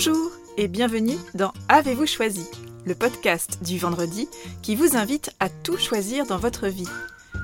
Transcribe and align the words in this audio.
Bonjour 0.00 0.30
et 0.56 0.68
bienvenue 0.68 1.16
dans 1.34 1.52
Avez-vous 1.68 2.06
choisi, 2.06 2.46
le 2.86 2.94
podcast 2.94 3.58
du 3.64 3.78
vendredi 3.78 4.28
qui 4.62 4.76
vous 4.76 4.96
invite 4.96 5.34
à 5.40 5.48
tout 5.48 5.76
choisir 5.76 6.24
dans 6.24 6.38
votre 6.38 6.68
vie. 6.68 6.86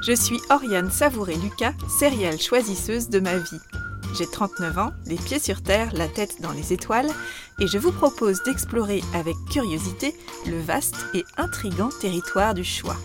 Je 0.06 0.12
suis 0.12 0.38
Oriane 0.50 0.88
Savouré-Lucas, 0.88 1.74
céréale 1.88 2.40
choisisseuse 2.40 3.08
de 3.08 3.18
ma 3.18 3.36
vie. 3.38 3.58
J'ai 4.16 4.26
39 4.30 4.78
ans, 4.78 4.92
les 5.06 5.16
pieds 5.16 5.40
sur 5.40 5.64
terre, 5.64 5.90
la 5.94 6.06
tête 6.06 6.40
dans 6.42 6.52
les 6.52 6.72
étoiles, 6.72 7.10
et 7.58 7.66
je 7.66 7.76
vous 7.76 7.90
propose 7.90 8.44
d'explorer 8.44 9.02
avec 9.14 9.34
curiosité 9.50 10.14
le 10.46 10.60
vaste 10.60 11.06
et 11.12 11.24
intrigant 11.36 11.88
territoire 12.00 12.54
du 12.54 12.62
choix. 12.62 12.96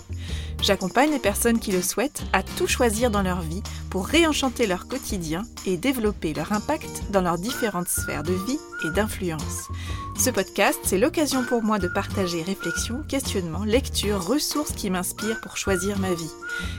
J'accompagne 0.61 1.09
les 1.09 1.17
personnes 1.17 1.57
qui 1.57 1.71
le 1.71 1.81
souhaitent 1.81 2.21
à 2.33 2.43
tout 2.43 2.67
choisir 2.67 3.09
dans 3.09 3.23
leur 3.23 3.41
vie 3.41 3.63
pour 3.89 4.05
réenchanter 4.05 4.67
leur 4.67 4.87
quotidien 4.87 5.41
et 5.65 5.75
développer 5.75 6.35
leur 6.35 6.53
impact 6.53 7.09
dans 7.09 7.21
leurs 7.21 7.39
différentes 7.39 7.89
sphères 7.89 8.21
de 8.21 8.33
vie 8.45 8.59
et 8.83 8.89
d'influence. 8.91 9.69
Ce 10.17 10.29
podcast, 10.29 10.79
c'est 10.83 10.97
l'occasion 10.97 11.43
pour 11.43 11.63
moi 11.63 11.79
de 11.79 11.87
partager 11.87 12.43
réflexions, 12.43 13.03
questionnements, 13.07 13.63
lectures, 13.63 14.25
ressources 14.25 14.73
qui 14.73 14.89
m'inspirent 14.89 15.39
pour 15.41 15.57
choisir 15.57 15.97
ma 15.99 16.13
vie. 16.13 16.31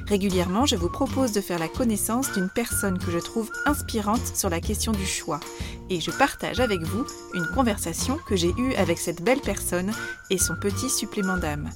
Régulièrement, 0.06 0.66
je 0.66 0.76
vous 0.76 0.90
propose 0.90 1.32
de 1.32 1.40
faire 1.40 1.58
la 1.58 1.68
connaissance 1.68 2.32
d'une 2.32 2.50
personne 2.50 2.98
que 2.98 3.10
je 3.10 3.18
trouve 3.18 3.50
inspirante 3.66 4.36
sur 4.36 4.50
la 4.50 4.60
question 4.60 4.92
du 4.92 5.06
choix. 5.06 5.40
Et 5.88 6.00
je 6.00 6.10
partage 6.10 6.60
avec 6.60 6.82
vous 6.82 7.04
une 7.34 7.46
conversation 7.54 8.18
que 8.26 8.36
j'ai 8.36 8.52
eue 8.58 8.74
avec 8.74 8.98
cette 8.98 9.22
belle 9.22 9.40
personne 9.40 9.92
et 10.30 10.38
son 10.38 10.54
petit 10.56 10.90
supplément 10.90 11.38
d'âme 11.38 11.70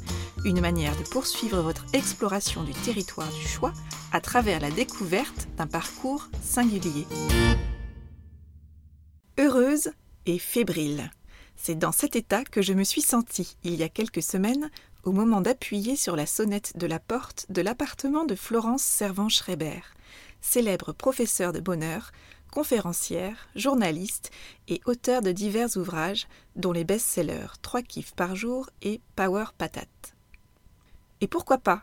une 0.45 0.61
manière 0.61 0.97
de 0.97 1.03
poursuivre 1.05 1.61
votre 1.61 1.85
exploration 1.93 2.63
du 2.63 2.73
territoire 2.73 3.31
du 3.33 3.47
choix 3.47 3.73
à 4.13 4.21
travers 4.21 4.61
la 4.61 4.71
découverte 4.71 5.49
d'un 5.57 5.67
parcours 5.67 6.29
singulier. 6.43 7.07
Heureuse 9.39 9.91
et 10.27 10.39
fébrile. 10.39 11.11
C'est 11.57 11.75
dans 11.75 11.93
cet 11.93 12.17
état 12.17 12.45
que 12.45 12.63
je 12.63 12.73
me 12.73 12.85
suis 12.85 13.03
sentie 13.03 13.57
il 13.65 13.75
y 13.75 13.83
a 13.83 13.89
quelques 13.89 14.23
semaines 14.23 14.71
au 15.05 15.13
moment 15.13 15.41
d'appuyer 15.41 15.97
sur 15.97 16.17
la 16.17 16.27
sonnette 16.27 16.77
de 16.77 16.87
la 16.87 16.99
porte 16.99 17.47
de 17.51 17.63
l'appartement 17.63 18.25
de 18.25 18.35
Florence 18.35 18.83
Servan-Schreiber, 18.83 19.81
célèbre 20.41 20.93
professeure 20.93 21.53
de 21.53 21.61
bonheur, 21.61 22.11
conférencière, 22.51 23.49
journaliste 23.57 24.31
et 24.69 24.81
auteur 24.87 25.23
de 25.23 25.33
divers 25.33 25.77
ouvrages, 25.77 26.29
dont 26.57 26.73
les 26.73 26.85
best-sellers 26.85 27.59
3 27.63 27.83
kiffs 27.83 28.15
par 28.15 28.37
jour 28.37 28.71
et 28.81 29.01
Power 29.17 29.47
Patate. 29.59 30.15
Et 31.21 31.27
pourquoi 31.27 31.59
pas? 31.59 31.83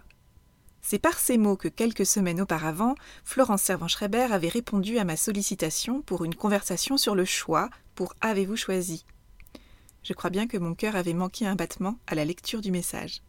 C'est 0.82 1.00
par 1.00 1.20
ces 1.20 1.38
mots 1.38 1.58
que 1.58 1.68
quelques 1.68 2.06
semaines 2.06 2.42
auparavant, 2.42 2.96
Florence 3.24 3.62
Servan-Schreiber 3.62 4.28
avait 4.32 4.48
répondu 4.48 4.98
à 4.98 5.04
ma 5.04 5.16
sollicitation 5.16 6.02
pour 6.02 6.26
une 6.26 6.36
conversation 6.36 6.98
sur 6.98 7.16
le 7.16 7.26
choix 7.26 7.70
Avez-vous 8.22 8.56
choisi? 8.56 9.06
Je 10.04 10.14
crois 10.14 10.30
bien 10.30 10.48
que 10.48 10.58
mon 10.58 10.74
cœur 10.74 10.96
avait 10.96 11.14
manqué 11.14 11.46
un 11.46 11.56
battement 11.56 11.98
à 12.08 12.16
la 12.16 12.26
lecture 12.26 12.62
du 12.62 12.72
message. 12.72 13.22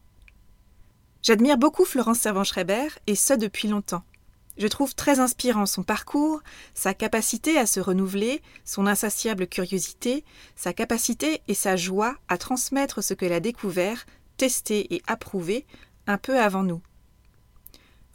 J'admire 1.22 1.58
beaucoup 1.58 1.84
Florence 1.84 2.18
Servan-Schreiber, 2.18 2.88
et 3.06 3.14
ce 3.14 3.34
depuis 3.34 3.68
longtemps. 3.68 4.04
Je 4.58 4.66
trouve 4.66 4.94
très 4.94 5.20
inspirant 5.20 5.66
son 5.66 5.82
parcours, 5.82 6.42
sa 6.74 6.94
capacité 6.94 7.56
à 7.58 7.66
se 7.66 7.80
renouveler, 7.80 8.42
son 8.64 8.86
insatiable 8.86 9.46
curiosité, 9.46 10.24
sa 10.56 10.72
capacité 10.72 11.42
et 11.48 11.54
sa 11.54 11.76
joie 11.76 12.16
à 12.28 12.38
transmettre 12.38 13.02
ce 13.02 13.14
qu'elle 13.14 13.32
a 13.32 13.40
découvert, 13.40 14.04
testé 14.36 14.94
et 14.94 15.02
approuvé 15.06 15.66
un 16.06 16.18
peu 16.18 16.38
avant 16.38 16.64
nous. 16.64 16.82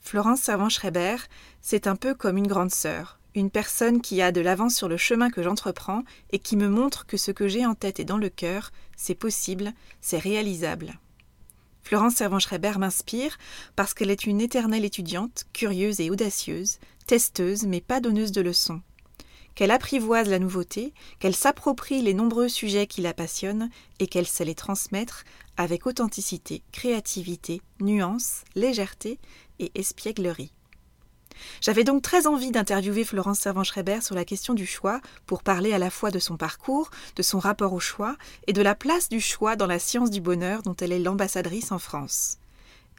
Florence 0.02 0.42
Servan-Schreiber, 0.42 1.18
c'est 1.62 1.88
un 1.88 1.96
peu 1.96 2.14
comme 2.14 2.38
une 2.38 2.48
grande 2.48 2.72
sœur, 2.72 3.17
une 3.38 3.52
personne 3.52 4.02
qui 4.02 4.22
a 4.22 4.32
de 4.32 4.42
l'avance 4.42 4.76
sur 4.76 4.88
le 4.88 4.98
chemin 4.98 5.30
que 5.30 5.44
j'entreprends 5.44 6.04
et 6.32 6.40
qui 6.40 6.58
me 6.58 6.70
montre 6.70 7.06
que 7.06 7.18
ce 7.18 7.32
que 7.32 7.48
j'ai 7.48 7.66
en 7.66 7.76
tête 7.76 8.00
et 8.00 8.06
dans 8.06 8.18
le 8.18 8.30
cœur, 8.30 8.72
c'est 8.96 9.16
possible, 9.16 9.74
c'est 10.02 10.18
réalisable. 10.18 11.00
Florence 11.84 12.16
Servan-Schreiber 12.16 12.74
m'inspire 12.80 13.38
parce 13.76 13.94
qu'elle 13.94 14.10
est 14.10 14.26
une 14.26 14.42
éternelle 14.42 14.86
étudiante, 14.86 15.46
curieuse 15.54 16.00
et 16.00 16.10
audacieuse, 16.10 16.80
testeuse 17.06 17.66
mais 17.66 17.80
pas 17.80 18.02
donneuse 18.02 18.32
de 18.32 18.42
leçons. 18.42 18.82
Qu'elle 19.54 19.72
apprivoise 19.72 20.30
la 20.30 20.40
nouveauté, 20.40 20.94
qu'elle 21.20 21.36
s'approprie 21.36 22.02
les 22.02 22.14
nombreux 22.14 22.50
sujets 22.50 22.88
qui 22.88 23.02
la 23.02 23.14
passionnent 23.14 23.70
et 24.00 24.08
qu'elle 24.08 24.28
sait 24.28 24.46
les 24.46 24.56
transmettre 24.56 25.24
avec 25.58 25.86
authenticité, 25.86 26.64
créativité, 26.72 27.62
nuance, 27.80 28.44
légèreté 28.56 29.20
et 29.60 29.72
espièglerie. 29.76 30.52
J'avais 31.62 31.84
donc 31.84 32.02
très 32.02 32.28
envie 32.28 32.52
d'interviewer 32.52 33.04
Florence 33.04 33.40
Servan-Schreiber 33.40 34.02
sur 34.02 34.16
la 34.16 34.26
question 34.26 34.54
du 34.54 34.66
choix 34.66 35.02
pour 35.26 35.44
parler 35.44 35.74
à 35.74 35.80
la 35.80 35.90
fois 35.90 36.12
de 36.12 36.20
son 36.20 36.38
parcours, 36.38 36.90
de 37.16 37.24
son 37.24 37.40
rapport 37.40 37.74
au 37.74 37.80
choix 37.80 38.16
et 38.48 38.54
de 38.54 38.62
la 38.62 38.76
place 38.76 39.10
du 39.10 39.22
choix 39.22 39.56
dans 39.56 39.68
la 39.68 39.80
science 39.80 40.10
du 40.10 40.22
bonheur 40.22 40.62
dont 40.64 40.76
elle 40.76 40.92
est 40.92 41.00
l'ambassadrice 41.00 41.72
en 41.72 41.80
France. 41.80 42.38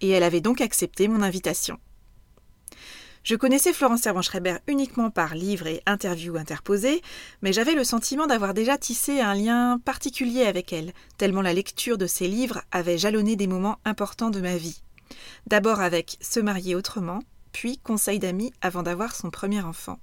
Et 0.00 0.10
elle 0.10 0.22
avait 0.22 0.40
donc 0.40 0.60
accepté 0.60 1.08
mon 1.08 1.22
invitation. 1.22 1.78
Je 3.24 3.36
connaissais 3.36 3.72
Florence 3.72 4.00
Servan-Schreiber 4.00 4.56
uniquement 4.68 5.10
par 5.10 5.34
livres 5.34 5.66
et 5.66 5.82
interviews 5.84 6.36
interposées, 6.36 7.02
mais 7.42 7.52
j'avais 7.52 7.74
le 7.74 7.84
sentiment 7.84 8.26
d'avoir 8.26 8.54
déjà 8.54 8.78
tissé 8.78 9.20
un 9.20 9.34
lien 9.34 9.78
particulier 9.84 10.44
avec 10.44 10.72
elle, 10.72 10.94
tellement 11.18 11.42
la 11.42 11.52
lecture 11.52 11.98
de 11.98 12.06
ses 12.06 12.26
livres 12.26 12.62
avait 12.70 12.96
jalonné 12.96 13.36
des 13.36 13.46
moments 13.46 13.80
importants 13.84 14.30
de 14.30 14.40
ma 14.40 14.56
vie. 14.56 14.80
D'abord 15.46 15.80
avec 15.80 16.16
Se 16.20 16.40
marier 16.40 16.74
autrement, 16.74 17.20
Conseil 17.82 18.18
d'amis 18.18 18.52
avant 18.60 18.82
d'avoir 18.82 19.14
son 19.14 19.30
premier 19.30 19.60
enfant. 19.60 19.98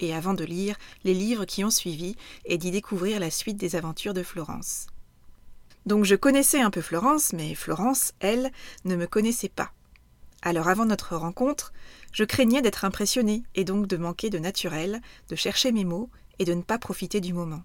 Et 0.00 0.14
avant 0.14 0.34
de 0.34 0.44
lire 0.44 0.76
les 1.04 1.14
livres 1.14 1.44
qui 1.44 1.64
ont 1.64 1.70
suivi 1.70 2.16
et 2.44 2.58
d'y 2.58 2.70
découvrir 2.70 3.20
la 3.20 3.30
suite 3.30 3.56
des 3.56 3.76
aventures 3.76 4.14
de 4.14 4.22
Florence. 4.22 4.86
Donc 5.86 6.04
je 6.04 6.16
connaissais 6.16 6.60
un 6.60 6.70
peu 6.70 6.80
Florence, 6.80 7.32
mais 7.32 7.54
Florence, 7.54 8.12
elle, 8.20 8.50
ne 8.84 8.96
me 8.96 9.06
connaissait 9.06 9.48
pas. 9.48 9.70
Alors 10.42 10.68
avant 10.68 10.86
notre 10.86 11.16
rencontre, 11.16 11.72
je 12.12 12.24
craignais 12.24 12.62
d'être 12.62 12.84
impressionnée 12.84 13.42
et 13.54 13.64
donc 13.64 13.86
de 13.86 13.96
manquer 13.96 14.30
de 14.30 14.38
naturel, 14.38 15.00
de 15.28 15.36
chercher 15.36 15.72
mes 15.72 15.84
mots 15.84 16.10
et 16.38 16.44
de 16.44 16.54
ne 16.54 16.62
pas 16.62 16.78
profiter 16.78 17.20
du 17.20 17.32
moment. 17.32 17.62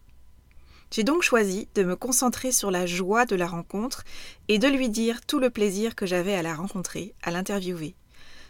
J'ai 0.92 1.04
donc 1.04 1.24
choisi 1.24 1.68
de 1.74 1.84
me 1.84 1.96
concentrer 1.96 2.52
sur 2.52 2.70
la 2.70 2.86
joie 2.86 3.26
de 3.26 3.36
la 3.36 3.48
rencontre 3.48 4.04
et 4.48 4.60
de 4.60 4.68
lui 4.68 4.90
dire 4.90 5.22
tout 5.26 5.40
le 5.40 5.50
plaisir 5.50 5.96
que 5.96 6.06
j'avais 6.06 6.36
à 6.36 6.44
la 6.44 6.54
rencontrer, 6.54 7.16
à 7.24 7.32
l'interviewer. 7.32 7.96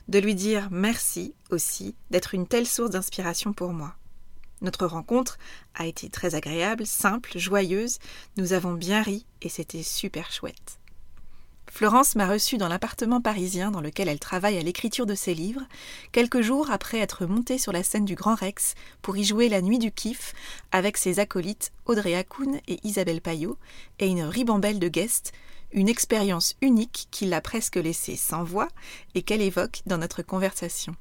De 0.08 0.19
lui 0.19 0.36
dire 0.36 0.68
merci 0.72 1.34
aussi 1.50 1.96
d'être 2.12 2.34
une 2.34 2.47
telle 2.47 2.68
source 2.68 2.91
d'inspiration 2.91 3.53
pour 3.53 3.74
moi. 3.74 3.96
Notre 4.62 4.86
rencontre 4.86 5.38
a 5.75 5.86
été 5.86 6.09
très 6.09 6.36
agréable, 6.36 6.86
simple, 6.86 7.38
joyeuse, 7.38 8.00
nous 8.38 8.53
avons 8.53 8.74
bien 8.74 9.02
ri 9.02 9.25
et 9.42 9.50
c'était 9.50 9.84
super 9.84 10.31
chouette. 10.31 10.80
Florence 11.69 12.16
m'a 12.16 12.28
reçue 12.28 12.58
dans 12.58 12.68
l'appartement 12.68 13.19
parisien 13.19 13.72
dans 13.72 13.81
lequel 13.81 14.08
elle 14.08 14.19
travaille 14.19 14.59
à 14.59 14.62
l'écriture 14.62 15.08
de 15.08 15.16
ses 15.16 15.34
livres, 15.34 15.63
quelques 16.12 16.42
jours 16.42 16.69
après 16.69 17.00
être 17.00 17.25
montée 17.25 17.58
sur 17.58 17.72
la 17.72 17.81
scène 17.81 18.06
du 18.06 18.13
Grand 18.13 18.36
Rex 18.36 18.75
pour 19.02 19.18
y 19.18 19.24
jouer 19.24 19.50
La 19.50 19.59
Nuit 19.59 19.80
du 19.80 19.92
Kiff 19.92 20.36
avec 20.72 20.97
ses 20.97 21.19
acolytes 21.19 21.72
Audrey 21.86 22.13
Hakoun 22.13 22.59
et 22.68 22.80
Isabelle 22.84 23.22
Payot 23.22 23.58
et 23.97 24.08
une 24.08 24.22
ribambelle 24.22 24.80
de 24.80 24.88
guests, 24.88 25.31
une 25.73 25.89
expérience 25.89 26.56
unique 26.61 27.07
qui 27.11 27.25
l'a 27.25 27.41
presque 27.41 27.75
laissée 27.75 28.16
sans 28.16 28.44
voix 28.44 28.67
et 29.16 29.22
qu'elle 29.22 29.41
évoque 29.41 29.81
dans 29.85 29.97
notre 29.97 30.22
conversation. 30.22 30.95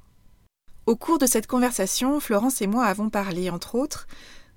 Au 0.87 0.97
cours 0.97 1.19
de 1.19 1.27
cette 1.27 1.47
conversation, 1.47 2.19
Florence 2.19 2.61
et 2.61 2.67
moi 2.67 2.87
avons 2.87 3.09
parlé, 3.09 3.51
entre 3.51 3.77
autres, 3.77 4.09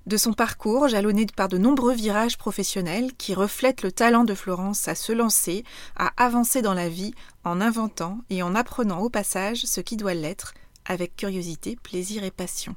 de 0.06 0.16
son 0.16 0.32
parcours 0.32 0.88
jalonné 0.88 1.26
par 1.26 1.48
de 1.48 1.58
nombreux 1.58 1.94
virages 1.94 2.38
professionnels 2.38 3.12
qui 3.14 3.34
reflètent 3.34 3.82
le 3.82 3.92
talent 3.92 4.24
de 4.24 4.34
Florence 4.34 4.88
à 4.88 4.94
se 4.94 5.12
lancer, 5.12 5.64
à 5.96 6.12
avancer 6.16 6.62
dans 6.62 6.74
la 6.74 6.88
vie 6.88 7.14
en 7.44 7.60
inventant 7.60 8.18
et 8.30 8.42
en 8.42 8.54
apprenant 8.54 9.00
au 9.00 9.10
passage 9.10 9.64
ce 9.66 9.80
qui 9.80 9.96
doit 9.96 10.14
l'être, 10.14 10.54
avec 10.84 11.16
curiosité, 11.16 11.76
plaisir 11.82 12.24
et 12.24 12.30
passion. 12.30 12.76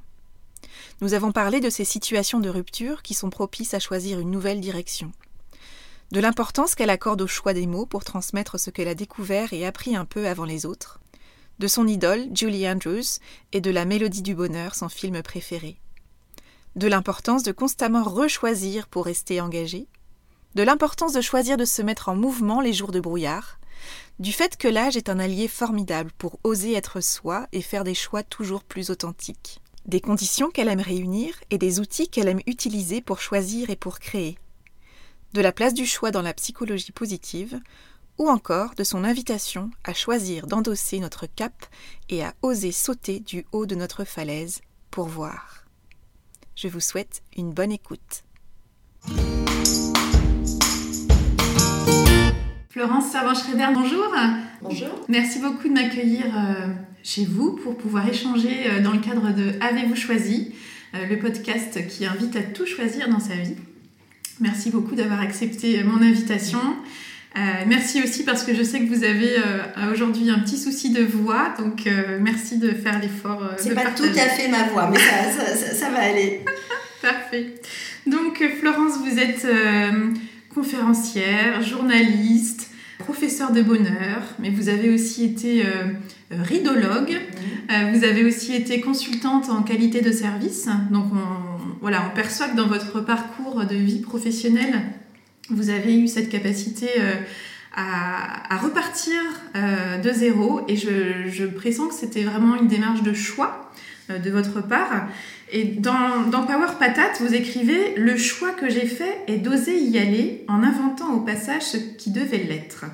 Nous 1.01 1.13
avons 1.13 1.31
parlé 1.31 1.59
de 1.59 1.69
ces 1.69 1.85
situations 1.85 2.39
de 2.39 2.49
rupture 2.49 3.03
qui 3.03 3.13
sont 3.13 3.29
propices 3.29 3.73
à 3.73 3.79
choisir 3.79 4.19
une 4.19 4.31
nouvelle 4.31 4.59
direction. 4.59 5.11
De 6.11 6.19
l'importance 6.19 6.75
qu'elle 6.75 6.89
accorde 6.89 7.21
au 7.21 7.27
choix 7.27 7.53
des 7.53 7.67
mots 7.67 7.85
pour 7.85 8.03
transmettre 8.03 8.59
ce 8.59 8.69
qu'elle 8.69 8.87
a 8.87 8.95
découvert 8.95 9.53
et 9.53 9.65
appris 9.65 9.95
un 9.95 10.05
peu 10.05 10.27
avant 10.27 10.45
les 10.45 10.65
autres. 10.65 10.99
De 11.59 11.67
son 11.67 11.87
idole, 11.87 12.27
Julie 12.33 12.67
Andrews, 12.67 13.19
et 13.51 13.61
de 13.61 13.69
La 13.69 13.85
Mélodie 13.85 14.21
du 14.21 14.33
Bonheur, 14.33 14.75
son 14.75 14.89
film 14.89 15.21
préféré 15.21 15.79
de 16.75 16.87
l'importance 16.87 17.43
de 17.43 17.51
constamment 17.51 18.03
rechoisir 18.03 18.87
pour 18.87 19.05
rester 19.05 19.41
engagé, 19.41 19.87
de 20.55 20.63
l'importance 20.63 21.13
de 21.13 21.21
choisir 21.21 21.57
de 21.57 21.65
se 21.65 21.81
mettre 21.81 22.09
en 22.09 22.15
mouvement 22.15 22.61
les 22.61 22.73
jours 22.73 22.91
de 22.91 22.99
brouillard, 22.99 23.59
du 24.19 24.31
fait 24.31 24.57
que 24.57 24.67
l'âge 24.67 24.97
est 24.97 25.09
un 25.09 25.19
allié 25.19 25.47
formidable 25.47 26.11
pour 26.17 26.39
oser 26.43 26.73
être 26.73 27.01
soi 27.01 27.47
et 27.51 27.61
faire 27.61 27.83
des 27.83 27.93
choix 27.93 28.23
toujours 28.23 28.63
plus 28.63 28.89
authentiques, 28.89 29.61
des 29.85 30.01
conditions 30.01 30.49
qu'elle 30.49 30.69
aime 30.69 30.79
réunir 30.79 31.35
et 31.49 31.57
des 31.57 31.79
outils 31.79 32.09
qu'elle 32.09 32.27
aime 32.27 32.41
utiliser 32.45 33.01
pour 33.01 33.19
choisir 33.19 33.69
et 33.69 33.75
pour 33.75 33.99
créer, 33.99 34.37
de 35.33 35.41
la 35.41 35.51
place 35.51 35.73
du 35.73 35.85
choix 35.85 36.11
dans 36.11 36.21
la 36.21 36.33
psychologie 36.33 36.91
positive, 36.91 37.59
ou 38.17 38.29
encore 38.29 38.75
de 38.75 38.83
son 38.83 39.03
invitation 39.03 39.71
à 39.83 39.93
choisir 39.93 40.47
d'endosser 40.47 40.99
notre 40.99 41.25
cap 41.25 41.65
et 42.09 42.23
à 42.23 42.33
oser 42.41 42.71
sauter 42.71 43.19
du 43.19 43.45
haut 43.51 43.65
de 43.65 43.75
notre 43.75 44.03
falaise 44.03 44.61
pour 44.91 45.07
voir. 45.07 45.65
Je 46.55 46.67
vous 46.67 46.81
souhaite 46.81 47.21
une 47.37 47.53
bonne 47.53 47.71
écoute. 47.71 48.23
Florence 52.69 53.11
Servan-Schreiber, 53.11 53.67
bonjour. 53.73 54.13
Bonjour. 54.61 54.89
Merci 55.07 55.39
beaucoup 55.39 55.69
de 55.69 55.73
m'accueillir 55.73 56.25
euh, 56.25 56.67
chez 57.01 57.25
vous 57.25 57.53
pour 57.53 57.77
pouvoir 57.77 58.07
échanger 58.07 58.69
euh, 58.69 58.81
dans 58.81 58.91
le 58.91 58.99
cadre 58.99 59.33
de 59.33 59.53
Avez-vous 59.61 59.95
choisi, 59.95 60.53
euh, 60.95 61.05
le 61.05 61.17
podcast 61.17 61.87
qui 61.87 62.05
invite 62.05 62.35
à 62.35 62.41
tout 62.41 62.65
choisir 62.65 63.09
dans 63.09 63.19
sa 63.19 63.35
vie. 63.35 63.55
Merci 64.39 64.69
beaucoup 64.69 64.95
d'avoir 64.95 65.21
accepté 65.21 65.83
mon 65.83 66.01
invitation. 66.01 66.59
merci 67.67 68.01
aussi 68.01 68.23
parce 68.23 68.43
que 68.43 68.55
je 68.55 68.63
sais 68.63 68.79
que 68.79 68.93
vous 68.93 69.03
avez 69.03 69.35
aujourd'hui 69.91 70.29
un 70.29 70.39
petit 70.39 70.57
souci 70.57 70.91
de 70.91 71.03
voix, 71.03 71.53
donc 71.59 71.87
merci 72.19 72.57
de 72.57 72.69
faire 72.69 72.99
l'effort. 72.99 73.41
C'est 73.57 73.75
pas 73.75 73.91
tout 73.91 74.03
à 74.03 74.29
fait 74.29 74.47
ma 74.47 74.63
voix, 74.69 74.89
mais 74.91 74.99
ça, 74.99 75.55
ça 75.55 75.89
va 75.89 75.99
aller. 75.99 76.41
Parfait. 77.01 77.55
Donc 78.07 78.43
Florence, 78.59 78.93
vous 79.05 79.19
êtes 79.19 79.45
conférencière, 80.53 81.61
journaliste, 81.61 82.69
professeur 82.99 83.51
de 83.51 83.61
bonheur, 83.61 84.21
mais 84.39 84.49
vous 84.49 84.69
avez 84.69 84.93
aussi 84.93 85.23
été 85.23 85.65
euh, 85.65 85.69
euh, 86.31 86.43
ridologue, 86.43 87.17
euh, 87.71 87.91
vous 87.93 88.03
avez 88.03 88.23
aussi 88.23 88.53
été 88.53 88.81
consultante 88.81 89.49
en 89.49 89.63
qualité 89.63 90.01
de 90.01 90.11
service. 90.11 90.67
Donc 90.91 91.05
on, 91.13 91.48
voilà, 91.81 92.03
on 92.09 92.15
perçoit 92.15 92.47
que 92.49 92.55
dans 92.55 92.67
votre 92.67 93.01
parcours 93.01 93.65
de 93.65 93.75
vie 93.75 93.99
professionnelle, 93.99 94.81
vous 95.49 95.69
avez 95.69 95.97
eu 95.97 96.07
cette 96.07 96.29
capacité 96.29 96.87
à, 97.75 98.57
repartir 98.57 99.15
de 99.55 100.11
zéro 100.11 100.61
et 100.67 100.75
je, 100.75 101.45
pressens 101.45 101.87
que 101.87 101.93
c'était 101.93 102.23
vraiment 102.23 102.55
une 102.55 102.67
démarche 102.67 103.01
de 103.01 103.13
choix 103.13 103.71
de 104.09 104.29
votre 104.29 104.61
part. 104.61 105.07
Et 105.51 105.63
dans, 105.63 106.27
dans, 106.29 106.43
Power 106.43 106.73
Patate, 106.77 107.21
vous 107.21 107.33
écrivez 107.33 107.95
Le 107.95 108.17
choix 108.17 108.51
que 108.51 108.69
j'ai 108.69 108.85
fait 108.85 109.17
est 109.27 109.37
d'oser 109.37 109.79
y 109.79 109.97
aller 109.97 110.43
en 110.47 110.61
inventant 110.61 111.13
au 111.13 111.21
passage 111.21 111.63
ce 111.63 111.77
qui 111.77 112.11
devait 112.11 112.43
l'être 112.43 112.85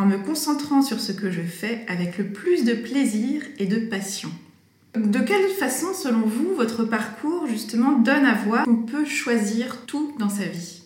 en 0.00 0.06
me 0.06 0.16
concentrant 0.16 0.82
sur 0.82 0.98
ce 0.98 1.12
que 1.12 1.30
je 1.30 1.42
fais 1.42 1.84
avec 1.86 2.16
le 2.16 2.28
plus 2.28 2.64
de 2.64 2.72
plaisir 2.72 3.42
et 3.58 3.66
de 3.66 3.78
passion. 3.78 4.30
De 4.96 5.20
quelle 5.20 5.48
façon, 5.50 5.94
selon 5.94 6.22
vous, 6.22 6.54
votre 6.56 6.84
parcours 6.84 7.46
justement 7.46 7.98
donne 7.98 8.24
à 8.24 8.34
voir 8.34 8.64
qu'on 8.64 8.82
peut 8.82 9.04
choisir 9.04 9.84
tout 9.86 10.14
dans 10.18 10.28
sa 10.28 10.44
vie? 10.44 10.82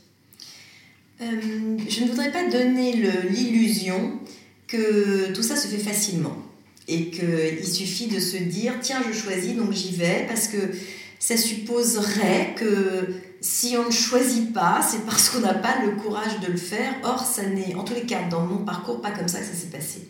Euh, 1.22 1.26
Je 1.88 2.04
ne 2.04 2.08
voudrais 2.10 2.30
pas 2.30 2.48
donner 2.48 2.92
l'illusion 3.30 4.18
que 4.66 5.32
tout 5.32 5.42
ça 5.42 5.56
se 5.56 5.68
fait 5.68 5.78
facilement 5.78 6.36
et 6.86 7.10
qu'il 7.10 7.66
suffit 7.66 8.08
de 8.08 8.20
se 8.20 8.36
dire 8.36 8.74
tiens 8.82 9.00
je 9.10 9.16
choisis 9.16 9.54
donc 9.54 9.72
j'y 9.72 9.94
vais 9.94 10.26
parce 10.28 10.48
que 10.48 10.58
ça 11.18 11.38
supposerait 11.38 12.54
que 12.58 13.14
si 13.40 13.76
on 13.78 13.86
ne 13.86 13.90
choisit 13.90 14.52
pas, 14.52 14.80
c'est 14.82 15.04
parce 15.04 15.28
qu'on 15.28 15.40
n'a 15.40 15.54
pas 15.54 15.76
le 15.84 15.92
courage 15.92 16.40
de 16.40 16.50
le 16.50 16.56
faire. 16.56 16.94
Or, 17.02 17.24
ça 17.24 17.44
n'est, 17.44 17.74
en 17.74 17.84
tous 17.84 17.92
les 17.92 18.02
cas, 18.02 18.22
dans 18.30 18.40
mon 18.40 18.64
parcours, 18.64 19.02
pas 19.02 19.10
comme 19.10 19.28
ça 19.28 19.38
que 19.40 19.44
ça 19.44 19.54
s'est 19.54 19.66
passé. 19.66 20.08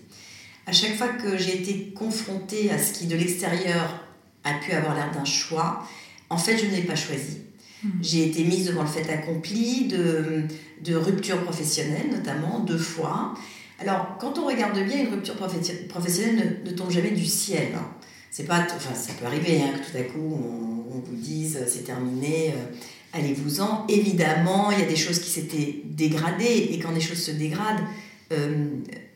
À 0.67 0.73
chaque 0.73 0.97
fois 0.97 1.09
que 1.09 1.37
j'ai 1.37 1.61
été 1.61 1.93
confrontée 1.95 2.71
à 2.71 2.79
ce 2.79 2.93
qui, 2.93 3.07
de 3.07 3.17
l'extérieur, 3.17 4.05
a 4.45 4.55
pu 4.55 4.73
avoir 4.73 4.95
l'air 4.95 5.11
d'un 5.13 5.25
choix, 5.25 5.87
en 6.31 6.39
fait, 6.39 6.57
je 6.57 6.67
ne 6.67 6.71
l'ai 6.71 6.83
pas 6.83 6.97
choisi. 6.97 7.39
Hmm. 7.83 7.91
J'ai 8.01 8.27
été 8.27 8.45
mise 8.45 8.67
devant 8.67 8.83
le 8.83 8.89
fait 8.89 9.09
accompli 9.11 9.87
de, 9.87 10.45
de 10.83 10.95
rupture 10.95 11.43
professionnelle, 11.43 12.09
notamment 12.11 12.61
deux 12.61 12.79
fois. 12.79 13.35
Alors, 13.79 14.17
quand 14.19 14.39
on 14.39 14.47
regarde 14.47 14.79
bien, 14.85 15.03
une 15.03 15.09
rupture 15.09 15.35
professionnelle 15.37 16.63
ne, 16.65 16.71
tombe 16.71 16.91
jamais 16.91 17.11
du 17.11 17.27
ciel. 17.27 17.69
Hein. 17.77 17.87
C'est 18.31 18.45
pas, 18.45 18.67
enfin, 18.75 18.95
ça 18.95 19.13
peut 19.19 19.27
arriver 19.27 19.61
hein, 19.63 19.73
que 19.75 19.91
tout 19.91 19.97
à 19.97 20.03
coup 20.03 20.19
on, 20.19 20.97
on 20.97 21.01
vous 21.01 21.17
dise 21.17 21.59
c'est 21.67 21.85
terminé. 21.85 22.51
Euh, 22.51 22.75
allez-vous-en. 23.15 23.87
Évidemment, 23.89 24.71
il 24.71 24.81
y 24.81 24.83
a 24.83 24.87
des 24.87 24.97
choses 24.97 25.21
qui 25.21 25.31
s'étaient 25.31 25.83
dégradées, 25.85 26.69
et 26.73 26.79
quand 26.79 26.93
des 26.93 27.01
choses 27.01 27.23
se 27.23 27.31
dégradent, 27.31 27.81
euh, 27.81 27.83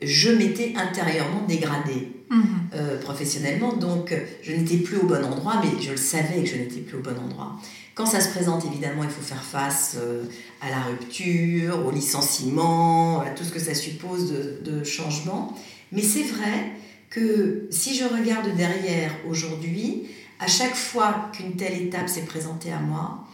je 0.01 0.29
m'étais 0.31 0.73
intérieurement 0.75 1.45
dégradée 1.47 2.11
mhm. 2.29 2.43
euh, 2.73 2.99
professionnellement, 3.01 3.73
donc 3.73 4.13
je 4.41 4.53
n'étais 4.53 4.77
plus 4.77 4.97
au 4.97 5.05
bon 5.05 5.23
endroit, 5.23 5.61
mais 5.63 5.81
je 5.81 5.91
le 5.91 5.97
savais 5.97 6.43
que 6.43 6.49
je 6.49 6.55
n'étais 6.55 6.79
plus 6.81 6.97
au 6.97 7.01
bon 7.01 7.17
endroit. 7.17 7.57
Quand 7.95 8.05
ça 8.05 8.21
se 8.21 8.29
présente, 8.29 8.65
évidemment, 8.65 9.03
il 9.03 9.09
faut 9.09 9.21
faire 9.21 9.43
face 9.43 9.97
euh, 9.99 10.23
à 10.61 10.69
la 10.69 10.81
rupture, 10.83 11.85
au 11.85 11.91
licenciement, 11.91 13.19
à 13.19 13.29
tout 13.31 13.43
ce 13.43 13.51
que 13.51 13.59
ça 13.59 13.73
suppose 13.73 14.31
de, 14.31 14.71
de 14.71 14.83
changement. 14.85 15.53
Mais 15.91 16.01
c'est 16.01 16.23
vrai 16.23 16.71
que 17.09 17.67
si 17.71 17.95
je 17.95 18.05
regarde 18.05 18.55
derrière 18.55 19.11
aujourd'hui, 19.27 20.03
à 20.39 20.47
chaque 20.47 20.75
fois 20.75 21.29
qu'une 21.33 21.57
telle 21.57 21.81
étape 21.81 22.07
s'est 22.07 22.21
présentée 22.21 22.71
à 22.71 22.79
moi, 22.79 23.25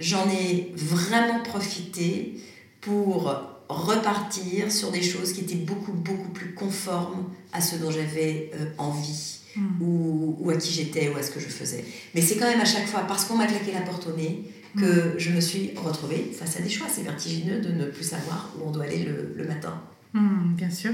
j'en 0.00 0.28
ai 0.28 0.72
vraiment 0.74 1.40
profité 1.42 2.40
pour 2.80 3.57
repartir 3.68 4.72
sur 4.72 4.90
des 4.90 5.02
choses 5.02 5.32
qui 5.32 5.40
étaient 5.42 5.54
beaucoup, 5.54 5.92
beaucoup 5.92 6.30
plus 6.30 6.54
conformes 6.54 7.28
à 7.52 7.60
ce 7.60 7.76
dont 7.76 7.90
j'avais 7.90 8.50
euh, 8.54 8.66
envie 8.78 9.38
hmm. 9.56 9.82
ou, 9.82 10.50
à 10.50 10.56
qui 10.56 10.72
j'étais 10.72 11.08
ou 11.08 11.16
à 11.16 11.22
ce 11.22 11.30
que 11.30 11.40
je 11.40 11.46
faisais. 11.46 11.84
Mais 12.14 12.20
c'est 12.20 12.36
quand 12.36 12.48
même 12.48 12.60
à 12.60 12.64
chaque 12.64 12.86
fois, 12.86 13.00
parce 13.00 13.24
qu'on 13.24 13.36
m'a 13.36 13.46
claqué 13.46 13.72
la 13.72 13.80
porte 13.80 14.06
au 14.06 14.16
nez, 14.16 14.44
que 14.76 14.84
hmm. 14.84 15.18
je 15.18 15.30
me 15.30 15.40
suis 15.40 15.72
retrouvée 15.76 16.30
face 16.38 16.56
à 16.56 16.60
des 16.60 16.68
choix. 16.68 16.86
C'est 16.90 17.02
vertigineux 17.02 17.60
de 17.60 17.70
ne 17.70 17.86
plus 17.86 18.04
savoir 18.04 18.52
où 18.58 18.68
on 18.68 18.70
doit 18.70 18.84
aller 18.84 19.06
le, 19.36 19.44
matin. 19.44 19.80
Hmm, 20.14 20.54
bien 20.54 20.70
sûr. 20.70 20.92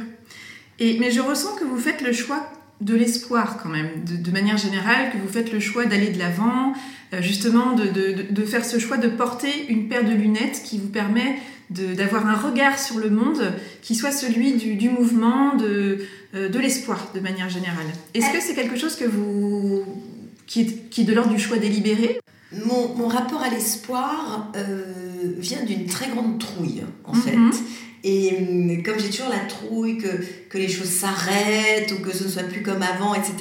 Et, 0.78 0.98
mais 0.98 1.10
je 1.10 1.20
ressens 1.20 1.54
que 1.56 1.64
vous 1.64 1.78
faites 1.78 2.00
le 2.00 2.12
choix 2.12 2.50
de 2.80 2.94
l'espoir 2.94 3.58
quand 3.62 3.68
même, 3.68 3.88
de, 4.04 4.30
manière 4.32 4.56
générale, 4.56 5.12
que 5.12 5.16
vous 5.16 5.28
faites 5.28 5.52
le 5.52 5.60
choix 5.60 5.86
d'aller 5.86 6.10
de 6.10 6.18
l'avant, 6.18 6.74
euh, 7.12 7.22
justement 7.22 7.72
de, 7.72 7.86
de, 7.86 8.32
de, 8.32 8.44
faire 8.44 8.64
ce 8.64 8.78
choix 8.78 8.96
de 8.96 9.08
porter 9.08 9.66
une 9.68 9.88
paire 9.88 10.04
de 10.04 10.12
lunettes 10.12 10.62
qui 10.64 10.78
vous 10.78 10.88
permet 10.88 11.36
d'avoir 11.70 12.26
un 12.26 12.36
regard 12.36 12.78
sur 12.78 12.98
le 12.98 13.10
monde 13.10 13.52
qui 13.82 13.94
soit 13.94 14.12
celui 14.12 14.54
du, 14.54 14.74
du 14.74 14.90
mouvement, 14.90 15.56
de, 15.56 16.06
euh, 16.34 16.48
de 16.48 16.58
l'espoir 16.58 17.10
de 17.14 17.20
manière 17.20 17.48
générale. 17.48 17.86
Est-ce 18.12 18.32
que 18.32 18.40
c'est 18.40 18.54
quelque 18.54 18.76
chose 18.76 18.96
que 18.96 19.04
vous, 19.04 19.84
qui, 20.46 20.60
est, 20.62 20.90
qui 20.90 21.02
est 21.02 21.04
de 21.04 21.14
l'ordre 21.14 21.32
du 21.32 21.40
choix 21.40 21.56
délibéré? 21.56 22.20
Mon, 22.66 22.94
mon, 22.94 23.08
rapport 23.08 23.42
à 23.42 23.50
l'espoir 23.50 24.52
euh, 24.54 24.84
vient 25.38 25.64
d'une 25.64 25.86
très 25.86 26.08
grande 26.10 26.38
trouille, 26.38 26.82
en 27.04 27.14
mhm. 27.14 27.22
fait. 27.22 27.60
Et 28.04 28.36
hum, 28.36 28.82
comme 28.82 29.00
j'ai 29.00 29.08
toujours 29.08 29.30
la 29.30 29.40
trouille 29.40 29.96
que, 29.96 30.08
que 30.50 30.58
les 30.58 30.68
choses 30.68 30.90
s'arrêtent 30.90 31.90
ou 31.92 32.02
que 32.02 32.14
ce 32.14 32.24
ne 32.24 32.28
soit 32.28 32.42
plus 32.42 32.62
comme 32.62 32.82
avant, 32.82 33.14
etc., 33.14 33.34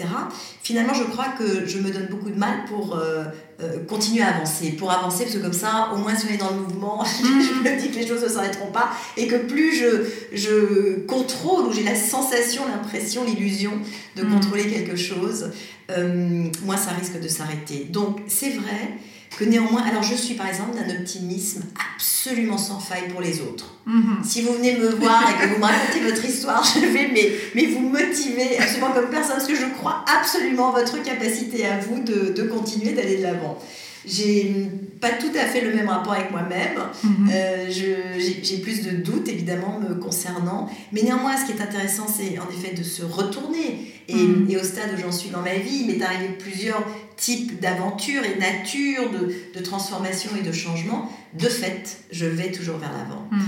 finalement, 0.64 0.94
je 0.94 1.04
crois 1.04 1.28
que 1.38 1.68
je 1.68 1.80
me 1.80 1.92
donne 1.92 2.08
beaucoup 2.10 2.30
de 2.30 2.40
mal 2.40 2.64
pour 2.66 2.96
euh, 2.96 3.26
euh, 3.62 3.84
continuer 3.88 4.24
à 4.24 4.36
avancer. 4.36 4.72
Pour 4.72 4.92
avancer, 4.92 5.24
parce 5.24 5.36
que 5.36 5.42
comme 5.42 5.54
ça, 5.54 5.90
au 5.94 5.98
moins, 5.98 6.16
si 6.16 6.26
on 6.30 6.34
est 6.34 6.38
dans 6.38 6.50
le 6.50 6.62
mouvement, 6.62 7.04
je 7.06 7.70
me 7.70 7.80
dis 7.80 7.90
que 7.90 7.98
les 7.98 8.07
choses 8.07 8.24
ne 8.24 8.28
s'arrêteront 8.28 8.72
pas 8.72 8.92
et 9.16 9.28
que 9.28 9.36
plus 9.36 9.76
je, 9.76 10.06
je 10.33 11.00
contrôle 11.06 11.68
ou 11.68 11.72
j'ai 11.72 11.83
la 11.83 11.95
sensation, 11.95 12.64
l'impression, 12.68 13.24
l'illusion 13.24 13.74
de 14.16 14.24
mm. 14.24 14.33
contrôler 14.33 14.68
quelque 14.68 14.95
chose, 14.95 15.52
euh, 15.92 16.50
moins 16.64 16.78
ça 16.78 16.92
risque 16.92 17.19
de 17.19 17.28
s'arrêter. 17.28 17.88
Donc, 17.90 18.19
c'est 18.28 18.52
vrai 18.52 18.98
que 19.37 19.44
néanmoins, 19.45 19.83
alors 19.83 20.04
je 20.04 20.16
suis 20.16 20.35
par 20.35 20.47
exemple 20.47 20.78
d'un 20.78 20.90
optimisme 20.95 21.63
absolument 21.95 22.57
sans 22.57 22.80
faille 22.80 23.07
pour 23.09 23.21
les 23.21 23.42
autres. 23.42 23.73
Mhm. 23.85 24.23
Si 24.23 24.42
vous 24.42 24.54
venez 24.54 24.78
me 24.78 24.90
voir 24.90 25.23
et 25.30 25.42
que 25.42 25.54
vous 25.54 25.59
me 25.59 25.66
racontez 25.66 25.99
votre 25.99 26.23
histoire, 26.25 26.63
je 26.63 26.80
vais 26.80 27.09
mais, 27.13 27.31
mais 27.56 27.66
vous 27.68 27.87
motiver 27.87 28.57
absolument 28.57 28.92
comme 28.92 29.09
personne, 29.09 29.35
parce 29.35 29.47
que 29.47 29.56
je 29.56 29.66
crois 29.78 30.06
absolument 30.19 30.71
votre 30.71 31.02
capacité 31.02 31.66
à 31.66 31.80
vous 31.80 31.99
de, 32.02 32.33
de 32.33 32.44
continuer 32.44 32.94
d'aller 32.94 33.18
de 33.18 33.23
l'avant. 33.23 33.59
J'ai 34.06 34.69
pas 35.00 35.12
tout 35.12 35.31
à 35.36 35.45
fait 35.45 35.62
le 35.62 35.74
même 35.74 35.88
rapport 35.88 36.14
avec 36.14 36.31
moi-même. 36.31 36.78
Mhm. 37.04 37.30
Euh, 37.31 37.69
j'ai 37.69 38.57
plus 38.57 38.83
de 38.83 38.92
doutes, 38.92 39.28
évidemment, 39.28 39.80
me 39.80 39.95
concernant. 39.95 40.69
Mais 40.92 41.04
néanmoins, 41.04 41.38
ce 41.38 41.45
qui 41.45 41.57
est 41.57 41.62
intéressant, 41.62 42.07
c'est 42.07 42.38
en 42.40 42.50
effet 42.50 42.76
de 42.76 42.83
se 42.83 43.04
retourner. 43.04 43.92
Et, 44.07 44.16
mhm. 44.16 44.48
et 44.50 44.57
au 44.57 44.64
stade 44.64 44.92
où 44.95 45.02
j'en 45.02 45.12
suis 45.12 45.30
dans 45.30 45.42
ma 45.42 45.56
vie, 45.56 45.81
il 45.81 45.88
m'est 45.88 46.04
arrivé 46.04 46.30
plusieurs 46.38 46.83
types 47.16 47.60
d'aventures 47.62 48.24
et 48.24 48.38
natures 48.38 49.10
de, 49.12 49.33
de, 49.57 49.64
transformation 49.64 50.31
et 50.38 50.42
de 50.42 50.52
changement. 50.52 51.10
De 51.40 51.48
fait, 51.48 52.04
je 52.12 52.26
vais 52.26 52.52
toujours 52.52 52.78
vers 52.78 52.92
l'avant. 52.92 53.28
Mhm. 53.31 53.42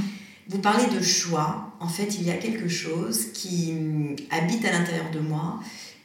Vous 0.48 0.60
parlez 0.60 0.86
de 0.96 1.04
choix. 1.04 1.74
En 1.80 1.90
fait, 1.90 2.16
il 2.16 2.24
y 2.24 2.32
a 2.32 2.36
quelque 2.36 2.70
chose 2.70 3.32
qui 3.34 3.74
habite 4.30 4.64
à 4.66 4.72
l'intérieur 4.72 5.12
de 5.12 5.20
moi 5.20 5.60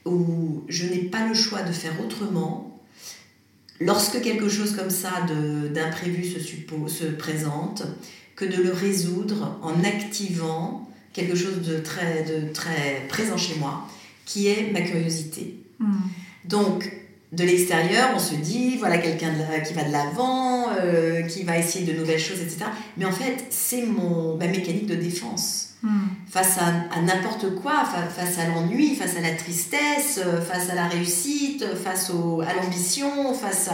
où 0.04 0.64
je 0.69 0.87
n'ai 0.87 1.02
pas 1.02 1.26
le 1.26 1.35
choix 1.35 1.62
de 1.62 1.73
faire 1.73 1.92
autrement 2.02 2.69
lorsque 3.80 4.20
quelque 4.20 4.49
chose 4.49 4.76
comme 4.76 4.90
ça 4.90 5.10
d'imprévu 5.72 6.25
se, 6.25 6.38
se 6.38 7.04
présente, 7.04 7.82
que 8.37 8.44
de 8.44 8.62
le 8.62 8.72
résoudre 8.72 9.58
en 9.62 9.84
activant 9.84 10.88
quelque 11.12 11.34
chose 11.34 11.60
de 11.60 11.78
très, 11.78 12.25
de 12.25 12.52
très 12.52 13.06
présent 13.08 13.37
chez 13.37 13.56
moi, 13.56 13.87
qui 14.25 14.49
est 14.49 14.70
ma 14.72 14.80
curiosité. 14.80 15.56
Hmm. 15.78 15.92
Donc, 16.44 16.90
de 17.32 17.44
l'extérieur, 17.44 18.10
on 18.14 18.18
se 18.18 18.34
dit, 18.34 18.76
voilà 18.76 18.99
quelqu'un 18.99 19.32
qui 19.66 19.75
va 19.75 19.84
de 19.84 19.92
l'avant, 19.92 20.68
euh, 20.80 21.22
qui 21.22 21.42
va 21.44 21.58
essayer 21.58 21.84
de 21.84 21.99
nouvelles 21.99 22.18
choses, 22.18 22.40
etc. 22.40 22.64
Mais 22.96 23.04
en 23.04 23.12
fait, 23.12 23.46
c'est 23.50 23.84
ma 23.84 24.46
mécanique 24.46 24.87
de 24.87 24.96
défense. 24.96 25.75
Hmm. 25.82 26.08
Face 26.30 26.58
à, 26.58 27.00
n'importe 27.02 27.56
quoi, 27.56 27.84
face 27.84 28.38
à 28.38 28.46
l'ennui, 28.46 28.94
face 28.94 29.16
à 29.16 29.20
la 29.20 29.32
tristesse, 29.32 30.20
euh, 30.25 30.40
face 30.40 30.70
à 30.70 30.76
la 30.76 30.87
réussite, 30.87 31.64
face 31.75 32.10
au, 32.10 32.40
à 32.40 32.54
l'ambition, 32.54 33.34
face 33.34 33.68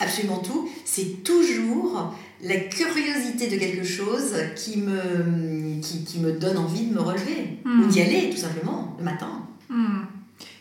absolument 0.00 0.38
tout. 0.38 0.68
C'est 0.84 1.24
toujours 1.24 2.14
la 2.42 2.56
curiosité 2.56 3.48
de 3.48 3.56
quelque 3.56 3.84
chose 3.84 4.34
qui 4.54 4.78
me, 4.78 5.80
qui, 5.80 6.18
me 6.18 6.32
donne 6.32 6.58
envie 6.58 6.86
de 6.86 6.94
me 6.94 7.00
relever 7.00 7.58
ou 7.64 7.68
hmm. 7.68 7.88
d'y 7.88 8.02
aller 8.02 8.30
tout 8.30 8.36
simplement 8.36 8.94
le 8.98 9.04
matin. 9.04 9.46
Hmm. 9.70 10.02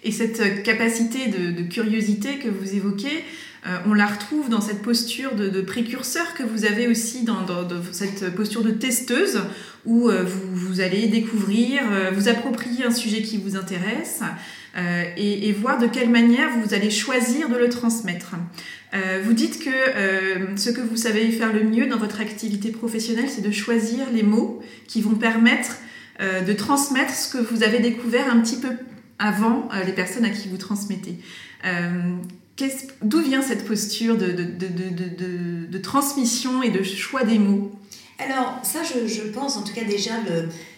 Et 0.03 0.12
cette 0.12 0.63
capacité 0.63 1.27
de, 1.27 1.63
curiosité 1.63 2.38
que 2.38 2.50
vous 2.50 2.73
évoquez, 2.75 3.23
euh, 3.65 3.77
on 3.86 3.93
la 3.93 4.08
retrouve 4.08 4.50
dans 4.50 4.60
cette 4.60 4.82
posture 4.82 5.36
de, 5.36 5.62
précurseur 5.62 6.34
que 6.34 6.43
vous 6.43 6.65
avez 6.65 6.88
aussi 6.88 7.24
dans, 7.24 7.46
cette 7.91 8.36
posture 8.36 8.62
de 8.62 8.72
testeuse 8.72 9.39
où 9.86 10.10
euh, 10.10 10.25
vous, 10.25 10.82
allez 10.82 11.08
découvrir, 11.08 11.82
euh, 11.89 12.12
vous 12.13 12.27
approprier 12.27 12.84
un 12.84 12.91
sujet 12.91 13.22
qui 13.22 13.38
vous 13.38 13.55
intéresse 13.55 14.22
et, 15.17 15.51
voir 15.53 15.77
de 15.77 15.88
quelle 15.88 16.10
manière 16.10 16.50
vous 16.62 16.74
allez 16.74 16.89
choisir 16.89 17.48
de 17.48 17.55
le 17.55 17.70
transmettre. 17.70 18.32
vous 19.24 19.34
dites 19.34 19.63
que 19.63 20.55
ce 20.55 20.72
que 20.72 20.82
vous 20.82 20.98
savez 20.98 21.29
faire 21.29 21.53
le 21.53 21.63
mieux 21.63 21.86
dans 21.86 22.00
votre 22.00 22.20
activité 22.20 22.72
professionnelle, 22.72 23.29
c'est 23.29 23.43
de 23.43 23.51
choisir 23.51 24.08
les 24.12 24.24
mots 24.24 24.63
qui 24.88 25.01
vont 25.01 25.13
permettre 25.13 25.77
de 26.20 26.53
transmettre 26.53 27.13
ce 27.13 27.38
que 27.38 27.38
vous 27.38 27.62
avez 27.62 27.82
découvert 27.82 28.34
un 28.34 28.39
petit 28.39 28.58
peu 28.58 28.70
avant 29.20 29.70
les 29.86 29.93
personnes 29.93 30.25
à 30.25 30.32
qui 30.32 30.50
vous 30.50 30.58
transmettez. 30.58 31.20
D'où 33.01 33.22
vient 33.22 33.41
cette 33.41 33.65
posture 33.65 34.15
de, 34.15 34.27
de, 34.27 34.43
de, 34.43 35.65
de, 35.67 35.77
transmission 35.79 36.62
et 36.62 36.69
de 36.69 36.83
choix 36.83 37.24
des 37.24 37.39
mots? 37.39 37.72
Alors, 38.19 38.60
ça, 38.63 38.81
je, 38.83 39.07
je, 39.07 39.24
pense, 39.24 39.57
en 39.57 39.63
tout 39.63 39.74
cas, 39.74 39.83
déjà, 39.83 40.12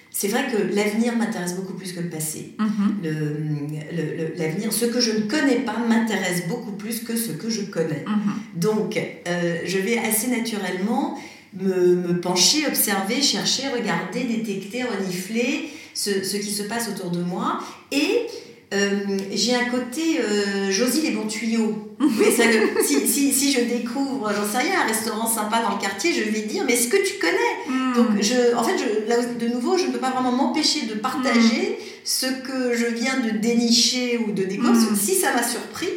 c'est 0.09 0.29
vrai 0.29 0.45
que 0.49 0.73
l'avenir 0.73 1.17
m'intéresse 1.17 1.55
beaucoup 1.55 1.73
plus 1.73 1.91
que 1.91 1.99
le 1.99 2.09
passé. 2.09 2.55
Mm-hmm. 2.57 4.37
L'avenir, 4.37 4.71
ce 4.71 4.85
que 4.85 5.01
je 5.01 5.11
ne 5.11 5.19
connais 5.21 5.59
pas 5.59 5.77
m'intéresse 5.77 6.47
beaucoup 6.47 6.71
plus 6.71 7.01
que 7.01 7.17
ce 7.17 7.33
que 7.33 7.49
je 7.49 7.63
connais. 7.63 8.05
Mm-hmm. 8.07 8.59
Donc, 8.59 8.97
euh, 8.97 9.57
je 9.65 9.77
vais 9.77 9.97
assez 9.97 10.27
naturellement 10.27 11.19
me, 11.53 11.95
me, 11.95 12.21
pencher, 12.21 12.65
observer, 12.67 13.21
chercher, 13.21 13.67
regarder, 13.67 14.23
détecter, 14.23 14.83
renifler 14.83 15.69
ce, 15.93 16.23
ce 16.23 16.37
qui 16.37 16.51
se 16.51 16.63
passe 16.63 16.89
autour 16.89 17.11
de 17.11 17.21
moi 17.21 17.59
et 17.91 18.27
euh, 18.73 19.17
j'ai 19.31 19.55
un 19.55 19.65
côté 19.65 20.19
euh, 20.19 20.71
Josie 20.71 21.01
les 21.01 21.11
bons 21.11 21.27
tuyaux. 21.27 21.95
mais 21.99 22.31
ça, 22.31 22.43
si, 22.83 23.07
si, 23.07 23.31
si, 23.31 23.51
je 23.51 23.61
découvre, 23.61 24.31
j'en 24.33 24.45
sais 24.45 24.57
rien, 24.57 24.81
un 24.81 24.87
restaurant 24.87 25.27
sympa 25.27 25.61
dans 25.61 25.75
le 25.75 25.81
quartier, 25.81 26.13
je 26.13 26.29
vais 26.29 26.41
dire, 26.41 26.63
mais 26.65 26.73
est-ce 26.73 26.87
que 26.87 26.97
tu 26.97 27.19
connais 27.19 27.69
hmm. 27.69 27.93
Donc, 27.95 28.21
je, 28.21 28.55
en 28.55 28.63
fait, 28.63 28.75
je, 28.77 29.07
là, 29.07 29.17
de 29.21 29.47
nouveau, 29.47 29.77
je 29.77 29.85
ne 29.85 29.91
peux 29.91 29.99
pas 29.99 30.11
vraiment 30.11 30.31
m'empêcher 30.31 30.87
de 30.87 30.95
partager 30.95 31.77
hmm. 31.79 31.83
ce 32.03 32.25
que 32.25 32.75
je 32.75 32.87
viens 32.87 33.19
de 33.19 33.37
dénicher 33.37 34.17
ou 34.17 34.31
de 34.31 34.43
découvrir. 34.43 34.91
Hmm. 34.91 34.95
Si 34.95 35.15
ça 35.15 35.33
m'a 35.33 35.43
surpris, 35.43 35.89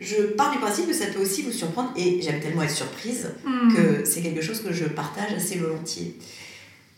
je 0.00 0.16
pars 0.16 0.52
du 0.52 0.58
principe 0.58 0.88
que 0.88 0.94
ça 0.94 1.06
peut 1.06 1.20
aussi 1.20 1.42
vous 1.42 1.52
surprendre. 1.52 1.92
Et 1.96 2.20
j'aime 2.20 2.40
tellement 2.40 2.62
être 2.62 2.74
surprise 2.74 3.28
que 3.74 4.04
c'est 4.04 4.20
quelque 4.20 4.42
chose 4.42 4.60
que 4.60 4.72
je 4.72 4.84
partage 4.84 5.32
assez 5.34 5.56
volontiers. 5.56 6.18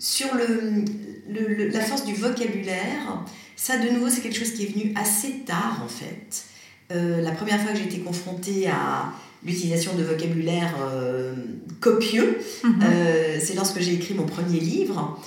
Sur 0.00 0.28
le, 0.35 0.85
le, 1.28 1.68
la 1.68 1.80
force 1.80 2.04
du 2.04 2.14
vocabulaire, 2.14 3.25
ça, 3.59 3.77
de 3.77 3.88
nouveau, 3.88 4.09
c'est 4.09 4.21
quelque 4.21 4.38
chose 4.38 4.53
qui 4.53 4.62
est 4.62 4.73
venu 4.73 4.95
assez 4.95 5.41
tard, 5.45 5.83
en 5.85 5.88
fait. 5.88 6.45
Euh, 6.93 7.21
la 7.21 7.33
première 7.33 7.61
fois 7.61 7.73
que 7.73 7.79
j'ai 7.79 7.87
été 7.87 7.99
confrontée 7.99 8.69
à 8.69 9.12
l'utilisation 9.45 9.95
de 9.97 10.05
vocabulaire 10.05 10.77
euh, 10.81 11.35
copieux, 11.81 12.38
mhm. 12.62 12.81
euh, 12.85 13.38
c'est 13.43 13.55
lorsque 13.55 13.81
j'ai 13.81 13.95
écrit 13.95 14.15
mon 14.15 14.27
premier 14.27 14.61
livre 14.61 15.21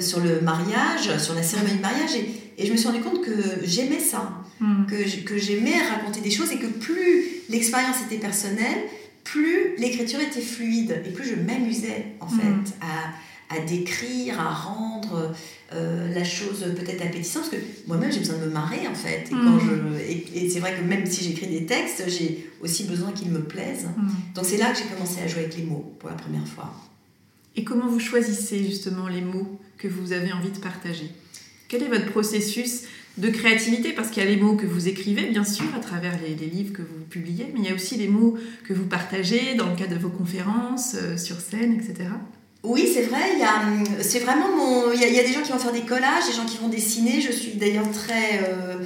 sur 0.00 0.20
le 0.20 0.42
mariage, 0.42 1.16
sur 1.18 1.34
la 1.34 1.42
cérémonie 1.42 1.78
de 1.78 1.82
mariage, 1.82 2.10
et, 2.58 2.66
je 2.66 2.70
me 2.70 2.76
suis 2.76 2.88
rendu 2.88 3.00
compte 3.00 3.22
que 3.22 3.32
j'aimais 3.64 4.00
ça, 4.00 4.32
mhm. 4.60 4.86
que, 5.24 5.38
j'aimais 5.38 5.80
raconter 5.90 6.20
des 6.20 6.30
choses, 6.30 6.52
et 6.52 6.58
que 6.58 6.66
plus 6.66 7.24
l'expérience 7.48 7.96
était 8.06 8.20
personnelle, 8.20 8.84
plus 9.24 9.76
l'écriture 9.78 10.20
était 10.20 10.42
fluide, 10.42 11.02
et 11.06 11.10
plus 11.10 11.24
je 11.24 11.36
m'amusais, 11.36 12.04
en 12.20 12.26
mhm. 12.26 12.38
fait, 12.38 12.74
à, 12.82 13.12
à 13.50 13.60
décrire, 13.60 14.40
à 14.40 14.52
rendre 14.52 15.32
euh, 15.72 16.12
la 16.14 16.24
chose 16.24 16.64
peut-être 16.76 17.02
appétissante, 17.02 17.50
parce 17.50 17.62
que 17.62 17.68
moi-même 17.86 18.12
j'ai 18.12 18.20
besoin 18.20 18.38
de 18.38 18.44
me 18.44 18.50
marrer 18.50 18.86
en 18.86 18.94
fait. 18.94 19.24
Et, 19.30 19.34
mm. 19.34 20.34
et, 20.34 20.50
c'est 20.50 20.60
vrai 20.60 20.74
que 20.76 20.82
même 20.82 21.06
si 21.06 21.24
j'écris 21.24 21.46
des 21.46 21.66
textes, 21.66 22.04
j'ai 22.08 22.50
aussi 22.60 22.84
besoin 22.84 23.12
qu'ils 23.12 23.30
me 23.30 23.42
plaisent. 23.42 23.88
Mm. 23.96 24.34
Donc 24.34 24.44
c'est 24.44 24.58
là 24.58 24.70
que 24.72 24.78
j'ai 24.78 24.84
commencé 24.84 25.22
à 25.22 25.26
jouer 25.26 25.44
avec 25.44 25.56
les 25.56 25.64
mots 25.64 25.94
pour 25.98 26.10
la 26.10 26.16
première 26.16 26.46
fois. 26.46 26.74
Et 27.56 27.64
comment 27.64 27.88
vous 27.88 28.00
choisissez 28.00 28.64
justement 28.64 29.08
les 29.08 29.20
mots 29.20 29.58
que 29.78 29.88
vous 29.88 30.12
avez 30.12 30.32
envie 30.32 30.50
de 30.50 30.58
partager? 30.58 31.10
Quel 31.68 31.82
est 31.82 31.88
votre 31.88 32.06
processus 32.06 32.84
de 33.16 33.28
créativité? 33.30 33.92
Parce 33.92 34.10
qu'il 34.10 34.22
y 34.22 34.26
a 34.26 34.28
les 34.30 34.40
mots 34.40 34.56
que 34.56 34.66
vous 34.66 34.88
écrivez, 34.88 35.28
bien 35.28 35.44
sûr, 35.44 35.66
à 35.74 35.80
travers 35.80 36.18
les, 36.22 36.34
livres 36.34 36.72
que 36.72 36.82
vous 36.82 37.04
publiez, 37.10 37.46
mais 37.52 37.60
il 37.60 37.66
y 37.66 37.68
a 37.68 37.74
aussi 37.74 37.96
les 37.96 38.08
mots 38.08 38.38
que 38.64 38.72
vous 38.72 38.86
partagez 38.86 39.54
dans 39.54 39.68
le 39.68 39.76
cadre 39.76 39.94
de 39.94 40.00
vos 40.00 40.08
conférences, 40.08 40.94
euh, 40.94 41.16
sur 41.16 41.40
scène, 41.40 41.74
etc. 41.74 42.10
Oui, 42.64 42.90
c'est 42.92 43.02
vrai. 43.02 43.34
Il 43.34 43.38
y 43.38 43.42
a, 43.42 44.02
c'est 44.02 44.18
vraiment 44.20 44.48
mon. 44.48 44.92
Il 44.92 45.00
y, 45.00 45.18
a, 45.18 45.22
des 45.22 45.32
gens 45.32 45.42
qui 45.42 45.52
vont 45.52 45.58
faire 45.58 45.72
des 45.72 45.82
collages, 45.82 46.26
des 46.26 46.32
gens 46.34 46.44
qui 46.44 46.58
vont 46.58 46.68
dessiner. 46.68 47.20
Je 47.20 47.30
suis 47.30 47.52
d'ailleurs 47.52 47.88
très, 47.92 48.42
euh, 48.42 48.78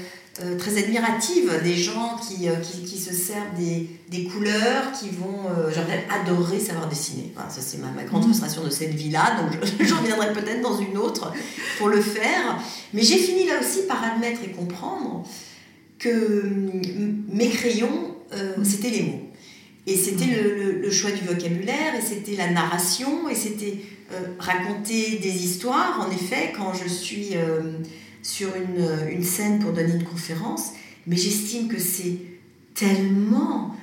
euh, 0.43 0.59
très 0.59 0.76
admirative 0.76 1.59
des 1.64 1.75
gens 1.75 2.17
qui, 2.17 2.49
euh, 2.49 2.57
qui, 2.57 2.83
qui, 2.85 2.99
se 2.99 3.14
servent 3.14 3.55
des, 3.59 3.88
des, 4.11 4.25
couleurs, 4.25 4.93
qui 4.93 5.09
vont. 5.09 5.45
J'aurais 5.75 6.07
adoré 6.11 6.61
savoir 6.61 6.87
dessiner. 6.88 7.33
ça, 7.49 7.62
c'est 7.62 7.79
ma, 7.79 7.91
ma, 7.93 8.05
grande 8.05 8.23
mmh. 8.23 8.26
frustration 8.26 8.62
de 8.62 8.71
cette 8.71 8.95
vie-là. 8.95 9.38
Donc, 9.41 9.59
j'en 9.81 10.02
viendrai 10.02 10.35
peut-être 10.35 10.61
dans 10.61 10.79
une 10.79 10.99
autre 10.99 11.33
pour 11.79 11.88
le 11.88 12.02
faire. 12.02 12.59
Mais 12.93 13.02
j'ai 13.02 13.19
fini 13.19 13.47
là 13.47 13.55
aussi 13.59 13.87
par 13.87 14.05
admettre 14.05 14.41
et 14.45 14.50
comprendre 14.50 15.26
que 15.99 16.52
mes 17.31 17.49
crayons, 17.49 18.17
c'était 18.64 18.91
les 18.91 19.02
mots. 19.02 19.32
Et 19.87 19.97
c'était 19.97 20.27
le, 20.27 20.91
choix 20.91 21.11
du 21.11 21.25
vocabulaire, 21.25 21.95
et 21.99 22.03
c'était 22.03 22.37
la 22.37 22.51
narration, 22.51 23.29
et 23.29 23.35
c'était 23.35 23.79
euh, 24.12 24.21
raconter 24.39 25.19
des 25.19 25.45
histoires. 25.45 26.07
En 26.07 26.11
effet, 26.12 26.53
quand 26.57 26.73
je 26.73 26.89
suis 26.89 27.31
euh, 27.35 27.79
sur 28.23 28.51
une, 28.55 29.25
scène 29.25 29.59
pour 29.59 29.73
donner 29.73 29.95
une 29.95 30.05
conférence, 30.05 30.73
mais 31.07 31.17
j'estime 31.17 31.69
que 31.69 31.81
c'est 31.81 32.19
tellement 32.75 33.77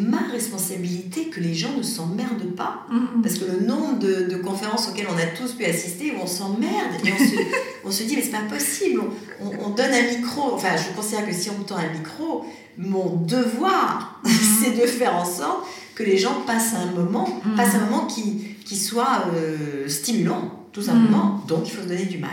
ma 0.00 0.20
responsabilité 0.32 1.26
que 1.28 1.40
les 1.40 1.54
gens 1.54 1.76
ne 1.76 1.82
s'emmerdent 1.82 2.54
pas. 2.56 2.86
Mm-hmm. 2.90 3.22
Parce 3.22 3.38
que 3.38 3.44
le 3.44 3.66
nombre 3.66 3.98
de, 3.98 4.28
de, 4.30 4.36
conférences 4.36 4.88
auxquelles 4.88 5.08
on 5.12 5.18
a 5.18 5.26
tous 5.26 5.52
pu 5.52 5.64
assister, 5.64 6.12
où 6.12 6.22
on 6.22 6.26
s'emmerde, 6.26 7.04
et 7.04 7.12
on 7.12 7.18
se, 7.18 7.36
on 7.84 7.90
se, 7.90 8.02
dit, 8.04 8.16
mais 8.16 8.22
c'est 8.22 8.30
pas 8.30 8.42
possible, 8.48 9.02
on, 9.40 9.50
on, 9.66 9.70
donne 9.70 9.92
un 9.92 10.16
micro, 10.16 10.54
enfin 10.54 10.76
je 10.76 10.94
considère 10.96 11.26
que 11.26 11.34
si 11.34 11.50
on 11.50 11.58
me 11.58 11.64
tend 11.64 11.76
un 11.76 11.92
micro, 11.92 12.46
mon 12.78 13.16
devoir, 13.16 14.20
mhm. 14.24 14.30
c'est 14.62 14.80
de 14.80 14.86
faire 14.86 15.14
en 15.14 15.24
sorte 15.24 15.66
que 15.94 16.02
les 16.02 16.18
gens 16.18 16.42
passent 16.46 16.74
un 16.74 16.90
moment, 16.92 17.28
mhm. 17.44 17.54
passent 17.54 17.74
un 17.74 17.84
moment 17.84 18.06
qui, 18.06 18.56
qui 18.64 18.76
soit 18.76 19.26
euh, 19.34 19.88
stimulant, 19.88 20.66
tout 20.72 20.82
simplement. 20.82 21.44
Donc, 21.46 21.62
il 21.66 21.70
faut 21.70 21.82
se 21.82 21.88
donner 21.88 22.06
du 22.06 22.18
mal. 22.18 22.30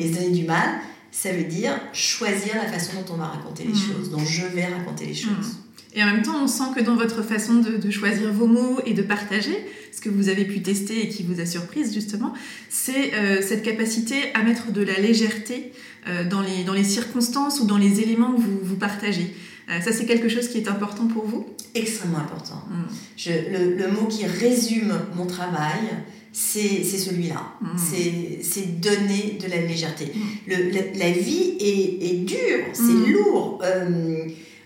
Et 0.00 0.12
se 0.12 0.18
donner 0.18 0.30
du 0.30 0.44
mal, 0.44 0.68
ça 1.12 1.30
veut 1.30 1.44
dire 1.44 1.78
choisir 1.92 2.56
la 2.56 2.66
façon 2.66 2.94
dont 2.94 3.14
on 3.14 3.16
va 3.16 3.26
raconter 3.26 3.62
les 3.62 3.74
choses, 3.74 4.10
dont 4.10 4.18
je 4.18 4.46
vais 4.46 4.66
raconter 4.66 5.06
les 5.06 5.14
choses. 5.14 5.58
Et 5.94 6.02
en 6.02 6.06
même 6.06 6.22
temps, 6.22 6.42
on 6.42 6.48
sent 6.48 6.64
que 6.74 6.80
dans 6.80 6.96
votre 6.96 7.22
façon 7.22 7.54
de, 7.54 7.90
choisir 7.90 8.32
vos 8.32 8.46
mots 8.46 8.80
et 8.84 8.94
de 8.94 9.02
partager, 9.02 9.56
ce 9.92 10.00
que 10.00 10.08
vous 10.08 10.28
avez 10.28 10.44
pu 10.44 10.60
tester 10.60 11.04
et 11.04 11.08
qui 11.08 11.22
vous 11.22 11.40
a 11.40 11.46
surprise 11.46 11.94
justement, 11.94 12.34
c'est 12.68 13.14
euh, 13.14 13.40
cette 13.40 13.62
capacité 13.62 14.16
à 14.34 14.42
mettre 14.42 14.72
de 14.72 14.82
la 14.82 14.98
légèreté 14.98 15.72
euh, 16.08 16.24
dans, 16.28 16.42
les, 16.42 16.64
dans 16.64 16.72
les 16.72 16.84
circonstances 16.84 17.60
ou 17.60 17.66
dans 17.66 17.78
les 17.78 18.00
éléments 18.00 18.32
que 18.32 18.40
vous, 18.40 18.58
vous 18.60 18.76
partagez. 18.76 19.34
Euh, 19.70 19.80
ça, 19.80 19.92
c'est 19.92 20.04
quelque 20.04 20.28
chose 20.28 20.48
qui 20.48 20.58
est 20.58 20.68
important 20.68 21.06
pour 21.06 21.26
vous? 21.26 21.46
Extrêmement 21.74 22.18
important. 22.18 22.62
Mm. 22.68 23.30
le, 23.78 23.88
mot 23.88 24.06
qui 24.06 24.26
résume 24.26 24.92
mon 25.16 25.26
travail, 25.26 25.80
c'est 26.32 26.82
celui-là. 26.84 27.54
Mm. 27.60 28.40
C'est 28.42 28.80
donner 28.80 29.38
de 29.40 29.48
la 29.48 29.60
légèreté. 29.60 30.12
Mm. 30.46 30.52
la, 30.98 31.10
vie 31.12 31.56
est, 31.60 32.04
est 32.04 32.24
dure, 32.24 32.64
c'est 32.72 33.12
lourd. 33.12 33.62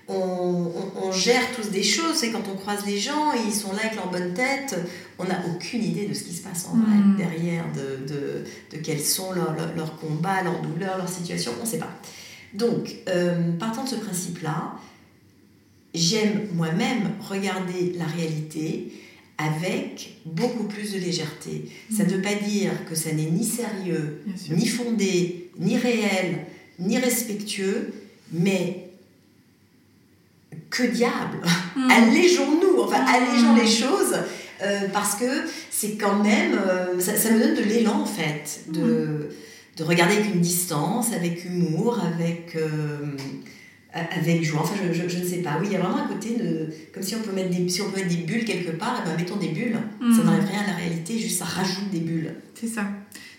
On, 0.09 0.73
on, 1.03 1.13
gère 1.13 1.53
tous 1.55 1.69
des 1.69 1.83
choses 1.83 2.25
et 2.25 2.31
quand 2.31 2.43
on 2.51 2.57
croise 2.57 2.87
les 2.87 2.99
gens 2.99 3.33
ils 3.47 3.53
sont 3.53 3.73
là 3.73 3.81
avec 3.85 3.97
leur 3.97 4.11
bonne 4.11 4.33
tête, 4.33 4.75
on 5.19 5.25
n'a 5.25 5.39
aucune 5.51 5.85
idée 5.85 6.07
de 6.07 6.15
ce 6.15 6.25
qui 6.25 6.33
se 6.33 6.43
passe 6.43 6.67
en 6.67 6.77
vrai 6.77 6.97
derrière, 7.19 7.67
de, 7.75 8.07
de, 8.07 8.45
de, 8.73 8.83
quels 8.83 9.03
sont 9.03 9.33
leurs 9.33 9.55
leur 9.77 9.99
combats, 9.99 10.43
leurs 10.43 10.63
douleurs, 10.63 10.97
leurs 10.97 11.11
situations, 11.11 11.53
on 11.59 11.65
ne 11.65 11.69
sait 11.69 11.79
pas. 11.79 11.93
Donc, 12.55 12.97
euh, 13.09 13.53
partant 13.59 13.85
de 13.85 13.91
ce 13.91 13.97
principe-là, 13.97 14.77
j'aime 15.95 16.49
moi-même 16.55 17.13
regarder 17.21 17.93
la 17.99 18.07
réalité 18.07 18.93
avec 19.37 20.17
beaucoup 20.25 20.65
plus 20.65 20.93
de 20.93 20.99
légèreté. 20.99 21.71
Ça 21.97 22.05
ne 22.05 22.11
veut 22.11 22.23
pas 22.23 22.35
dire 22.35 22.73
que 22.89 22.95
ça 22.95 23.13
n'est 23.13 23.31
ni 23.31 23.45
sérieux, 23.45 24.23
ni 24.51 24.67
fondé, 24.67 25.51
ni 25.59 25.77
réel, 25.77 26.47
ni 26.81 26.99
respectueux, 26.99 27.93
mais 28.33 28.78
que 30.71 30.83
diable 30.85 31.39
mm. 31.77 31.91
Allégeons-nous, 31.91 32.81
enfin 32.83 33.03
mm. 33.03 33.09
allégeons 33.09 33.55
les 33.55 33.67
choses, 33.67 34.17
euh, 34.63 34.89
parce 34.93 35.15
que 35.15 35.45
c'est 35.71 35.97
quand 35.97 36.23
même, 36.23 36.55
euh, 36.55 36.99
ça, 37.01 37.31
me 37.31 37.41
donne 37.41 37.55
de 37.55 37.63
l'élan 37.63 38.01
en 38.01 38.07
fait, 38.07 38.65
de, 38.69 38.81
mm. 38.81 39.29
de 39.79 39.85
regarder 39.85 40.17
avec 40.17 40.35
une 40.35 40.41
distance, 40.41 41.13
avec 41.13 41.45
humour, 41.45 42.01
avec... 42.05 42.57
Euh, 42.57 43.17
avec 43.95 44.45
joie. 44.45 44.61
Enfin, 44.61 44.75
je, 44.93 45.03
ne 45.03 45.25
sais 45.25 45.39
pas. 45.39 45.57
Oui, 45.61 45.69
il 45.71 45.73
y 45.73 45.77
a 45.77 45.81
vraiment 45.81 46.05
un 46.05 46.07
côté 46.07 46.37
de, 46.37 46.69
comme 46.93 47.03
si 47.03 47.17
on 47.17 47.21
peut 47.21 47.33
mettre 47.33 47.49
des, 47.49 47.69
si 47.69 47.81
on 47.81 47.91
peut 47.91 47.97
mettre 47.97 48.15
des 48.15 48.23
bulles 48.23 48.45
quelque 48.45 48.71
part, 48.73 49.03
eh 49.03 49.09
ben, 49.09 49.17
mettons 49.17 49.37
des 49.37 49.49
bulles. 49.49 49.79
Ça 50.15 50.23
n'enlève 50.23 50.45
rien 50.45 50.61
à 50.61 50.67
la 50.69 50.77
réalité, 50.77 51.19
juste 51.19 51.39
ça 51.39 51.47
rajoute 51.47 51.91
des 51.91 52.01
bulles. 52.01 52.35
C'est 52.55 52.69
ça. 52.69 52.85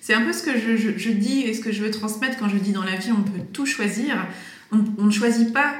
C'est 0.01 0.15
un 0.15 0.21
peu 0.21 0.33
ce 0.33 0.41
que 0.41 0.57
je, 0.57 0.97
je, 0.97 1.11
dis 1.11 1.41
et 1.41 1.53
ce 1.53 1.61
que 1.61 1.71
je 1.71 1.83
veux 1.83 1.91
transmettre 1.91 2.39
quand 2.39 2.49
je 2.49 2.57
dis 2.57 2.71
dans 2.71 2.83
la 2.83 2.95
vie, 2.95 3.11
on 3.11 3.21
peut 3.21 3.41
tout 3.53 3.67
choisir. 3.67 4.27
On, 4.71 5.05
ne 5.05 5.11
choisit 5.11 5.53
pas 5.53 5.75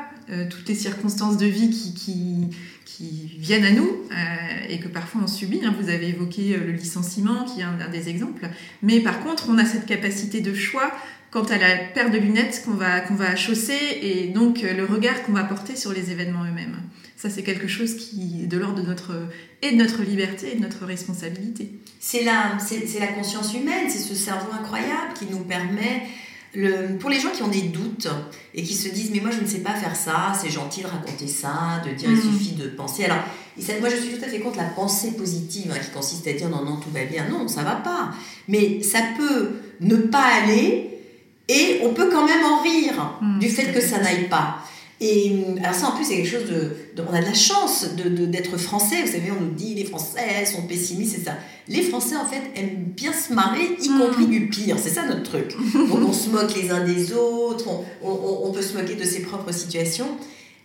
toutes 0.50 0.68
les 0.68 0.76
circonstances 0.76 1.38
de 1.38 1.46
vie 1.46 1.70
qui, 1.70 2.50
viennent 3.40 3.66
à 3.66 3.72
nous 3.72 3.90
euh, 3.90 4.16
et 4.70 4.80
que 4.80 4.88
parfois 4.88 5.22
on 5.24 5.28
subit. 5.28 5.62
Hein. 5.64 5.74
Vous 5.80 5.90
avez 5.90 6.10
évoqué 6.10 6.56
euh, 6.56 6.66
le 6.66 6.74
licenciement 6.74 7.46
qui 7.46 7.62
est 7.62 7.64
un, 7.64 7.90
des 7.90 8.10
exemples. 8.10 8.48
Mais 8.82 9.00
par 9.00 9.22
contre, 9.22 9.48
on 9.50 9.58
a 9.58 9.66
cette 9.66 9.86
capacité 9.86 10.42
de 10.42 10.54
choix 10.54 10.92
quant 11.32 11.44
à 11.44 11.58
la 11.58 11.78
paire 11.78 12.10
de 12.10 12.18
lunettes 12.18 12.64
qu'on 12.66 12.74
va, 12.74 13.02
qu'on 13.02 13.16
va 13.16 13.36
chausser 13.36 13.78
et 14.02 14.28
donc 14.28 14.64
euh, 14.64 14.74
le 14.74 14.86
regard 14.86 15.24
qu'on 15.24 15.34
va 15.34 15.44
porter 15.44 15.76
sur 15.76 15.94
les 15.94 16.12
événements 16.12 16.44
eux-mêmes. 16.44 16.78
Ça, 17.16 17.30
c'est 17.30 17.44
quelque 17.44 17.68
chose 17.68 17.96
qui 17.96 18.44
est 18.44 18.48
de 18.48 18.58
l'ordre 18.58 18.82
de 18.82 18.88
notre, 18.88 19.14
de 19.62 19.76
notre 19.76 20.04
liberté 20.04 20.54
et 20.54 20.56
de 20.56 20.62
notre 20.62 20.86
responsabilité. 20.86 21.72
C'est 22.00 22.24
la, 22.24 22.58
c'est, 22.60 23.00
la 23.00 23.08
conscience 23.08 23.54
humaine, 23.54 23.90
c'est 23.90 24.00
ce 24.00 24.16
cerveau 24.16 24.50
incroyable 24.58 25.14
qui 25.18 25.26
nous 25.26 25.40
permet 25.40 26.04
le, 26.53 26.98
pour 26.98 27.10
les 27.10 27.20
gens 27.20 27.29
qui 27.29 27.44
ont 27.44 27.48
des 27.48 27.62
doutes 27.62 28.08
et 28.53 28.63
qui 28.63 28.74
se 28.74 28.89
disent 28.89 29.12
mais 29.12 29.20
moi 29.20 29.29
je 29.32 29.41
ne 29.41 29.48
sais 29.48 29.60
pas 29.60 29.74
faire 29.74 29.96
ça, 29.96 30.34
c'est 30.39 30.50
gentil 30.50 30.82
de 30.82 30.88
raconter 30.88 31.27
ça, 31.27 31.82
de 31.86 31.91
dire 31.94 32.10
il 32.10 32.18
mm. 32.18 32.22
suffit 32.22 32.51
de 32.53 32.68
penser. 32.68 33.06
Alors 33.06 33.24
moi 33.79 33.89
je 33.89 33.96
suis 33.96 34.18
tout 34.18 34.24
à 34.24 34.27
fait 34.27 34.39
contre 34.39 34.58
la 34.58 34.65
pensée 34.65 35.12
positive 35.12 35.72
hein, 35.74 35.79
qui 35.79 35.91
consiste 35.91 36.27
à 36.27 36.34
dire 36.34 36.50
non 36.50 36.63
non 36.63 36.77
tout 36.77 36.89
va 36.91 37.03
bien, 37.06 37.27
non 37.29 37.48
ça 37.48 37.63
va 37.63 37.75
pas. 37.75 38.12
Mais 38.48 38.82
ça 38.82 39.00
peut 39.18 39.51
ne 39.82 39.96
pas 39.96 40.25
aller 40.44 40.89
et 41.48 41.82
on 41.84 41.94
peut 41.94 42.10
quand 42.12 42.25
même 42.25 42.44
en 42.44 42.62
rire 42.62 43.18
mmh, 43.22 43.39
du 43.39 43.50
fait 43.50 43.72
que 43.74 43.82
ça 43.82 44.00
n'aille 44.00 44.27
pas. 44.29 44.60
Et 45.01 45.32
alors 45.63 45.74
ça 45.74 45.88
en 45.88 45.91
plus 45.96 46.03
c'est 46.03 46.18
quelque 46.18 46.29
chose 46.29 46.50
de, 46.50 47.03
on 47.10 47.13
a 47.13 47.22
de 47.22 47.25
la 47.25 47.34
chance 47.34 47.86
de, 47.96 48.25
d'être 48.25 48.58
français. 48.58 49.01
Vous 49.01 49.12
savez 49.12 49.32
on 49.32 49.41
nous 49.41 49.51
dit 49.51 49.74
les 49.74 49.86
Français 49.86 50.46
sont 50.46 50.63
pessimistes 50.63 51.15
c'est 51.15 51.24
ça. 51.24 51.36
Les 51.70 51.84
Français 51.84 52.18
en 52.18 52.25
fait 52.25 52.41
aiment 52.56 52.84
bien 52.96 53.13
se 53.13 53.32
marrer 53.32 53.77
y 53.82 53.89
mmh. 53.89 54.00
compris 54.00 54.27
du 54.27 54.50
pire. 54.50 54.75
C'est 54.77 54.89
ça 54.89 55.06
notre 55.06 55.24
truc. 55.24 55.56
Donc 55.74 56.00
on 56.06 56.12
se 56.12 56.29
moque 56.29 56.53
les 56.53 56.70
uns 56.70 56.84
des 56.84 57.13
autres, 57.13 57.65
on, 58.03 58.10
on, 58.44 58.51
peut 58.51 58.62
se 58.62 58.77
moquer 58.77 58.96
de 58.96 59.06
ses 59.06 59.22
propres 59.22 59.53
situations. 59.53 60.10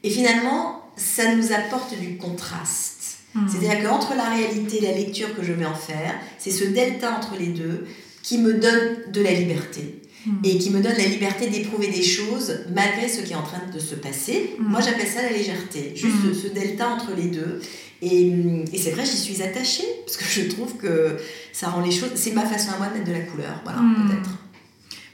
Et 0.02 0.10
finalement 0.10 0.80
ça 0.96 1.32
nous 1.36 1.52
apporte 1.52 1.96
du 2.00 2.16
contraste. 2.16 3.18
Mmh. 3.34 3.40
C'est-à-dire 3.48 3.84
qu'entre 3.84 4.16
la 4.16 4.30
réalité 4.30 4.78
et 4.78 4.80
la 4.80 4.92
lecture 4.92 5.32
que 5.36 5.44
je 5.44 5.52
vais 5.52 5.66
en 5.66 5.74
faire, 5.74 6.14
c'est 6.38 6.50
ce 6.50 6.64
delta 6.64 7.16
entre 7.16 7.36
les 7.38 7.48
deux 7.48 7.86
qui 8.24 8.38
me 8.38 8.54
donne 8.54 9.12
de 9.12 9.22
la 9.22 9.30
liberté 9.30 10.00
et 10.42 10.58
qui 10.58 10.70
me 10.70 10.80
donne 10.80 10.96
la 10.96 11.06
liberté 11.06 11.48
d'éprouver 11.48 11.88
des 11.88 12.02
choses 12.02 12.60
malgré 12.74 13.08
ce 13.08 13.20
qui 13.22 13.32
est 13.32 13.36
en 13.36 13.42
train 13.42 13.62
de 13.72 13.78
se 13.78 13.94
passer. 13.94 14.54
Mm. 14.58 14.64
Moi, 14.70 14.80
j'appelle 14.80 15.06
ça 15.06 15.22
la 15.22 15.30
légèreté, 15.30 15.92
juste 15.94 16.24
mm. 16.24 16.34
ce, 16.34 16.48
delta 16.48 16.88
entre 16.88 17.12
les 17.16 17.28
deux. 17.28 17.60
Et, 18.02 18.32
et 18.72 18.78
c'est 18.78 18.90
vrai, 18.90 19.04
j'y 19.04 19.16
suis 19.16 19.42
attachée, 19.42 19.84
parce 20.04 20.16
que 20.16 20.24
je 20.24 20.48
trouve 20.48 20.76
que 20.76 21.16
ça 21.52 21.68
rend 21.68 21.82
les 21.82 21.90
choses. 21.90 22.10
C'est 22.14 22.32
ma 22.32 22.44
façon 22.44 22.72
à 22.72 22.78
moi 22.78 22.88
de 22.88 22.94
mettre 22.94 23.06
de 23.06 23.12
la 23.12 23.20
couleur, 23.20 23.60
voilà, 23.64 23.80
mm. 23.80 24.08
peut-être. 24.08 24.30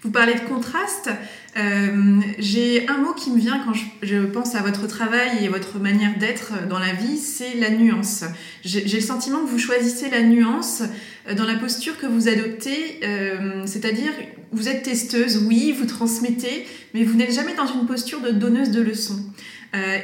Vous 0.02 0.10
parlez 0.10 0.34
de 0.34 0.40
contraste. 0.40 1.10
Euh, 1.56 2.20
j'ai 2.38 2.88
un 2.88 2.98
mot 2.98 3.12
qui 3.12 3.30
me 3.30 3.38
vient 3.38 3.60
quand 3.64 3.72
je, 4.02 4.24
pense 4.26 4.54
à 4.54 4.62
votre 4.62 4.86
travail 4.86 5.44
et 5.44 5.48
votre 5.48 5.78
manière 5.78 6.16
d'être 6.18 6.52
dans 6.68 6.78
la 6.78 6.92
vie, 6.92 7.18
c'est 7.18 7.54
la 7.54 7.70
nuance. 7.70 8.24
J'ai 8.64 8.82
le 8.82 9.00
sentiment 9.00 9.40
que 9.40 9.50
vous 9.50 9.58
choisissez 9.58 10.08
la 10.08 10.22
nuance 10.22 10.82
euh, 11.28 11.34
dans 11.34 11.44
la 11.44 11.56
posture 11.56 11.98
que 11.98 12.06
vous 12.06 12.28
adoptez, 12.28 13.00
euh, 13.02 13.62
c'est-à-dire 13.66 14.12
vous 14.52 14.68
êtes 14.68 14.82
testeuse, 14.82 15.44
oui, 15.46 15.72
vous 15.72 15.86
transmettez, 15.86 16.66
mais 16.94 17.04
vous 17.04 17.14
n'êtes 17.14 17.32
jamais 17.32 17.54
dans 17.54 17.66
une 17.66 17.86
posture 17.86 18.20
de 18.20 18.30
donneuse 18.30 18.70
de 18.70 18.80
leçons. 18.80 19.24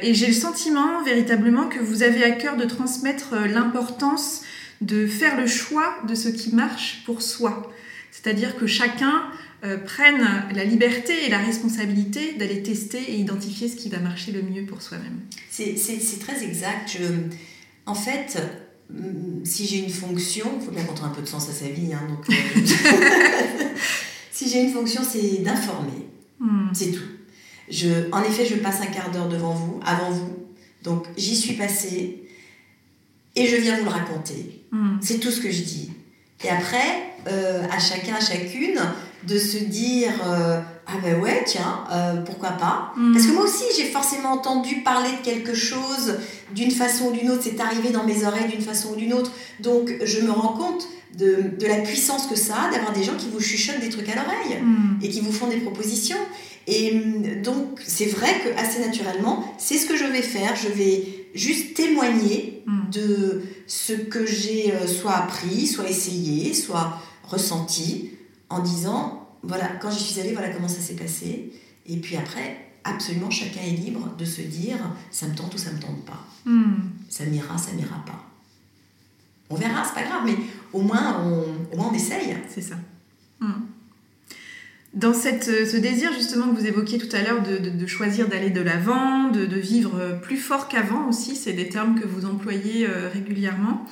et 0.01 0.13
j'ai 0.13 0.27
le 0.27 0.33
sentiment 0.33 1.03
véritablement 1.03 1.67
que 1.67 1.79
vous 1.79 2.01
avez 2.03 2.23
à 2.23 2.31
cœur 2.31 2.55
de 2.55 2.63
transmettre 2.63 3.35
l'importance 3.35 4.43
de 4.81 5.07
faire 5.07 5.39
le 5.39 5.47
choix 5.47 5.97
de 6.07 6.15
ce 6.15 6.29
qui 6.29 6.53
marche 6.53 7.03
pour 7.05 7.21
soi. 7.21 7.71
C'est-à-dire 8.11 8.57
que 8.57 8.67
chacun 8.67 9.23
euh, 9.63 9.77
prennent 9.77 10.45
la 10.53 10.63
liberté 10.63 11.13
et 11.25 11.29
la 11.29 11.39
responsabilité 11.39 12.33
d'aller 12.33 12.61
tester 12.61 12.99
et 12.99 13.15
identifier 13.15 13.67
ce 13.67 13.75
qui 13.75 13.89
va 13.89 13.99
marcher 13.99 14.31
le 14.31 14.41
mieux 14.41 14.65
pour 14.65 14.81
soi-même. 14.81 15.19
C'est 15.49 16.19
très 16.19 16.43
exact. 16.43 16.97
en 17.85 17.95
fait, 17.95 18.37
mm, 18.91 19.43
si 19.43 19.65
j'ai 19.65 19.77
une 19.77 19.89
fonction, 19.89 20.45
il 20.59 20.65
faut 20.65 20.71
bien 20.71 20.83
qu'on 20.83 21.03
un 21.03 21.09
peu 21.09 21.21
de 21.21 21.27
sens 21.27 21.49
à 21.49 21.53
sa 21.53 21.69
vie, 21.69 21.93
hein, 21.93 22.01
donc, 22.07 22.29
euh, 22.29 23.73
si 24.37 24.47
j'ai 24.47 24.61
une 24.61 24.71
fonction, 24.71 25.01
c'est 25.03 25.41
d'informer. 25.41 26.05
Hmm. 26.39 26.67
C'est 26.71 26.91
tout. 26.91 27.09
Je, 27.71 28.07
en 28.11 28.21
effet, 28.21 28.45
je 28.45 28.53
passe 28.57 28.81
un 28.81 28.85
quart 28.85 29.09
d'heure 29.09 29.27
devant 29.27 29.53
vous, 29.53 29.79
avant 29.83 30.11
vous. 30.11 30.47
Donc, 30.83 31.05
j'y 31.17 31.35
suis 31.35 31.55
passée 31.55 32.23
et 33.35 33.47
je 33.47 33.55
viens 33.55 33.77
vous 33.77 33.85
le 33.85 33.89
raconter. 33.89 34.63
Hmm. 34.71 34.97
C'est 35.01 35.17
tout 35.17 35.31
ce 35.31 35.41
que 35.41 35.49
je 35.49 35.63
dis. 35.63 35.91
Et 36.43 36.49
après, 36.49 37.15
euh, 37.27 37.65
à 37.71 37.79
chacun, 37.79 38.13
à 38.13 38.19
chacune, 38.19 38.79
de 39.25 39.37
se 39.37 39.57
dire 39.57 40.11
euh, 40.25 40.59
ah 40.85 40.93
ben 41.03 41.19
ouais 41.19 41.43
tiens 41.45 41.83
euh, 41.91 42.21
pourquoi 42.21 42.51
pas. 42.51 42.93
Mm. 42.95 43.13
parce 43.13 43.25
que 43.25 43.31
moi 43.31 43.43
aussi 43.43 43.63
j'ai 43.75 43.85
forcément 43.85 44.31
entendu 44.31 44.77
parler 44.83 45.09
de 45.09 45.25
quelque 45.25 45.53
chose 45.53 46.17
d'une 46.53 46.71
façon 46.71 47.05
ou 47.05 47.11
d'une 47.11 47.29
autre. 47.31 47.41
C'est 47.43 47.59
arrivé 47.59 47.89
dans 47.89 48.03
mes 48.03 48.25
oreilles 48.25 48.47
d'une 48.49 48.61
façon 48.61 48.89
ou 48.93 48.95
d'une 48.95 49.13
autre. 49.13 49.31
Donc 49.59 49.91
je 50.03 50.21
me 50.21 50.31
rends 50.31 50.53
compte 50.53 50.87
de, 51.17 51.51
de 51.59 51.65
la 51.65 51.77
puissance 51.77 52.27
que 52.27 52.35
ça 52.35 52.55
a 52.63 52.71
d'avoir 52.71 52.93
des 52.93 53.03
gens 53.03 53.15
qui 53.17 53.29
vous 53.29 53.39
chuchotent 53.39 53.79
des 53.79 53.89
trucs 53.89 54.09
à 54.09 54.15
l'oreille 54.15 54.61
mm. 54.61 54.99
et 55.01 55.09
qui 55.09 55.21
vous 55.21 55.31
font 55.31 55.47
des 55.47 55.57
propositions. 55.57 56.17
Et 56.67 56.93
mm, 56.93 57.41
donc 57.41 57.81
c'est 57.85 58.05
vrai 58.05 58.29
que 58.43 58.59
assez 58.59 58.79
naturellement 58.79 59.43
c'est 59.57 59.77
ce 59.77 59.87
que 59.87 59.97
je 59.97 60.05
vais 60.05 60.21
faire. 60.21 60.55
Je 60.55 60.69
vais 60.69 61.03
juste 61.33 61.75
témoigner 61.75 62.63
de 62.91 63.43
ce 63.67 63.93
que 63.93 64.25
j'ai 64.25 64.73
euh, 64.73 64.87
soit 64.87 65.13
appris 65.13 65.67
soit 65.67 65.89
essayé 65.89 66.53
soit 66.53 66.99
ressenti 67.23 68.11
en 68.49 68.59
disant, 68.59 69.27
voilà, 69.43 69.67
quand 69.81 69.91
j'y 69.91 70.03
suis 70.03 70.19
allée, 70.19 70.33
voilà 70.33 70.49
comment 70.49 70.67
ça 70.67 70.81
s'est 70.81 70.95
passé. 70.95 71.51
Et 71.85 71.97
puis 71.97 72.15
après, 72.15 72.57
absolument, 72.83 73.29
chacun 73.29 73.61
est 73.61 73.71
libre 73.71 74.15
de 74.17 74.25
se 74.25 74.41
dire, 74.41 74.77
ça 75.11 75.27
me 75.27 75.35
tente 75.35 75.53
ou 75.53 75.57
ça 75.57 75.71
me 75.71 75.79
tente 75.79 76.05
pas. 76.05 76.25
Hmm. 76.45 76.75
Ça 77.09 77.25
m'ira, 77.25 77.57
ça 77.57 77.71
m'ira 77.73 78.03
pas. 78.05 78.23
On 79.49 79.55
verra, 79.55 79.83
c'est 79.85 79.93
pas 79.93 80.07
grave, 80.07 80.23
mais 80.25 80.35
au 80.73 80.81
moins 80.81 81.21
on, 81.23 81.73
au 81.73 81.77
moins 81.77 81.89
on 81.91 81.93
essaye. 81.93 82.35
C'est 82.49 82.61
ça. 82.61 82.75
Hmm. 83.39 83.61
Dans 84.93 85.13
cette, 85.13 85.43
ce 85.43 85.77
désir 85.77 86.11
justement 86.13 86.47
que 86.47 86.59
vous 86.59 86.65
évoquiez 86.65 86.97
tout 86.97 87.13
à 87.15 87.21
l'heure 87.21 87.43
de, 87.43 87.57
de, 87.69 87.87
choisir 87.87 88.27
d'aller 88.27 88.49
de 88.49 88.61
l'avant, 88.61 89.29
de, 89.29 89.45
de, 89.45 89.57
vivre 89.57 90.19
plus 90.23 90.37
fort 90.37 90.67
qu'avant 90.67 91.07
aussi, 91.07 91.35
c'est 91.35 91.53
des 91.53 91.69
termes 91.69 91.99
que 91.99 92.07
vous 92.07 92.25
employez 92.25 92.87
euh, 92.87 93.07
régulièrement. 93.13 93.85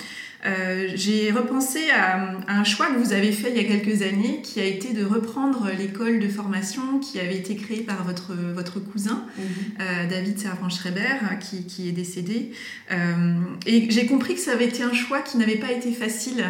Euh, 0.45 0.89
j'ai 0.93 1.31
repensé 1.31 1.89
à, 1.89 2.35
un 2.47 2.63
choix 2.63 2.87
que 2.87 2.99
vous 2.99 3.13
avez 3.13 3.31
fait 3.31 3.49
il 3.49 3.57
y 3.57 3.59
a 3.59 3.63
quelques 3.63 4.01
années, 4.03 4.41
qui 4.43 4.59
a 4.59 4.65
été 4.65 4.93
de 4.93 5.03
reprendre 5.03 5.69
l'école 5.77 6.19
de 6.19 6.27
formation 6.27 6.99
qui 6.99 7.19
avait 7.19 7.37
été 7.37 7.55
créée 7.55 7.81
par 7.81 8.03
votre, 8.03 8.33
votre 8.53 8.79
cousin, 8.79 9.25
mhm. 9.37 9.45
euh, 9.81 10.09
David 10.09 10.39
Servan-Schreiber, 10.39 11.39
qui, 11.39 11.65
qui, 11.65 11.89
est 11.89 11.93
décédé. 11.93 12.51
Euh, 12.91 13.35
et 13.65 13.89
j'ai 13.89 14.05
compris 14.05 14.35
que 14.35 14.41
ça 14.41 14.51
avait 14.51 14.67
été 14.67 14.83
un 14.83 14.93
choix 14.93 15.21
qui 15.21 15.37
n'avait 15.37 15.57
pas 15.57 15.71
été 15.71 15.91
facile 15.91 16.45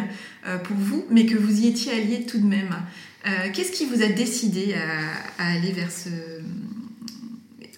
pour 0.62 0.76
vous, 0.76 1.04
mais 1.10 1.26
que 1.26 1.36
vous 1.36 1.62
y 1.62 1.66
étiez 1.66 1.92
allié 1.92 2.24
tout 2.24 2.38
de 2.38 2.46
même. 2.46 2.76
Qu'est-ce 3.52 3.72
qui 3.72 3.84
vous 3.84 4.00
a 4.00 4.06
décidé 4.06 4.74
à, 4.74 5.42
à 5.42 5.54
aller 5.54 5.72
vers 5.72 5.90
ce 5.90 6.08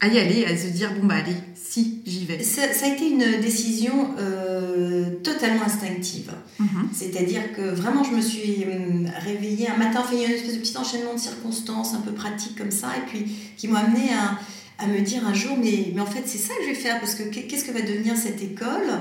à 0.01 0.09
y 0.09 0.19
aller, 0.19 0.45
à 0.45 0.57
se 0.57 0.69
dire 0.69 0.93
bon 0.95 1.07
bah 1.07 1.17
allez, 1.17 1.37
si 1.55 2.03
j'y 2.07 2.25
vais 2.25 2.43
ça, 2.43 2.63
a 2.63 2.89
été 2.89 3.09
une 3.09 3.41
décision 3.41 4.11
euh, 4.19 5.17
totalement 5.23 5.65
instinctive. 5.65 6.33
Mhm. 6.59 6.89
C'est-à-dire 6.93 7.53
que 7.57 7.63
vraiment 7.63 8.05
je 8.05 8.13
me 8.13 8.21
suis 8.21 8.65
hum, 8.65 9.09
réveillée 9.25 9.69
un 9.69 9.77
matin, 9.77 10.03
fait 10.03 10.25
une 10.25 10.31
espèce 10.31 10.55
de 10.55 10.61
petit 10.61 10.77
enchaînement 10.77 11.15
de 11.15 11.21
circonstances 11.21 11.95
un 11.95 12.01
peu 12.01 12.13
pratiques 12.13 12.57
comme 12.57 12.71
ça, 12.71 12.89
et 12.97 13.09
puis 13.09 13.27
qui 13.57 13.69
m'ont 13.69 13.77
amené 13.77 14.11
à, 14.13 14.39
à, 14.83 14.87
me 14.87 15.01
dire 15.01 15.27
un 15.27 15.35
jour 15.35 15.57
mais, 15.61 15.93
mais 15.95 16.01
en 16.01 16.07
fait 16.07 16.23
c'est 16.27 16.39
ça 16.39 16.55
que 16.55 16.63
je 16.63 16.69
vais 16.69 16.75
faire, 16.75 17.01
parce 17.01 17.15
que 17.15 17.25
qu'est-ce 17.25 17.65
que 17.65 17.73
va 17.73 17.83
devenir 17.83 18.17
cette 18.17 18.43
école? 18.43 19.01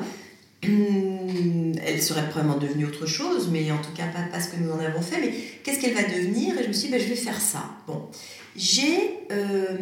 Hum, 0.66 1.74
elle 1.86 2.02
serait 2.02 2.28
probablement 2.30 2.58
devenue 2.58 2.86
autre 2.86 3.06
chose, 3.06 3.50
mais 3.52 3.72
en 3.72 3.78
tout 3.78 3.94
cas 3.96 4.08
pas, 4.08 4.24
pas 4.32 4.42
ce 4.42 4.50
que 4.50 4.56
nous 4.58 4.72
en 4.72 4.80
avons 4.80 5.02
fait. 5.02 5.22
Mais 5.22 5.32
qu'est-ce 5.64 5.80
qu'elle 5.80 5.94
va 5.94 6.04
devenir? 6.04 6.58
Et 6.58 6.64
je 6.64 6.68
me 6.68 6.74
suis 6.74 6.88
dit, 6.88 6.94
ben, 6.94 7.02
je 7.02 7.08
vais 7.08 7.16
faire 7.16 7.40
ça. 7.40 7.64
Bon, 7.86 8.08
j'ai 8.56 9.20
euh, 9.32 9.78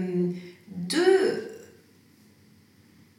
deux. 0.75 1.49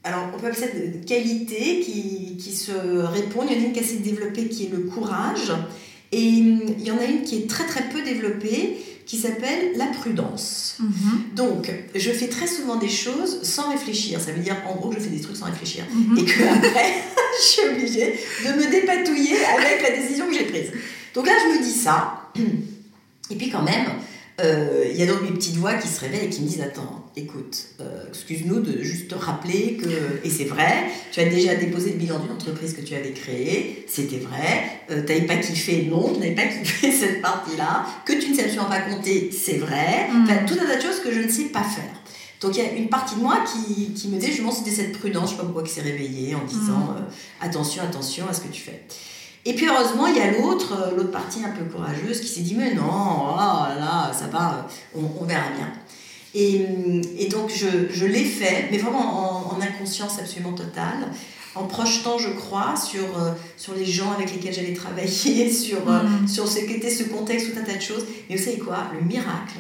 Alors, 0.05 0.29
on 0.35 0.39
peut 0.39 0.47
appeler 0.47 0.61
ça 0.61 0.69
de 0.69 1.05
qualités 1.05 1.81
qui, 1.81 2.37
qui 2.39 2.53
se 2.53 2.73
répondent. 2.73 3.49
Il 3.51 3.57
y 3.57 3.61
en 3.61 3.65
a 3.65 3.67
une 3.67 3.73
qui 3.73 3.81
est 3.81 3.83
assez 3.83 3.99
développée 3.99 4.49
qui 4.49 4.67
est 4.67 4.71
le 4.71 4.81
courage. 4.81 5.53
Et 6.13 6.23
il 6.23 6.83
y 6.83 6.91
en 6.91 6.99
a 6.99 7.05
une 7.05 7.23
qui 7.23 7.39
est 7.39 7.51
très 7.51 7.67
très 7.67 7.89
peu 7.89 8.03
développée 8.03 8.79
qui 9.07 9.17
s'appelle 9.19 9.73
la 9.77 9.87
prudence. 9.87 10.77
Mhm. 10.81 11.35
Donc, 11.35 11.73
je 11.95 12.11
fais 12.11 12.27
très 12.27 12.49
souvent 12.49 12.77
des 12.77 12.89
choses 12.89 13.43
sans 13.43 13.71
réfléchir. 13.71 14.21
Ça 14.21 14.33
veut 14.33 14.43
dire, 14.43 14.57
en 14.69 14.75
gros, 14.75 14.91
que 14.91 14.97
je 14.97 15.01
fais 15.01 15.11
des 15.11 15.21
trucs 15.21 15.37
sans 15.37 15.47
réfléchir. 15.47 15.85
Mhm. 15.93 16.19
Et 16.19 16.25
que 16.25 16.43
après, 16.43 16.95
je 17.41 17.45
suis 17.45 17.63
obligée 17.69 18.19
de 18.45 18.53
me 18.53 18.71
dépatouiller 18.71 19.37
avec 19.45 19.83
la 19.83 19.97
décision 19.97 20.27
que 20.27 20.35
j'ai 20.35 20.45
prise. 20.45 20.73
Donc 21.15 21.27
là, 21.27 21.33
je 21.45 21.59
me 21.59 21.65
dis 21.65 21.73
ça. 21.73 22.31
Et 23.31 23.35
puis 23.37 23.49
quand 23.51 23.63
même, 23.63 23.87
euh, 24.41 24.85
il 24.91 24.97
y 24.97 25.03
a 25.03 25.07
donc 25.07 25.23
mes 25.23 25.31
petites 25.31 25.57
voix 25.57 25.75
qui 25.75 25.89
se 25.89 26.01
réveillent 26.01 26.27
et 26.27 26.31
qui 26.31 26.43
me 26.43 26.49
disent 26.49 26.61
Attends, 26.61 27.06
écoute, 27.17 27.69
euh, 27.81 28.05
excuse-nous 28.09 28.61
de 28.61 28.83
juste 28.83 29.09
te 29.09 29.15
rappeler 29.15 29.79
que, 29.79 29.89
et 30.23 30.29
c'est 30.29 30.45
vrai, 30.45 30.85
tu 31.11 31.21
as 31.21 31.25
déjà 31.25 31.55
déposé 31.55 31.93
le 31.93 31.97
bilan 31.97 32.19
d'une 32.19 32.33
entreprise 32.33 32.75
que 32.75 32.83
tu 32.83 32.95
avais 32.95 33.13
créée, 33.13 33.87
c'était 33.89 34.19
vrai, 34.19 34.83
euh, 34.91 35.03
tu 35.03 35.13
n'avais 35.13 35.27
pas 35.27 35.37
kiffé, 35.37 35.89
non, 35.91 36.13
tu 36.13 36.21
n'avais 36.21 36.35
pas 36.35 36.47
kiffé 36.47 36.93
cette 36.93 37.23
partie-là, 37.23 37.87
que 38.05 38.13
tu 38.13 38.31
ne 38.31 38.35
sais 38.35 38.43
absolument 38.43 38.69
pas 38.69 38.81
compter, 38.81 39.31
c'est 39.33 39.57
vrai, 39.57 40.09
mm. 40.13 40.23
enfin, 40.25 40.45
tout 40.47 40.55
un 40.63 40.67
tas 40.67 40.77
de 40.77 40.83
choses 40.83 41.01
que 41.01 41.11
je 41.11 41.21
ne 41.21 41.29
sais 41.29 41.45
pas 41.45 41.63
faire. 41.63 41.85
Donc 42.43 42.55
il 42.55 42.63
y 42.63 42.67
a 42.67 42.73
une 42.73 42.91
partie 42.91 43.15
de 43.15 43.21
moi 43.21 43.39
qui, 43.51 43.95
qui 43.95 44.09
me 44.09 44.21
dit, 44.21 44.31
je 44.31 44.43
c'était 44.51 44.71
cette 44.71 44.93
prudence, 44.93 45.31
je 45.31 45.35
ne 45.35 45.37
sais 45.37 45.37
pas 45.39 45.45
pourquoi 45.45 45.63
qui 45.63 45.73
s'est 45.73 45.81
réveillée 45.81 46.35
en 46.35 46.45
disant 46.45 46.79
mm. 46.79 47.07
attention, 47.41 47.83
attention 47.83 48.29
à 48.29 48.35
ce 48.35 48.43
que 48.43 48.49
tu 48.49 48.61
fais. 48.61 48.83
Et 49.47 49.55
puis 49.55 49.69
heureusement, 49.69 50.09
il 50.09 50.17
y 50.17 50.21
a 50.21 50.33
l'autre, 50.33 50.73
euh, 50.73 50.97
l'autre 50.97 51.13
partie 51.13 51.39
un 51.45 51.51
peu 51.51 51.65
courageuse 51.65 52.21
qui 52.21 52.27
s'est 52.27 52.41
dit 52.41 52.57
mais 52.57 52.75
non, 52.75 52.83
oh 52.85 53.37
là, 53.37 54.11
ça 54.13 54.27
va, 54.27 54.67
on, 54.93 55.25
verra 55.25 55.51
bien. 55.57 55.73
Et, 56.39 56.67
et 57.19 57.29
donc 57.29 57.51
je, 57.51 57.91
je 57.91 58.05
l'ai 58.05 58.25
fait, 58.25 58.69
mais 58.71 58.77
vraiment 58.77 59.51
en, 59.51 59.59
inconscience 59.59 60.19
absolument 60.19 60.53
totale, 60.53 61.11
en 61.55 61.65
projetant, 61.65 62.19
je 62.19 62.29
crois, 62.29 62.75
sur, 62.77 63.19
euh, 63.19 63.33
sur 63.57 63.75
les 63.75 63.87
gens 63.87 64.13
avec 64.13 64.31
lesquels 64.35 64.53
j'allais 64.53 64.75
travailler, 64.75 65.51
sur, 65.65 65.89
euh, 65.89 66.03
mm. 66.03 66.29
sur 66.29 66.47
ce 66.47 66.61
qu'était 66.61 66.91
ce 66.91 67.05
contexte, 67.05 67.55
tout 67.55 67.59
un 67.59 67.63
tas 67.63 67.77
de 67.77 67.81
choses. 67.81 68.05
Mais 68.29 68.37
vous 68.37 68.45
savez 68.45 68.59
quoi? 68.59 68.91
Le 68.93 69.01
miracle, 69.07 69.57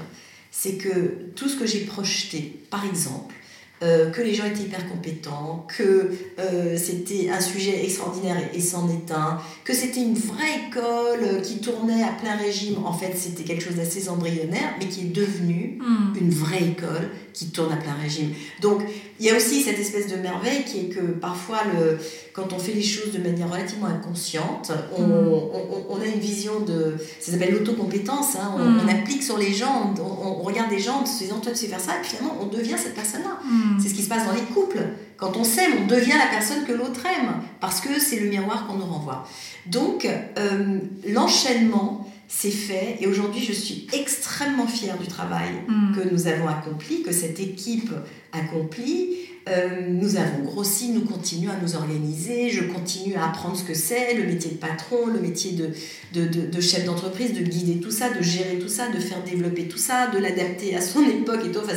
c'est 0.50 0.74
que 0.74 1.30
tout 1.34 1.48
ce 1.48 1.56
que 1.56 1.64
j'ai 1.64 1.80
projeté, 1.80 2.60
par 2.68 2.84
exemple, 2.84 3.34
euh, 3.82 4.10
que 4.10 4.22
les 4.22 4.34
gens 4.34 4.46
étaient 4.46 4.62
hyper 4.62 4.88
compétents, 4.88 5.66
que 5.76 6.10
euh, 6.38 6.78
c'était 6.78 7.28
un 7.28 7.40
sujet 7.40 7.84
extraordinaire 7.84 8.38
et, 8.54 8.60
s'en 8.60 8.88
est 8.88 9.12
un, 9.12 9.38
que 9.64 9.74
c'était 9.74 10.00
une 10.00 10.14
vraie 10.14 10.68
école 10.68 11.42
qui 11.42 11.58
tournait 11.58 12.02
à 12.02 12.12
plein 12.12 12.36
régime. 12.36 12.84
En 12.86 12.94
fait, 12.94 13.12
c'était 13.16 13.42
quelque 13.42 13.62
chose 13.62 13.76
d'assez 13.76 14.08
embryonnaire, 14.08 14.74
mais 14.78 14.86
qui 14.86 15.02
est 15.02 15.12
devenu 15.12 15.78
hmm. 15.78 16.16
une 16.18 16.30
vraie 16.30 16.62
école 16.62 17.10
qui 17.34 17.50
tourne 17.50 17.70
à 17.70 17.76
plein 17.76 17.92
régime. 17.92 18.30
Donc, 18.62 18.80
il 19.20 19.26
y 19.26 19.30
a 19.30 19.36
aussi 19.36 19.60
cette 19.60 19.78
espèce 19.78 20.08
de 20.08 20.16
merveille 20.16 20.64
qui 20.64 20.80
est 20.80 20.88
que 20.88 21.00
parfois, 21.00 21.58
le, 21.74 21.98
quand 22.36 22.52
on 22.52 22.58
fait 22.58 22.72
les 22.72 22.82
choses 22.82 23.12
de 23.12 23.18
manière 23.18 23.50
relativement 23.50 23.86
inconsciente, 23.86 24.70
on, 24.94 25.02
on, 25.02 25.86
on 25.88 26.00
a 26.02 26.04
une 26.04 26.20
vision 26.20 26.60
de... 26.60 26.94
Ça 27.18 27.32
s'appelle 27.32 27.54
l'autocompétence. 27.54 28.36
Hein, 28.36 28.52
on, 28.58 28.84
hmm. 28.84 28.88
applique 28.90 29.22
sur 29.22 29.38
les 29.38 29.54
gens, 29.54 29.94
on, 29.98 30.42
regarde 30.42 30.68
des 30.68 30.78
gens 30.78 31.00
en 31.00 31.06
se 31.06 31.24
disant, 31.24 31.40
toi, 31.40 31.52
tu 31.52 31.58
sais 31.58 31.66
faire 31.66 31.80
ça, 31.80 31.92
et 31.98 32.04
finalement, 32.04 32.36
on 32.42 32.46
devient 32.46 32.76
cette 32.76 32.94
personne-là. 32.94 33.38
Hmm. 33.42 33.80
C'est 33.80 33.88
ce 33.88 33.94
qui 33.94 34.02
se 34.02 34.10
passe 34.10 34.26
dans 34.26 34.34
les 34.34 34.42
couples. 34.52 34.82
Quand 35.16 35.34
on 35.38 35.44
s'aime, 35.44 35.72
on 35.84 35.86
devient 35.86 36.12
la 36.18 36.26
personne 36.30 36.64
que 36.66 36.72
l'autre 36.72 37.00
aime, 37.06 37.36
parce 37.58 37.80
que 37.80 37.98
c'est 37.98 38.20
le 38.20 38.28
miroir 38.28 38.66
qu'on 38.66 38.74
nous 38.74 38.84
renvoie. 38.84 39.26
Donc, 39.64 40.04
euh, 40.04 40.78
l'enchaînement 41.08 42.06
c'est 42.28 42.50
fait 42.50 42.98
et 43.00 43.06
aujourd'hui 43.06 43.42
je 43.42 43.52
suis 43.52 43.86
extrêmement 43.92 44.66
fière 44.66 44.98
du 44.98 45.06
travail 45.06 45.50
hmm. 45.68 45.94
que 45.94 46.08
nous 46.08 46.26
avons 46.26 46.48
accompli, 46.48 47.02
que 47.02 47.12
cette 47.12 47.40
équipe 47.40 47.90
accomplit. 48.32 49.16
Euh, 49.48 49.88
nous 49.88 50.16
avons 50.16 50.42
grossi, 50.42 50.88
nous 50.88 51.02
continuons 51.02 51.52
à 51.52 51.56
nous 51.62 51.76
organiser, 51.76 52.50
je 52.50 52.64
continue 52.64 53.14
à 53.14 53.26
apprendre 53.26 53.56
ce 53.56 53.62
que 53.62 53.74
c'est, 53.74 54.14
le 54.14 54.24
métier 54.24 54.50
de 54.50 54.56
patron, 54.56 55.06
le 55.06 55.20
métier 55.20 55.52
de, 55.52 55.70
de, 56.14 56.46
de, 56.46 56.60
chef 56.60 56.84
d'entreprise, 56.84 57.32
de 57.32 57.42
guider 57.42 57.78
tout 57.78 57.92
ça, 57.92 58.12
de 58.12 58.20
gérer 58.20 58.58
tout 58.58 58.68
ça, 58.68 58.88
de 58.88 58.98
faire 58.98 59.22
développer 59.22 59.68
tout 59.68 59.78
ça, 59.78 60.08
de 60.08 60.18
l'adapter 60.18 60.74
à 60.74 60.80
son 60.80 61.00
époque 61.08 61.42
et 61.46 61.52
tout. 61.52 61.60
Enfin, 61.60 61.76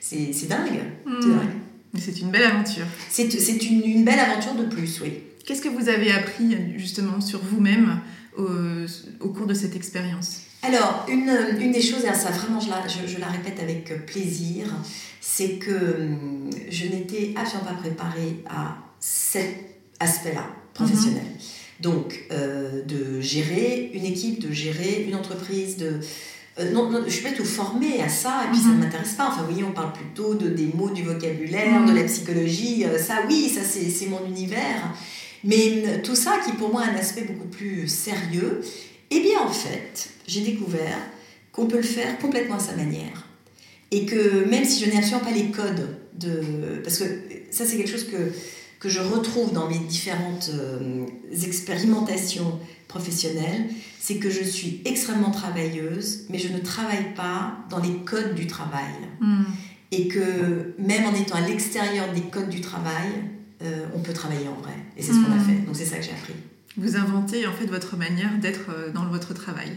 c'est 0.00 0.48
dingue. 0.48 0.80
Hmm. 1.04 1.38
C'est 1.98 2.18
une 2.22 2.30
belle 2.30 2.44
aventure. 2.44 2.86
C'est 3.10 3.26
une, 3.34 3.84
une 3.84 4.04
belle 4.04 4.18
aventure 4.18 4.54
de 4.54 4.64
plus, 4.64 5.02
oui. 5.02 5.12
Qu'est-ce 5.44 5.60
que 5.60 5.68
vous 5.68 5.90
avez 5.90 6.12
appris 6.12 6.56
justement 6.78 7.20
sur 7.20 7.40
vous-même 7.40 8.00
au, 8.36 9.28
cours 9.28 9.46
de 9.46 9.54
cette 9.54 9.76
expérience 9.76 10.42
alors, 10.64 11.06
une, 11.08 11.28
une, 11.58 11.72
des 11.72 11.82
choses, 11.82 12.04
et 12.04 12.14
ça 12.14 12.30
vraiment 12.30 12.60
je 12.60 12.70
la, 12.70 12.86
je, 12.86 13.18
la 13.18 13.26
répète 13.26 13.58
avec 13.60 14.06
plaisir, 14.06 14.66
c'est 15.20 15.54
que 15.54 15.72
hum, 15.72 16.50
je 16.70 16.86
n'étais 16.86 17.34
absolument 17.36 17.70
pas 17.70 17.80
préparée 17.80 18.44
à 18.48 18.76
cet 19.00 19.56
aspect-là, 19.98 20.46
professionnel. 20.72 21.24
Mhm. 21.24 21.82
Donc, 21.82 22.26
euh, 22.30 22.82
de 22.84 23.20
gérer 23.20 23.90
une 23.92 24.04
équipe, 24.04 24.40
de 24.40 24.52
gérer 24.52 25.04
une 25.08 25.16
entreprise, 25.16 25.76
de... 25.76 25.98
Euh, 26.60 26.70
non, 26.70 26.90
non, 26.90 27.02
je 27.06 27.10
suis 27.10 27.22
pas 27.22 27.32
tout 27.32 27.44
formée 27.44 28.00
à 28.02 28.08
ça, 28.08 28.42
et 28.44 28.52
puis 28.52 28.60
ça 28.60 28.68
ne 28.68 28.74
mhm. 28.74 28.80
m'intéresse 28.80 29.14
pas. 29.14 29.28
Enfin, 29.28 29.40
vous 29.40 29.52
voyez, 29.52 29.64
on 29.64 29.72
parle 29.72 29.92
plutôt 29.92 30.34
de, 30.34 30.48
des 30.48 30.70
mots, 30.74 30.90
du 30.90 31.02
vocabulaire, 31.02 31.80
mhm. 31.80 31.88
de 31.88 31.98
la 31.98 32.04
psychologie. 32.04 32.84
Euh, 32.84 32.98
ça, 32.98 33.22
oui, 33.28 33.48
ça, 33.48 33.62
c'est 33.62 34.06
mon 34.06 34.24
univers. 34.26 34.94
Mais 35.44 36.00
tout 36.02 36.14
ça 36.14 36.38
qui 36.44 36.52
pour 36.52 36.70
moi 36.70 36.82
a 36.82 36.90
un 36.90 36.94
aspect 36.94 37.22
beaucoup 37.22 37.48
plus 37.48 37.88
sérieux, 37.88 38.62
eh 39.10 39.20
bien 39.20 39.40
en 39.40 39.52
fait, 39.52 40.10
j'ai 40.26 40.42
découvert 40.42 40.98
qu'on 41.52 41.66
peut 41.66 41.78
le 41.78 41.82
faire 41.82 42.18
complètement 42.18 42.56
à 42.56 42.60
sa 42.60 42.76
manière. 42.76 43.26
Et 43.90 44.06
que 44.06 44.44
même 44.48 44.64
si 44.64 44.84
je 44.84 44.90
n'ai 44.90 44.96
absolument 44.96 45.20
pas 45.24 45.32
les 45.32 45.50
codes 45.50 45.98
de... 46.18 46.80
Parce 46.82 46.98
que 46.98 47.04
ça 47.50 47.66
c'est 47.66 47.76
quelque 47.76 47.90
chose 47.90 48.08
que, 48.08 48.32
que 48.78 48.88
je 48.88 49.00
retrouve 49.00 49.52
dans 49.52 49.68
mes 49.68 49.78
différentes 49.78 50.50
euh, 50.54 51.04
expérimentations 51.44 52.58
professionnelles, 52.88 53.66
c'est 54.00 54.16
que 54.16 54.30
je 54.30 54.42
suis 54.42 54.80
extrêmement 54.84 55.30
travailleuse, 55.30 56.26
mais 56.30 56.38
je 56.38 56.48
ne 56.48 56.58
travaille 56.58 57.14
pas 57.14 57.58
dans 57.70 57.78
les 57.78 57.96
codes 58.04 58.34
du 58.34 58.46
travail. 58.46 58.94
Hmm. 59.20 59.44
Et 59.90 60.08
que 60.08 60.74
même 60.78 61.04
en 61.04 61.14
étant 61.14 61.36
à 61.36 61.46
l'extérieur 61.46 62.12
des 62.12 62.22
codes 62.22 62.48
du 62.48 62.60
travail, 62.60 63.10
euh, 63.62 63.86
on 63.94 64.00
peut 64.00 64.12
travailler 64.12 64.48
en 64.48 64.60
vrai. 64.60 64.74
Et 64.96 65.02
c'est 65.02 65.12
ce 65.12 65.18
qu'on 65.18 65.32
a 65.32 65.36
hmm. 65.36 65.44
fait. 65.44 65.66
Donc 65.66 65.76
c'est 65.76 65.84
ça 65.84 65.96
que 65.96 66.02
j'ai 66.02 66.10
appris. 66.10 66.34
Vous 66.76 66.96
inventez 66.96 67.46
en 67.46 67.52
fait 67.52 67.66
votre 67.66 67.96
manière 67.96 68.38
d'être 68.40 68.70
euh, 68.70 68.90
dans 68.92 69.06
votre 69.06 69.34
travail. 69.34 69.70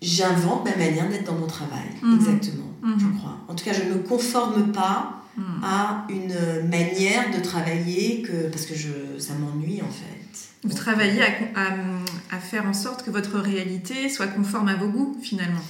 J'invente 0.00 0.64
ma 0.64 0.76
manière 0.76 1.08
d'être 1.08 1.24
dans 1.24 1.38
mon 1.38 1.46
travail, 1.46 1.88
hmm. 2.02 2.14
exactement, 2.14 2.72
hmm. 2.82 2.98
je 2.98 3.18
crois. 3.18 3.38
En 3.48 3.54
tout 3.54 3.64
cas, 3.64 3.72
je 3.72 3.82
ne 3.84 3.94
me 3.94 3.98
conforme 4.00 4.72
pas 4.72 5.18
à 5.62 6.06
une 6.10 6.68
manière 6.68 7.34
de 7.34 7.40
travailler 7.42 8.20
que 8.20 8.48
parce 8.50 8.66
que 8.66 8.74
je, 8.74 9.18
ça 9.18 9.32
m'ennuie 9.34 9.80
en 9.80 9.88
fait. 9.88 10.68
Vous 10.68 10.74
travaillez 10.74 11.22
à, 11.54 12.36
à 12.36 12.38
faire 12.38 12.66
en 12.66 12.74
sorte 12.74 13.02
que 13.02 13.10
votre 13.10 13.38
réalité 13.38 14.10
soit 14.10 14.26
conforme 14.26 14.68
à 14.68 14.74
vos 14.74 14.88
goûts 14.88 15.16
finalement 15.22 15.62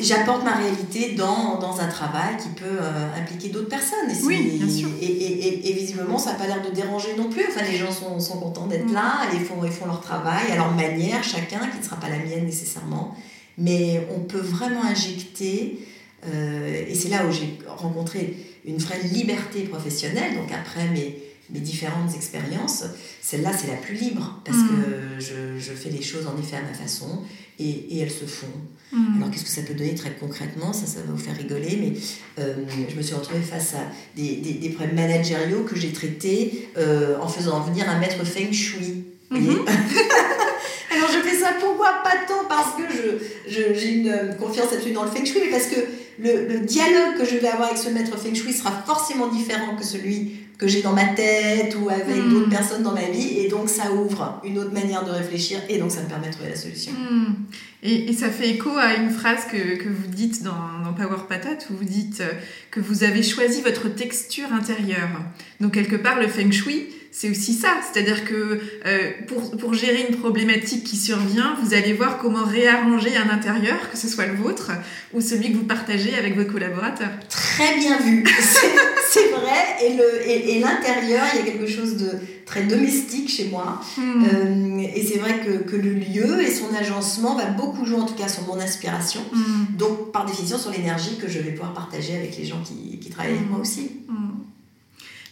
j'apporte 0.00 0.44
ma 0.44 0.54
réalité 0.54 1.14
dans, 1.14 1.58
dans, 1.58 1.80
un 1.80 1.88
travail 1.88 2.36
qui 2.40 2.48
peut 2.50 2.78
euh, 2.80 3.08
impliquer 3.16 3.48
d'autres 3.48 3.68
personnes. 3.68 4.10
Et, 4.10 4.24
oui, 4.24 4.58
bien 4.58 4.68
sûr. 4.68 4.88
Et, 5.00 5.06
et, 5.06 5.70
et, 5.70 5.72
visiblement, 5.72 6.18
ça 6.18 6.32
n'a 6.32 6.38
pas 6.38 6.46
l'air 6.46 6.62
de 6.62 6.70
déranger 6.70 7.16
non 7.16 7.28
plus. 7.28 7.44
Enfin, 7.48 7.62
les 7.68 7.76
gens 7.76 7.90
sont, 7.90 8.20
sont 8.20 8.38
contents 8.38 8.66
d'être 8.66 8.88
mm. 8.88 8.94
là, 8.94 9.20
ils 9.32 9.40
font, 9.40 9.64
ils 9.64 9.72
font 9.72 9.86
leur 9.86 10.00
travail 10.00 10.52
à 10.52 10.56
leur 10.56 10.72
manière, 10.74 11.22
chacun, 11.24 11.66
qui 11.66 11.78
ne 11.78 11.82
sera 11.82 11.96
pas 11.96 12.08
la 12.08 12.18
mienne 12.18 12.44
nécessairement. 12.44 13.16
Mais 13.56 14.06
on 14.16 14.20
peut 14.20 14.38
vraiment 14.38 14.84
injecter, 14.84 15.80
euh, 16.26 16.84
et 16.88 16.94
c'est 16.94 17.08
là 17.08 17.26
où 17.26 17.32
j'ai 17.32 17.58
rencontré 17.66 18.36
une 18.64 18.76
vraie 18.76 19.02
liberté 19.02 19.62
professionnelle. 19.62 20.36
Donc 20.36 20.52
après 20.52 20.88
mes, 20.88 21.18
mes 21.50 21.60
différentes 21.60 22.14
expériences, 22.14 22.84
celle-là, 23.22 23.50
c'est 23.56 23.68
la 23.68 23.76
plus 23.76 23.94
libre, 23.94 24.40
parce 24.44 24.58
mm. 24.58 24.68
que 24.68 25.20
je, 25.20 25.58
je, 25.58 25.72
fais 25.72 25.90
les 25.90 26.02
choses 26.02 26.26
en 26.26 26.38
effet 26.38 26.56
à 26.56 26.62
ma 26.62 26.74
façon, 26.74 27.22
et, 27.58 27.68
et 27.68 27.98
elles 28.00 28.10
se 28.10 28.24
font. 28.24 28.46
Mm. 28.92 29.16
Alors 29.16 29.30
qu'est-ce 29.30 29.44
que 29.44 29.50
ça 29.50 29.62
peut 29.62 29.74
donner 29.74 29.94
très 29.94 30.12
concrètement? 30.12 30.72
Ça, 30.72 30.86
ça 30.86 31.00
va 31.00 31.12
vous 31.12 31.18
faire 31.18 31.36
rigoler, 31.36 31.78
mais 31.80 31.92
euh, 32.42 32.54
je 32.88 32.94
me 32.94 33.02
suis 33.02 33.14
retrouvée 33.14 33.40
face 33.42 33.74
à 33.74 33.80
des, 34.16 34.36
des, 34.36 34.54
des 34.54 34.68
problèmes 34.70 34.96
managériaux 34.96 35.62
que 35.62 35.76
j'ai 35.76 35.92
traités 35.92 36.68
euh, 36.76 37.18
en 37.20 37.28
faisant 37.28 37.60
venir 37.60 37.88
un 37.88 37.98
maître 37.98 38.24
feng 38.24 38.52
shui. 38.52 39.04
Mm-hmm. 39.30 39.68
Alors 40.90 41.10
je 41.12 41.28
fais 41.28 41.36
ça 41.36 41.52
pourquoi 41.60 42.02
Pas 42.02 42.16
tant? 42.26 42.46
Parce 42.48 42.76
que 42.76 42.82
j'ai 43.46 43.74
je, 43.74 43.88
une 43.88 44.36
confiance 44.38 44.72
absolue 44.72 44.94
dans 44.94 45.04
le 45.04 45.10
feng 45.10 45.24
shui, 45.24 45.40
mais 45.44 45.50
parce 45.50 45.66
que 45.66 45.80
le, 46.18 46.48
le, 46.48 46.60
dialogue 46.60 47.18
que 47.18 47.24
je 47.24 47.36
vais 47.36 47.48
avoir 47.48 47.68
avec 47.68 47.78
ce 47.80 47.90
maître 47.90 48.18
feng 48.18 48.34
shui 48.34 48.52
sera 48.52 48.72
forcément 48.86 49.28
différent 49.28 49.76
que 49.76 49.84
celui 49.84 50.47
que 50.58 50.66
j'ai 50.66 50.82
dans 50.82 50.92
ma 50.92 51.06
tête 51.06 51.76
ou 51.80 51.88
avec 51.88 52.16
hmm. 52.16 52.30
d'autres 52.30 52.50
personnes 52.50 52.82
dans 52.82 52.92
ma 52.92 53.08
vie. 53.08 53.38
Et 53.38 53.48
donc, 53.48 53.68
ça 53.68 53.92
ouvre 53.92 54.42
une 54.44 54.58
autre 54.58 54.72
manière 54.72 55.04
de 55.04 55.10
réfléchir 55.10 55.60
et 55.68 55.78
donc 55.78 55.92
ça 55.92 56.02
me 56.02 56.08
permet 56.08 56.26
de 56.26 56.32
trouver 56.32 56.50
la 56.50 56.56
solution. 56.56 56.92
Hmm. 56.92 57.34
Et, 57.84 58.10
et, 58.10 58.12
ça 58.12 58.28
fait 58.28 58.50
écho 58.50 58.70
à 58.76 58.94
une 58.94 59.10
phrase 59.10 59.44
que, 59.44 59.76
que 59.76 59.88
vous 59.88 60.08
dites 60.08 60.42
dans, 60.42 60.80
dans, 60.84 60.92
Power 60.92 61.22
Patate 61.28 61.68
où 61.70 61.76
vous 61.76 61.84
dites 61.84 62.20
euh, 62.20 62.32
que 62.72 62.80
vous 62.80 63.04
avez 63.04 63.22
choisi 63.22 63.62
votre 63.62 63.88
texture 63.88 64.52
intérieure. 64.52 65.10
Donc, 65.60 65.74
quelque 65.74 65.94
part, 65.94 66.18
le 66.20 66.26
feng 66.26 66.50
shui, 66.50 66.88
c'est 67.10 67.30
aussi 67.30 67.54
ça. 67.54 67.80
C'est-à-dire 67.82 68.24
que 68.24 68.60
euh, 68.86 69.10
pour, 69.26 69.56
pour, 69.56 69.74
gérer 69.74 70.06
une 70.08 70.16
problématique 70.16 70.84
qui 70.84 70.96
survient, 70.96 71.56
vous 71.62 71.74
allez 71.74 71.92
voir 71.92 72.18
comment 72.18 72.44
réarranger 72.44 73.16
un 73.16 73.30
intérieur, 73.30 73.90
que 73.90 73.96
ce 73.96 74.08
soit 74.08 74.26
le 74.26 74.34
vôtre 74.34 74.70
ou 75.12 75.20
celui 75.20 75.52
que 75.52 75.56
vous 75.56 75.64
partagez 75.64 76.14
avec 76.16 76.36
vos 76.36 76.44
collaborateurs. 76.44 77.10
Très 77.28 77.76
bien 77.76 77.98
vu. 77.98 78.24
C'est 79.10 79.28
vrai. 79.30 79.84
Et, 79.84 79.96
le, 79.96 80.28
et, 80.28 80.60
l'intérieur, 80.60 81.24
il 81.32 81.38
y 81.38 81.42
a 81.42 81.52
quelque 81.52 81.66
chose 81.66 81.96
de 81.96 82.10
très 82.44 82.64
domestique 82.64 83.30
chez 83.30 83.48
moi. 83.48 83.80
Hmm. 83.96 84.24
Euh, 84.24 84.82
et 84.94 85.04
c'est 85.04 85.18
vrai 85.18 85.40
que, 85.44 85.70
que, 85.70 85.76
le 85.76 85.94
lieu 85.94 86.42
et 86.42 86.50
son 86.50 86.74
agencement 86.74 87.34
va 87.34 87.46
beaucoup 87.46 87.84
jouer 87.86 88.00
en 88.00 88.06
tout 88.06 88.14
cas 88.14 88.28
sur 88.28 88.42
mon 88.42 88.60
inspiration. 88.60 89.20
Hmm. 89.32 89.76
Donc 89.76 90.12
par 90.12 90.26
définition 90.26 90.58
sur 90.58 90.70
l'énergie 90.70 91.16
que 91.18 91.28
je 91.28 91.38
vais 91.38 91.52
pouvoir 91.52 91.72
partager 91.72 92.16
avec 92.16 92.36
les 92.36 92.44
gens 92.44 92.62
qui, 92.62 92.98
qui 92.98 93.10
travaillent 93.10 93.34
avec 93.34 93.50
moi 93.50 93.60
aussi. 93.60 93.90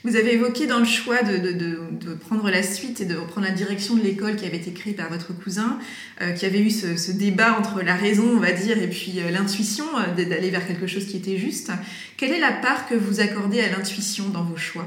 Vous 0.07 0.15
avez 0.15 0.35
évoqué 0.35 0.69
dans 0.69 0.79
le 0.79 0.85
choix 0.85 1.25
de, 1.25 1.37
de, 1.37 1.53
de, 1.53 2.15
prendre 2.15 2.49
la 2.49 2.63
suite 2.63 3.01
et 3.01 3.07
de 3.07 3.17
reprendre 3.17 3.49
la 3.49 3.53
direction 3.53 3.97
de 3.97 4.03
l'école 4.03 4.37
qui 4.37 4.47
avait 4.47 4.59
été 4.59 4.71
créée 4.71 4.93
par 4.93 5.09
votre 5.09 5.37
cousin, 5.37 5.81
euh, 6.23 6.31
qui 6.31 6.47
avait 6.47 6.61
eu 6.61 6.71
ce, 6.71 6.97
ce, 6.97 7.11
débat 7.11 7.59
entre 7.59 7.83
la 7.83 7.97
raison, 7.97 8.23
on 8.37 8.39
va 8.39 8.53
dire, 8.53 8.79
et 8.79 8.89
puis 8.89 9.15
euh, 9.19 9.33
l'intuition, 9.33 9.85
euh, 9.99 10.25
d'aller 10.25 10.51
vers 10.51 10.65
quelque 10.65 10.87
chose 10.87 11.07
qui 11.07 11.17
était 11.17 11.39
juste. 11.39 11.73
Quelle 12.17 12.31
est 12.31 12.39
la 12.39 12.53
part 12.53 12.89
que 12.89 12.95
vous 12.95 13.19
accordez 13.19 13.61
à 13.61 13.69
l'intuition 13.69 14.29
dans 14.29 14.45
vos 14.45 14.57
choix? 14.57 14.87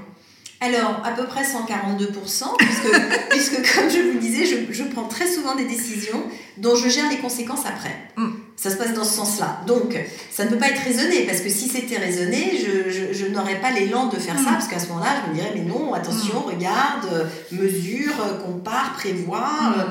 Alors, 0.61 1.01
à 1.03 1.11
peu 1.11 1.25
près 1.25 1.43
142%, 1.43 2.55
puisque, 2.57 3.29
puisque 3.29 3.75
comme 3.75 3.89
je 3.89 4.11
vous 4.13 4.19
disais, 4.19 4.45
je, 4.45 4.71
je, 4.71 4.83
prends 4.83 5.09
très 5.09 5.27
souvent 5.27 5.53
des 5.53 5.65
décisions 5.65 6.23
dont 6.59 6.75
je 6.75 6.87
gère 6.87 7.09
les 7.09 7.17
conséquences 7.17 7.65
après. 7.65 7.93
Mm. 8.15 8.29
Ça 8.59 8.69
se 8.69 8.75
passe 8.75 8.93
dans 8.93 9.05
ce 9.05 9.13
sens-là. 9.13 9.61
Donc, 9.67 9.97
ça 10.29 10.43
ne 10.43 10.49
peut 10.49 10.57
pas 10.57 10.67
être 10.67 10.81
raisonné, 10.81 11.21
parce 11.25 11.39
que 11.39 11.49
si 11.49 11.69
c'était 11.69 11.95
raisonné, 11.95 12.57
je, 12.57 12.91
je, 12.91 13.13
je 13.13 13.25
n'aurais 13.27 13.61
pas 13.61 13.71
l'élan 13.71 14.07
de 14.07 14.17
faire 14.17 14.35
ça, 14.35 14.49
mm. 14.49 14.53
parce 14.53 14.67
qu'à 14.67 14.79
ce 14.79 14.87
moment-là, 14.89 15.23
je 15.23 15.29
me 15.29 15.35
dirais, 15.35 15.51
mais 15.55 15.61
non, 15.61 15.93
attention, 15.93 16.41
mm. 16.41 16.51
regarde, 16.55 17.29
mesure, 17.53 18.43
compare, 18.45 18.95
prévoit. 18.97 19.87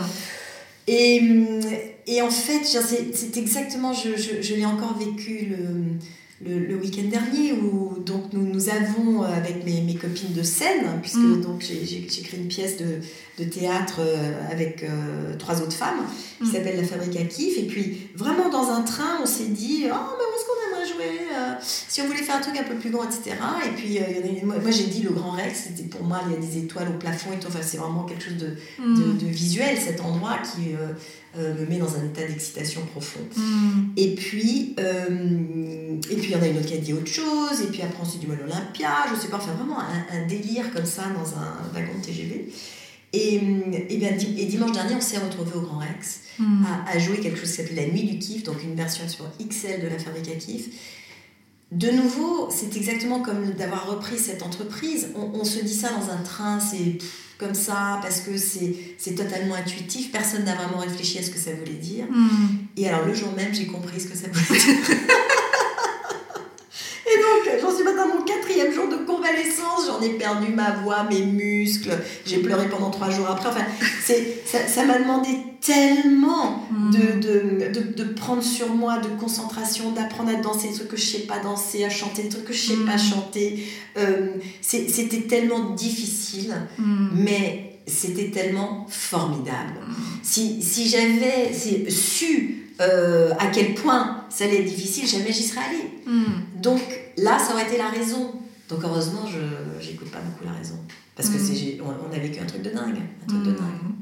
Et, 0.86 1.22
et 2.06 2.20
en 2.20 2.30
fait, 2.30 2.64
c'est 2.64 3.36
exactement, 3.38 3.94
je, 3.94 4.10
je 4.16 4.54
l'ai 4.54 4.66
encore 4.66 4.98
vécu 4.98 5.46
le 5.50 5.96
le, 6.44 6.76
week-end 6.76 7.08
dernier 7.10 7.52
où 7.52 7.98
donc 7.98 8.32
nous, 8.32 8.46
nous 8.46 8.68
avons 8.68 9.24
euh, 9.24 9.26
avec 9.26 9.64
mes, 9.64 9.80
mes 9.80 9.96
copines 9.96 10.32
de 10.32 10.42
scène 10.44 10.86
puisque 11.02 11.16
mm. 11.16 11.40
donc 11.40 11.62
j'ai 11.62 12.22
créé 12.22 12.38
une 12.38 12.46
pièce 12.46 12.76
de, 12.76 13.00
de 13.42 13.44
théâtre 13.48 14.00
euh, 14.00 14.32
avec 14.50 14.84
euh, 14.84 15.34
trois 15.36 15.60
autres 15.60 15.72
femmes 15.72 16.00
qui 16.38 16.48
mm. 16.48 16.52
s'appelle 16.52 16.76
La 16.76 16.84
Fabrique 16.84 17.16
à 17.16 17.24
Kiff 17.24 17.58
et 17.58 17.66
puis 17.66 18.08
vraiment 18.14 18.48
dans 18.50 18.70
un 18.70 18.82
train 18.82 19.18
on 19.20 19.26
s'est 19.26 19.46
dit 19.46 19.86
oh 19.86 19.88
mais 19.88 19.90
où 19.90 20.36
est-ce 20.36 20.46
qu'on 20.46 20.76
aimerait 20.76 20.88
jouer 20.88 21.18
si 21.60 22.00
on 22.02 22.06
voulait 22.06 22.22
faire 22.22 22.36
un 22.36 22.40
truc 22.40 22.56
un 22.56 22.64
peu 22.64 22.76
plus 22.76 22.90
grand 22.90 23.04
etc 23.04 23.36
et 23.66 23.70
puis 23.70 23.98
moi, 24.44 24.70
j'ai 24.70 24.86
dit 24.86 25.02
le 25.02 25.10
Grand 25.10 25.32
Rex 25.32 25.64
c'était 25.66 25.88
pour 25.88 26.04
moi 26.04 26.20
il 26.28 26.34
y 26.34 26.36
a 26.36 26.38
des 26.38 26.58
étoiles 26.58 26.88
au 26.88 26.98
plafond 26.98 27.32
et 27.32 27.40
tout 27.40 27.48
enfin 27.48 27.58
c'est 27.62 27.78
vraiment 27.78 28.04
quelque 28.04 28.22
chose 28.22 28.36
de, 28.36 28.56
mm. 28.78 28.94
de, 28.94 29.24
de, 29.24 29.26
visuel 29.26 29.76
cet 29.76 30.00
endroit 30.00 30.38
qui 30.38 30.74
euh, 31.36 31.54
me 31.54 31.66
met 31.66 31.76
dans 31.76 31.94
un 31.94 32.04
état 32.06 32.26
d'excitation 32.26 32.80
profond. 32.86 33.20
Hmm. 33.36 33.90
Et 33.98 34.14
puis, 34.14 34.74
euh, 34.80 35.96
et 36.10 36.16
puis 36.16 36.28
il 36.28 36.30
y 36.30 36.34
en 36.34 36.40
a 36.42 36.46
une 36.46 36.56
autre 36.56 36.66
qui 36.66 36.74
a 36.74 36.78
dit 36.78 36.94
autre 36.94 37.06
chose, 37.06 37.60
et 37.62 37.66
puis 37.66 37.82
après 37.82 37.98
on 38.00 38.06
s'est 38.06 38.16
du 38.16 38.26
mal 38.26 38.38
Olympia, 38.42 39.04
je 39.14 39.20
sais 39.20 39.28
pas, 39.28 39.36
enfin 39.36 39.52
vraiment 39.52 39.78
un, 39.78 40.26
délire 40.26 40.72
comme 40.72 40.86
ça 40.86 41.02
dans 41.08 41.38
un 41.38 41.70
wagon 41.74 41.98
de 41.98 42.04
TGV. 42.04 42.50
Et, 43.12 43.34
et, 43.36 43.96
bien, 43.98 44.10
et 44.10 44.44
dimanche 44.46 44.72
dernier, 44.72 44.94
on 44.94 45.00
s'est 45.02 45.18
retrouvé 45.18 45.52
au 45.54 45.60
Grand 45.60 45.78
Rex 45.78 46.20
hmm. 46.38 46.64
à, 46.86 46.98
jouer 46.98 47.18
quelque 47.18 47.38
chose 47.38 47.50
qui 47.50 47.56
s'appelle 47.56 47.76
La 47.76 47.86
Nuit 47.86 48.04
du 48.04 48.18
Kiff, 48.18 48.42
donc 48.44 48.62
une 48.62 48.74
version 48.74 49.06
sur 49.06 49.26
XL 49.38 49.82
de 49.82 49.88
la 49.88 49.98
Fabrique 49.98 50.28
à 50.28 50.34
Kiff. 50.36 50.68
De 51.72 51.90
nouveau, 51.90 52.48
c'est 52.50 52.74
exactement 52.74 53.20
comme 53.20 53.52
d'avoir 53.52 53.86
repris 53.86 54.16
cette 54.16 54.42
entreprise. 54.42 55.08
On, 55.14 55.38
on, 55.38 55.44
se 55.44 55.62
dit 55.62 55.74
ça 55.74 55.90
dans 55.90 56.10
un 56.10 56.22
train, 56.22 56.58
c'est 56.58 56.96
comme 57.38 57.54
ça 57.54 58.00
parce 58.02 58.20
que 58.20 58.36
c'est 58.36 59.14
totalement 59.14 59.54
intuitif. 59.54 60.10
Personne 60.10 60.44
n'a 60.44 60.54
vraiment 60.54 60.78
réfléchi 60.78 61.18
à 61.18 61.22
ce 61.22 61.30
que 61.30 61.38
ça 61.38 61.52
voulait 61.52 61.78
dire. 61.78 62.06
Hmm. 62.10 62.66
Et 62.76 62.88
alors 62.88 63.06
le 63.06 63.14
jour 63.14 63.32
même, 63.36 63.54
j'ai 63.54 63.66
compris 63.66 64.00
ce 64.00 64.08
que 64.08 64.16
ça 64.16 64.26
voulait 64.30 64.60
dire. 64.60 64.76
Et 67.10 67.16
donc, 67.16 67.60
j'en 67.62 67.74
suis 67.74 67.84
maintenant 67.84 68.02
à 68.02 68.14
mon 68.14 68.22
quatrième 68.48 68.72
jour 68.72 68.88
de 68.88 68.96
convalescence. 69.04 69.86
J'en 69.86 70.00
ai 70.00 70.10
perdu 70.10 70.52
ma 70.52 70.72
voix, 70.82 71.04
mes 71.04 71.22
muscles. 71.22 71.96
J'ai 72.24 72.38
pleuré 72.38 72.68
pendant 72.68 72.90
trois 72.90 73.10
jours 73.10 73.28
après. 73.28 73.48
Enfin, 73.48 73.64
ça 74.66 74.84
m'a 74.84 74.98
demandé 74.98 75.28
tellement 75.60 76.62
hmm. 76.70 76.90
de, 76.90 77.68
de, 77.68 77.92
de, 77.92 78.04
prendre 78.04 78.42
sur 78.42 78.72
moi, 78.74 78.98
de 78.98 79.08
concentration, 79.20 79.92
d'apprendre 79.92 80.30
à 80.30 80.36
danser 80.36 80.68
des 80.68 80.74
trucs 80.74 80.88
que 80.88 80.96
je 80.96 81.04
sais 81.04 81.18
pas 81.20 81.40
danser, 81.40 81.84
à 81.84 81.90
chanter 81.90 82.22
des 82.22 82.28
trucs 82.28 82.44
que 82.44 82.52
je 82.52 82.68
sais 82.68 82.84
pas 82.86 82.96
hmm. 82.96 82.98
chanter. 82.98 83.64
Euh, 83.96 84.28
c'était 84.60 85.22
tellement 85.22 85.70
difficile, 85.70 86.54
hmm. 86.78 87.08
mais 87.14 87.80
c'était 87.86 88.30
tellement 88.30 88.86
formidable. 88.88 89.80
Si, 90.22 90.62
si 90.62 90.88
j'avais 90.88 91.52
su 91.90 92.67
euh, 92.80 93.32
à 93.38 93.46
quel 93.46 93.74
point 93.74 94.24
ça 94.30 94.44
allait 94.44 94.60
être 94.60 94.74
difficile, 94.74 95.06
jamais 95.06 95.32
j'y 95.32 95.42
serais 95.42 95.60
allée. 95.68 96.12
Donc 96.56 96.82
là, 97.16 97.38
ça 97.38 97.54
aurait 97.54 97.66
été 97.66 97.76
la 97.76 97.88
raison. 97.88 98.32
Donc 98.68 98.80
heureusement, 98.82 99.24
je 99.26 99.86
n'écoute 99.90 100.10
pas 100.10 100.20
beaucoup 100.20 100.44
la 100.44 100.52
raison. 100.52 100.76
Parce 101.16 101.30
que 101.30 101.38
c'est 101.38 101.78
on, 101.80 101.88
on 101.88 102.14
a 102.14 102.18
vécu 102.18 102.40
un 102.40 102.46
truc 102.46 102.62
de 102.62 102.70
dingue. 102.70 102.98
Un 103.24 103.26
truc 103.26 103.42
de 103.42 103.50
dingue. 103.52 103.94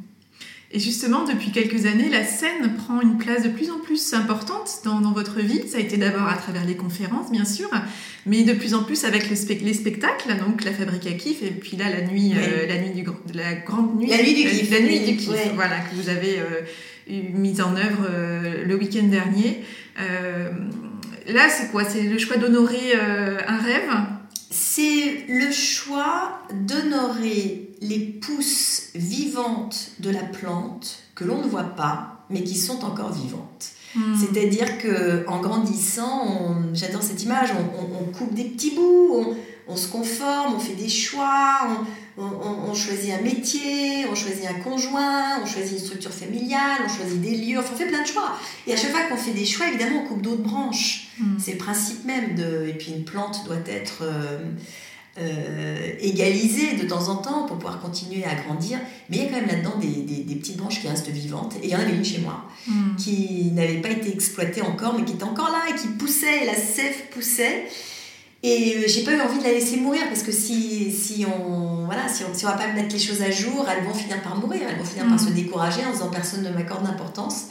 Et 0.72 0.80
justement, 0.80 1.24
depuis 1.24 1.52
quelques 1.52 1.86
années, 1.86 2.10
la 2.10 2.24
scène 2.24 2.74
prend 2.76 3.00
une 3.00 3.18
place 3.18 3.44
de 3.44 3.48
plus 3.48 3.70
en 3.70 3.78
plus 3.78 4.12
importante 4.14 4.80
dans, 4.84 5.00
dans 5.00 5.12
votre 5.12 5.40
vie. 5.40 5.62
Ça 5.68 5.78
a 5.78 5.80
été 5.80 5.96
d'abord 5.96 6.28
à 6.28 6.34
travers 6.36 6.64
les 6.64 6.76
conférences, 6.76 7.30
bien 7.30 7.44
sûr, 7.44 7.70
mais 8.26 8.42
de 8.42 8.52
plus 8.52 8.74
en 8.74 8.82
plus 8.82 9.04
avec 9.04 9.30
le 9.30 9.36
les 9.64 9.74
spectacles, 9.74 10.36
donc 10.44 10.64
la 10.64 10.72
Fabrique 10.72 11.06
à 11.06 11.12
Kiff, 11.12 11.42
et 11.42 11.52
puis 11.52 11.76
là, 11.76 11.88
la 11.88 12.02
nuit, 12.02 12.32
euh, 12.36 12.66
la 12.66 12.78
nuit 12.78 12.90
du, 12.90 13.06
la 13.32 13.54
grande 13.54 13.96
nuit. 13.98 14.08
La 14.08 14.18
nuit 14.18 14.34
du 14.34 14.42
kiff. 14.42 14.70
La 14.70 14.80
nuit 14.80 15.00
du 15.00 15.16
kiff, 15.16 15.54
voilà, 15.54 15.78
que 15.78 15.94
vous 15.94 16.08
avez 16.08 16.40
euh, 16.40 16.62
mise 17.08 17.60
en 17.60 17.76
œuvre 17.76 18.06
euh, 18.08 18.64
le 18.64 18.74
week-end 18.76 19.06
dernier. 19.06 19.62
là, 19.96 21.48
c'est 21.48 21.70
quoi? 21.70 21.84
C'est 21.84 22.02
le 22.02 22.18
choix 22.18 22.36
d'honorer 22.36 22.94
un 22.94 23.58
rêve? 23.58 23.90
C'est 24.50 25.26
le 25.28 25.50
choix 25.50 26.40
d'honorer 26.52 27.70
les 27.80 27.98
pousses 27.98 28.90
vivantes 28.94 29.90
de 30.00 30.10
la 30.10 30.22
plante 30.22 30.98
que 31.14 31.24
l'on 31.24 31.42
ne 31.42 31.48
voit 31.48 31.74
pas, 31.76 32.24
mais 32.30 32.42
qui 32.42 32.56
sont 32.56 32.84
encore 32.84 33.12
vivantes. 33.12 33.70
Hmm. 33.94 34.14
C'est-à-dire 34.14 34.78
que 34.78 35.26
en 35.28 35.40
grandissant, 35.40 36.56
j'adore 36.74 37.02
cette 37.02 37.22
image, 37.22 37.50
on, 37.52 38.12
coupe 38.16 38.34
des 38.34 38.44
petits 38.44 38.74
bouts, 38.74 39.34
on, 39.68 39.76
se 39.76 39.88
conforme, 39.88 40.54
on 40.54 40.58
fait 40.58 40.74
des 40.74 40.88
choix, 40.88 41.68
on, 42.18 42.74
choisit 42.74 43.12
un 43.12 43.22
métier, 43.22 44.06
on 44.10 44.14
choisit 44.14 44.46
un 44.46 44.60
conjoint, 44.60 45.40
on 45.42 45.46
choisit 45.46 45.72
une 45.72 45.84
structure 45.84 46.12
familiale, 46.12 46.80
on 46.84 46.88
choisit 46.88 47.20
des 47.20 47.36
lieux, 47.36 47.58
enfin, 47.58 47.70
on 47.74 47.76
fait 47.76 47.86
plein 47.86 48.02
de 48.02 48.06
choix. 48.06 48.38
Et 48.66 48.72
à 48.72 48.76
chaque 48.76 48.90
fois 48.90 49.02
qu'on 49.08 49.16
fait 49.16 49.32
des 49.32 49.44
choix, 49.44 49.68
évidemment, 49.68 50.02
on 50.04 50.08
coupe 50.08 50.22
d'autres 50.22 50.42
branches. 50.42 51.08
Hmm. 51.18 51.36
C'est 51.38 51.52
le 51.52 51.58
principe 51.58 52.04
même 52.04 52.34
de. 52.34 52.68
Et 52.68 52.74
puis 52.74 52.92
une 52.92 53.04
plante 53.04 53.44
doit 53.46 53.56
être. 53.66 54.02
Euh, 54.02 54.38
euh, 55.18 55.92
égalisée 55.98 56.76
de 56.76 56.86
temps 56.86 57.08
en 57.08 57.16
temps 57.16 57.46
pour 57.46 57.56
pouvoir 57.56 57.80
continuer 57.80 58.22
à 58.26 58.34
grandir. 58.34 58.78
Mais 59.08 59.16
il 59.16 59.22
y 59.22 59.26
a 59.26 59.30
quand 59.30 59.36
même 59.36 59.46
là-dedans 59.46 59.78
des, 59.80 60.22
des, 60.22 60.34
petites 60.34 60.58
branches 60.58 60.82
qui 60.82 60.88
restent 60.88 61.08
vivantes. 61.08 61.54
Et 61.62 61.68
il 61.68 61.70
y 61.70 61.74
en 61.74 61.78
avait 61.78 61.94
une 61.94 62.04
chez 62.04 62.18
moi 62.18 62.44
hmm. 62.66 62.96
qui 62.96 63.50
n'avait 63.52 63.80
pas 63.80 63.88
été 63.88 64.12
exploitée 64.12 64.60
encore, 64.60 64.92
mais 64.92 65.06
qui 65.06 65.14
était 65.14 65.24
encore 65.24 65.48
là 65.48 65.62
et 65.70 65.74
qui 65.74 65.88
poussait, 65.88 66.42
et 66.42 66.44
la 66.44 66.54
sève 66.54 67.06
poussait. 67.10 67.64
Et 68.42 68.76
euh, 68.76 68.84
j'ai 68.86 69.02
pas 69.02 69.12
eu 69.12 69.20
envie 69.20 69.38
de 69.38 69.44
la 69.44 69.52
laisser 69.52 69.78
mourir 69.78 70.02
parce 70.08 70.22
que 70.22 70.30
si, 70.30 70.92
si 70.92 71.24
on 71.24 71.86
voilà 71.86 72.06
si 72.08 72.22
on, 72.24 72.34
si 72.34 72.44
on 72.44 72.50
va 72.50 72.56
pas 72.56 72.70
mettre 72.72 72.92
les 72.92 73.00
choses 73.00 73.22
à 73.22 73.30
jour, 73.30 73.66
elles 73.68 73.84
vont 73.84 73.94
finir 73.94 74.20
par 74.22 74.36
mourir, 74.36 74.62
elles 74.68 74.76
vont 74.76 74.84
finir 74.84 75.06
par 75.06 75.14
mm. 75.14 75.18
se 75.18 75.30
décourager 75.30 75.84
en 75.86 75.92
disant 75.92 76.10
personne 76.10 76.42
ne 76.42 76.50
m'accorde 76.50 76.84
d'importance. 76.84 77.46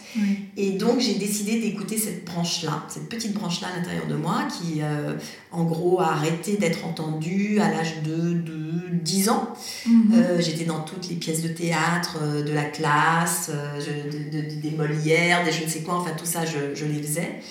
Et 0.55 0.71
donc 0.71 0.99
j'ai 0.99 1.15
décidé 1.15 1.59
d'écouter 1.59 1.97
cette 1.97 2.23
branche-là, 2.23 2.85
cette 2.87 3.09
petite 3.09 3.33
branche-là 3.33 3.67
à 3.73 3.77
l'intérieur 3.77 4.07
de 4.07 4.15
moi 4.15 4.47
qui 4.47 4.81
euh, 4.81 5.15
en 5.51 5.63
gros 5.63 5.99
a 5.99 6.11
arrêté 6.11 6.57
d'être 6.57 6.85
entendue 6.85 7.59
à 7.59 7.69
l'âge 7.69 8.01
de, 8.03 8.33
de 8.33 8.95
10 9.01 9.29
ans. 9.29 9.49
Mm-hmm. 9.87 9.91
Euh, 10.13 10.39
j'étais 10.41 10.65
dans 10.65 10.81
toutes 10.81 11.09
les 11.09 11.15
pièces 11.15 11.41
de 11.41 11.49
théâtre, 11.49 12.19
de 12.45 12.53
la 12.53 12.63
classe, 12.63 13.49
de, 13.49 14.61
des 14.61 14.71
Molières, 14.71 15.43
des 15.43 15.51
je 15.51 15.63
ne 15.63 15.69
sais 15.69 15.81
quoi, 15.81 15.95
enfin 15.95 16.11
tout 16.17 16.25
ça 16.25 16.45
je, 16.45 16.75
je 16.75 16.85
les 16.85 17.01
faisais. 17.01 17.41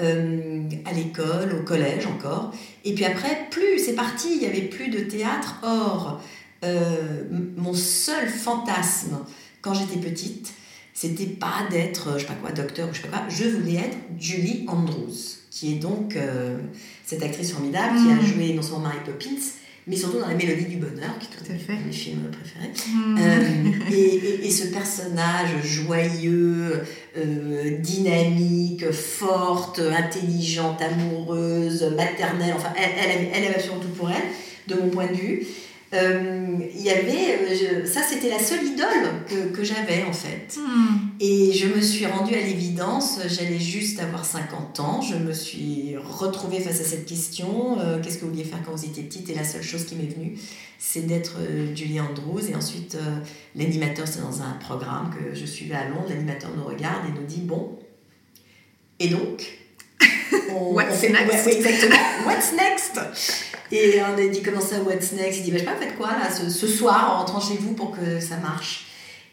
Euh, 0.00 0.62
à 0.86 0.92
l'école, 0.92 1.54
au 1.60 1.64
collège 1.64 2.06
encore. 2.06 2.52
Et 2.84 2.94
puis 2.94 3.04
après, 3.04 3.48
plus 3.50 3.78
c'est 3.78 3.94
parti, 3.94 4.28
il 4.32 4.38
n'y 4.38 4.46
avait 4.46 4.62
plus 4.62 4.88
de 4.88 5.00
théâtre. 5.00 5.60
Or, 5.62 6.20
euh, 6.64 7.22
mon 7.56 7.74
seul 7.74 8.28
fantasme 8.28 9.18
quand 9.60 9.74
j'étais 9.74 9.98
petite, 9.98 10.52
c'était 10.94 11.26
pas 11.26 11.66
d'être, 11.70 12.14
je 12.14 12.20
sais 12.20 12.26
pas 12.26 12.34
quoi, 12.34 12.52
docteur 12.52 12.88
ou 12.88 12.94
je 12.94 13.00
sais 13.00 13.08
pas 13.08 13.18
quoi, 13.18 13.28
je 13.28 13.44
voulais 13.44 13.76
être 13.76 13.96
Julie 14.18 14.64
Andrews, 14.68 15.14
qui 15.50 15.72
est 15.72 15.76
donc 15.76 16.16
euh, 16.16 16.58
cette 17.04 17.22
actrice 17.22 17.52
formidable 17.52 17.96
qui 17.96 18.10
a 18.10 18.16
mmh. 18.16 18.26
joué 18.26 18.54
non 18.54 18.62
seulement 18.62 18.80
Mary 18.80 18.98
Poppins, 19.04 19.42
mais 19.86 19.96
surtout 19.96 20.20
dans 20.20 20.28
La 20.28 20.34
Mélodie 20.34 20.66
du 20.66 20.76
Bonheur, 20.76 21.18
qui 21.18 21.26
est 21.26 21.40
un 21.40 21.78
de 21.78 21.86
mes 21.86 21.92
films 21.92 22.30
préférés. 22.30 22.72
Hmm. 22.88 23.18
Euh, 23.18 23.92
et, 23.92 24.46
et, 24.46 24.50
ce 24.50 24.68
personnage 24.68 25.50
joyeux, 25.64 26.82
euh, 27.16 27.78
dynamique, 27.78 28.90
forte, 28.92 29.80
intelligente, 29.80 30.80
amoureuse, 30.80 31.82
maternelle, 31.96 32.54
enfin, 32.56 32.72
elle, 32.76 32.90
elle, 32.96 33.28
elle 33.34 33.44
avait 33.50 33.60
surtout 33.60 33.88
pour 33.88 34.10
elle, 34.10 34.22
de 34.68 34.80
mon 34.80 34.88
point 34.88 35.06
de 35.06 35.14
vue. 35.14 35.46
Euh, 35.94 36.56
il 36.74 36.80
y 36.80 36.88
avait, 36.88 37.38
euh, 37.50 37.84
ça 37.84 38.00
c'était 38.02 38.30
la 38.30 38.38
seule 38.38 38.64
idole 38.64 39.26
que, 39.28 39.54
que 39.54 39.62
j'avais 39.62 40.04
en 40.04 40.12
fait. 40.12 40.58
Hmm. 40.58 41.10
Et 41.20 41.52
je 41.52 41.66
me 41.66 41.82
suis 41.82 42.06
rendue 42.06 42.34
à 42.34 42.40
l'évidence, 42.40 43.20
j'allais 43.28 43.58
juste 43.58 44.00
avoir 44.00 44.24
50 44.24 44.80
ans, 44.80 45.02
je 45.02 45.16
me 45.16 45.34
suis 45.34 45.94
retrouvée 45.98 46.60
face 46.60 46.80
à 46.80 46.84
cette 46.84 47.04
question, 47.04 47.78
euh, 47.78 48.00
qu'est-ce 48.00 48.16
que 48.16 48.24
vous 48.24 48.30
vouliez 48.30 48.44
faire 48.44 48.60
quand 48.64 48.72
vous 48.72 48.86
étiez 48.86 49.02
petite? 49.02 49.28
Et 49.28 49.34
la 49.34 49.44
seule 49.44 49.62
chose 49.62 49.84
qui 49.84 49.96
m'est 49.96 50.06
venue, 50.06 50.38
c'est 50.78 51.06
d'être 51.06 51.36
Julie 51.74 52.00
Andrews. 52.00 52.48
Et 52.48 52.54
ensuite, 52.54 52.96
l'animateur, 53.54 54.08
c'est 54.08 54.20
dans 54.20 54.42
un 54.42 54.52
programme 54.60 55.10
que 55.10 55.34
je 55.34 55.44
suivais 55.44 55.74
à 55.74 55.88
Londres, 55.88 56.06
l'animateur 56.08 56.50
nous 56.56 56.64
regarde 56.64 57.04
et 57.08 57.20
nous 57.20 57.26
dit, 57.26 57.42
bon, 57.42 57.78
et 58.98 59.08
donc? 59.08 59.61
On, 60.50 60.74
What's 60.74 60.98
fait 60.98 61.10
next? 61.10 61.46
Ouais, 61.46 61.56
exactement. 61.56 61.96
What's 62.26 62.52
next? 62.52 63.00
Et 63.70 64.00
on 64.02 64.18
a 64.18 64.26
dit 64.26 64.42
comment 64.42 64.60
ça, 64.60 64.76
what's 64.82 65.12
next? 65.12 65.38
Il 65.38 65.44
dit 65.44 65.50
bah, 65.50 65.58
je 65.58 65.64
sais 65.64 65.70
pas, 65.70 65.76
faites 65.76 65.96
quoi 65.96 66.08
là 66.08 66.30
ce, 66.30 66.50
ce, 66.50 66.66
soir 66.66 67.12
en 67.14 67.18
rentrant 67.20 67.40
chez 67.40 67.56
vous 67.58 67.72
pour 67.72 67.90
que 67.92 68.20
ça 68.20 68.36
marche 68.36 68.86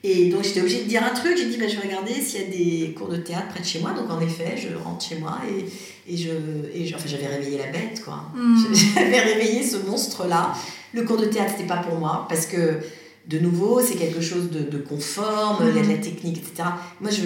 Et 0.03 0.29
donc 0.29 0.43
j'étais 0.43 0.62
obligée 0.62 0.83
de 0.83 0.88
dire 0.88 1.03
un 1.03 1.13
truc. 1.13 1.38
J'ai 1.38 1.47
dit 1.47 1.57
bah, 1.57 1.67
je 1.67 1.75
vais 1.75 1.88
regarder 1.88 2.13
s'il 2.13 2.41
y 2.41 2.43
a 2.43 2.47
des 2.47 2.93
cours 2.93 3.09
de 3.09 3.17
théâtre 3.17 3.49
près 3.49 3.59
de 3.59 3.65
chez 3.65 3.79
moi. 3.79 3.91
Donc 3.91 4.09
en 4.09 4.21
effet, 4.21 4.55
je 4.55 4.75
rentre 4.81 5.05
chez 5.05 5.17
moi 5.17 5.39
et, 5.49 6.13
et 6.13 6.17
je, 6.17 6.29
et 6.73 6.89
enfin 6.95 7.07
j'avais 7.07 7.27
réveillé 7.27 7.57
la 7.57 7.67
bête 7.67 8.01
quoi. 8.03 8.23
Mm. 8.33 8.73
J'avais 8.95 9.19
réveillé 9.19 9.63
ce 9.63 9.77
monstre 9.77 10.25
là. 10.25 10.53
Le 10.93 11.03
cours 11.03 11.17
de 11.17 11.25
théâtre 11.25 11.51
c'était 11.57 11.67
pas 11.67 11.77
pour 11.77 11.95
moi 11.95 12.25
parce 12.29 12.45
que 12.45 12.79
de 13.27 13.38
nouveau, 13.38 13.79
c'est 13.79 13.95
quelque 13.95 14.21
chose 14.21 14.49
de, 14.49 14.62
de 14.62 14.79
conforme, 14.79 15.63
il 15.69 15.75
y 15.75 15.79
a 15.79 15.83
de 15.83 15.89
la 15.89 15.97
technique, 15.97 16.38
etc. 16.39 16.69
Moi, 16.99 17.12
je, 17.12 17.21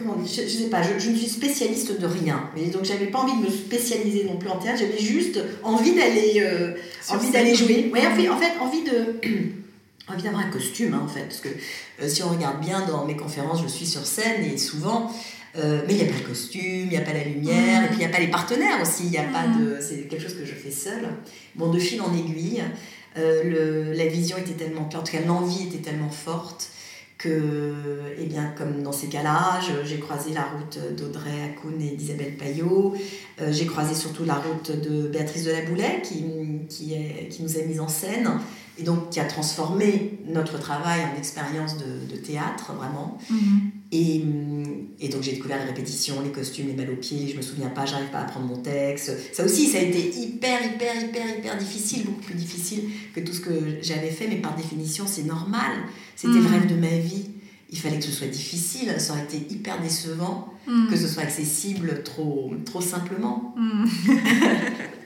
comment 0.00 0.16
dire, 0.16 0.44
je, 0.44 0.48
sais 0.48 0.70
pas, 0.70 0.82
je, 0.82 0.98
je, 0.98 1.10
ne 1.10 1.16
suis 1.16 1.28
spécialiste 1.28 2.00
de 2.00 2.06
rien. 2.06 2.50
Et 2.56 2.66
donc, 2.66 2.84
j'avais 2.84 3.06
pas 3.06 3.18
envie 3.18 3.38
de 3.40 3.46
me 3.46 3.50
spécialiser 3.50 4.24
non 4.24 4.36
plus 4.36 4.48
en 4.48 4.56
théâtre. 4.56 4.80
J'avais 4.80 4.98
juste 4.98 5.38
envie 5.62 5.94
d'aller, 5.94 6.34
euh, 6.38 6.74
envie 7.08 7.30
d'aller 7.30 7.54
jouer. 7.54 7.90
Ouais, 7.92 8.06
en 8.06 8.16
fait, 8.16 8.28
en 8.28 8.38
fait 8.38 8.52
envie 8.60 8.82
de 8.82 9.20
envie 10.08 10.22
d'avoir 10.22 10.44
un 10.44 10.50
costume, 10.50 10.94
hein, 10.94 11.02
en 11.04 11.08
fait, 11.08 11.22
parce 11.22 11.40
que 11.40 11.48
euh, 12.02 12.08
si 12.08 12.22
on 12.22 12.30
regarde 12.30 12.60
bien 12.60 12.84
dans 12.86 13.04
mes 13.04 13.16
conférences, 13.16 13.62
je 13.62 13.68
suis 13.68 13.86
sur 13.86 14.06
scène 14.06 14.44
et 14.44 14.58
souvent. 14.58 15.12
Euh, 15.56 15.82
mais 15.86 15.94
il 15.94 15.96
n'y 15.96 16.08
a 16.08 16.12
pas 16.12 16.18
le 16.18 16.28
costume, 16.28 16.62
il 16.62 16.88
n'y 16.88 16.96
a 16.96 17.00
pas 17.00 17.12
la 17.12 17.24
lumière, 17.24 17.84
et 17.84 17.86
puis 17.88 17.96
il 17.96 17.98
n'y 17.98 18.04
a 18.04 18.08
pas 18.08 18.20
les 18.20 18.28
partenaires 18.28 18.80
aussi, 18.80 19.06
il 19.06 19.12
y 19.12 19.18
a 19.18 19.24
pas 19.24 19.48
de... 19.48 19.78
C'est 19.80 20.06
quelque 20.08 20.22
chose 20.22 20.36
que 20.36 20.44
je 20.44 20.54
fais 20.54 20.70
seule. 20.70 21.08
Bon, 21.56 21.72
de 21.72 21.78
fil 21.80 22.00
en 22.00 22.14
aiguille, 22.14 22.62
le, 23.16 23.92
la 23.92 24.06
vision 24.06 24.36
était 24.38 24.52
tellement 24.52 24.84
claire, 24.84 25.00
en 25.00 25.04
tout 25.04 25.10
cas 25.10 25.24
l'envie 25.26 25.66
était 25.66 25.78
tellement 25.90 26.08
forte 26.08 26.70
que, 27.20 27.74
eh 28.18 28.24
bien, 28.24 28.54
comme 28.56 28.82
dans 28.82 28.92
ces 28.92 29.08
cas-là, 29.08 29.60
j'ai 29.84 29.98
croisé 29.98 30.32
la 30.32 30.44
route 30.44 30.78
d'Audrey 30.96 31.30
Hakoun 31.44 31.80
et 31.80 31.94
d'Isabelle 31.94 32.34
Payot. 32.36 32.94
Euh, 33.40 33.52
j'ai 33.52 33.66
croisé 33.66 33.94
surtout 33.94 34.24
la 34.24 34.36
route 34.36 34.70
de 34.70 35.08
Béatrice 35.08 35.44
de 35.44 35.50
la 35.50 35.60
qui, 36.00 36.24
qui, 36.68 36.94
qui, 37.28 37.42
nous 37.42 37.58
a 37.58 37.62
mis 37.62 37.78
en 37.78 37.88
scène 37.88 38.30
et 38.78 38.84
donc 38.84 39.10
qui 39.10 39.20
a 39.20 39.24
transformé 39.24 40.18
notre 40.26 40.58
travail 40.58 41.02
en 41.12 41.18
expérience 41.18 41.76
de, 41.76 42.10
de 42.10 42.16
théâtre, 42.16 42.72
vraiment. 42.72 43.18
Mm-hmm. 43.30 43.79
Et, 43.92 44.22
et, 45.00 45.08
donc 45.08 45.22
j'ai 45.22 45.32
découvert 45.32 45.58
les 45.58 45.64
répétitions, 45.64 46.20
les 46.22 46.30
costumes, 46.30 46.68
les 46.68 46.74
mal 46.74 46.90
aux 46.90 46.96
pieds, 46.96 47.28
je 47.28 47.36
me 47.36 47.42
souviens 47.42 47.70
pas, 47.70 47.86
j'arrive 47.86 48.10
pas 48.10 48.18
à 48.18 48.22
apprendre 48.22 48.46
mon 48.46 48.58
texte. 48.58 49.12
Ça 49.32 49.44
aussi, 49.44 49.66
ça 49.66 49.78
a 49.78 49.82
été 49.82 50.16
hyper, 50.16 50.64
hyper, 50.64 51.02
hyper, 51.02 51.38
hyper 51.38 51.58
difficile, 51.58 52.04
beaucoup 52.04 52.20
plus 52.20 52.36
difficile 52.36 52.84
que 53.14 53.20
tout 53.20 53.32
ce 53.32 53.40
que 53.40 53.50
j'avais 53.82 54.10
fait, 54.10 54.28
mais 54.28 54.36
par 54.36 54.54
définition, 54.54 55.06
c'est 55.08 55.24
normal. 55.24 55.72
C'était 56.14 56.34
le 56.34 56.42
mm. 56.42 56.46
rêve 56.46 56.66
de 56.68 56.76
ma 56.76 56.98
vie. 56.98 57.30
Il 57.70 57.78
fallait 57.78 57.98
que 57.98 58.04
ce 58.04 58.12
soit 58.12 58.28
difficile, 58.28 58.94
ça 58.98 59.12
aurait 59.12 59.24
été 59.24 59.38
hyper 59.52 59.80
décevant 59.80 60.52
mm. 60.68 60.88
que 60.88 60.96
ce 60.96 61.08
soit 61.08 61.24
accessible 61.24 62.02
trop, 62.04 62.52
trop 62.64 62.80
simplement. 62.80 63.54
Mm. 63.56 63.84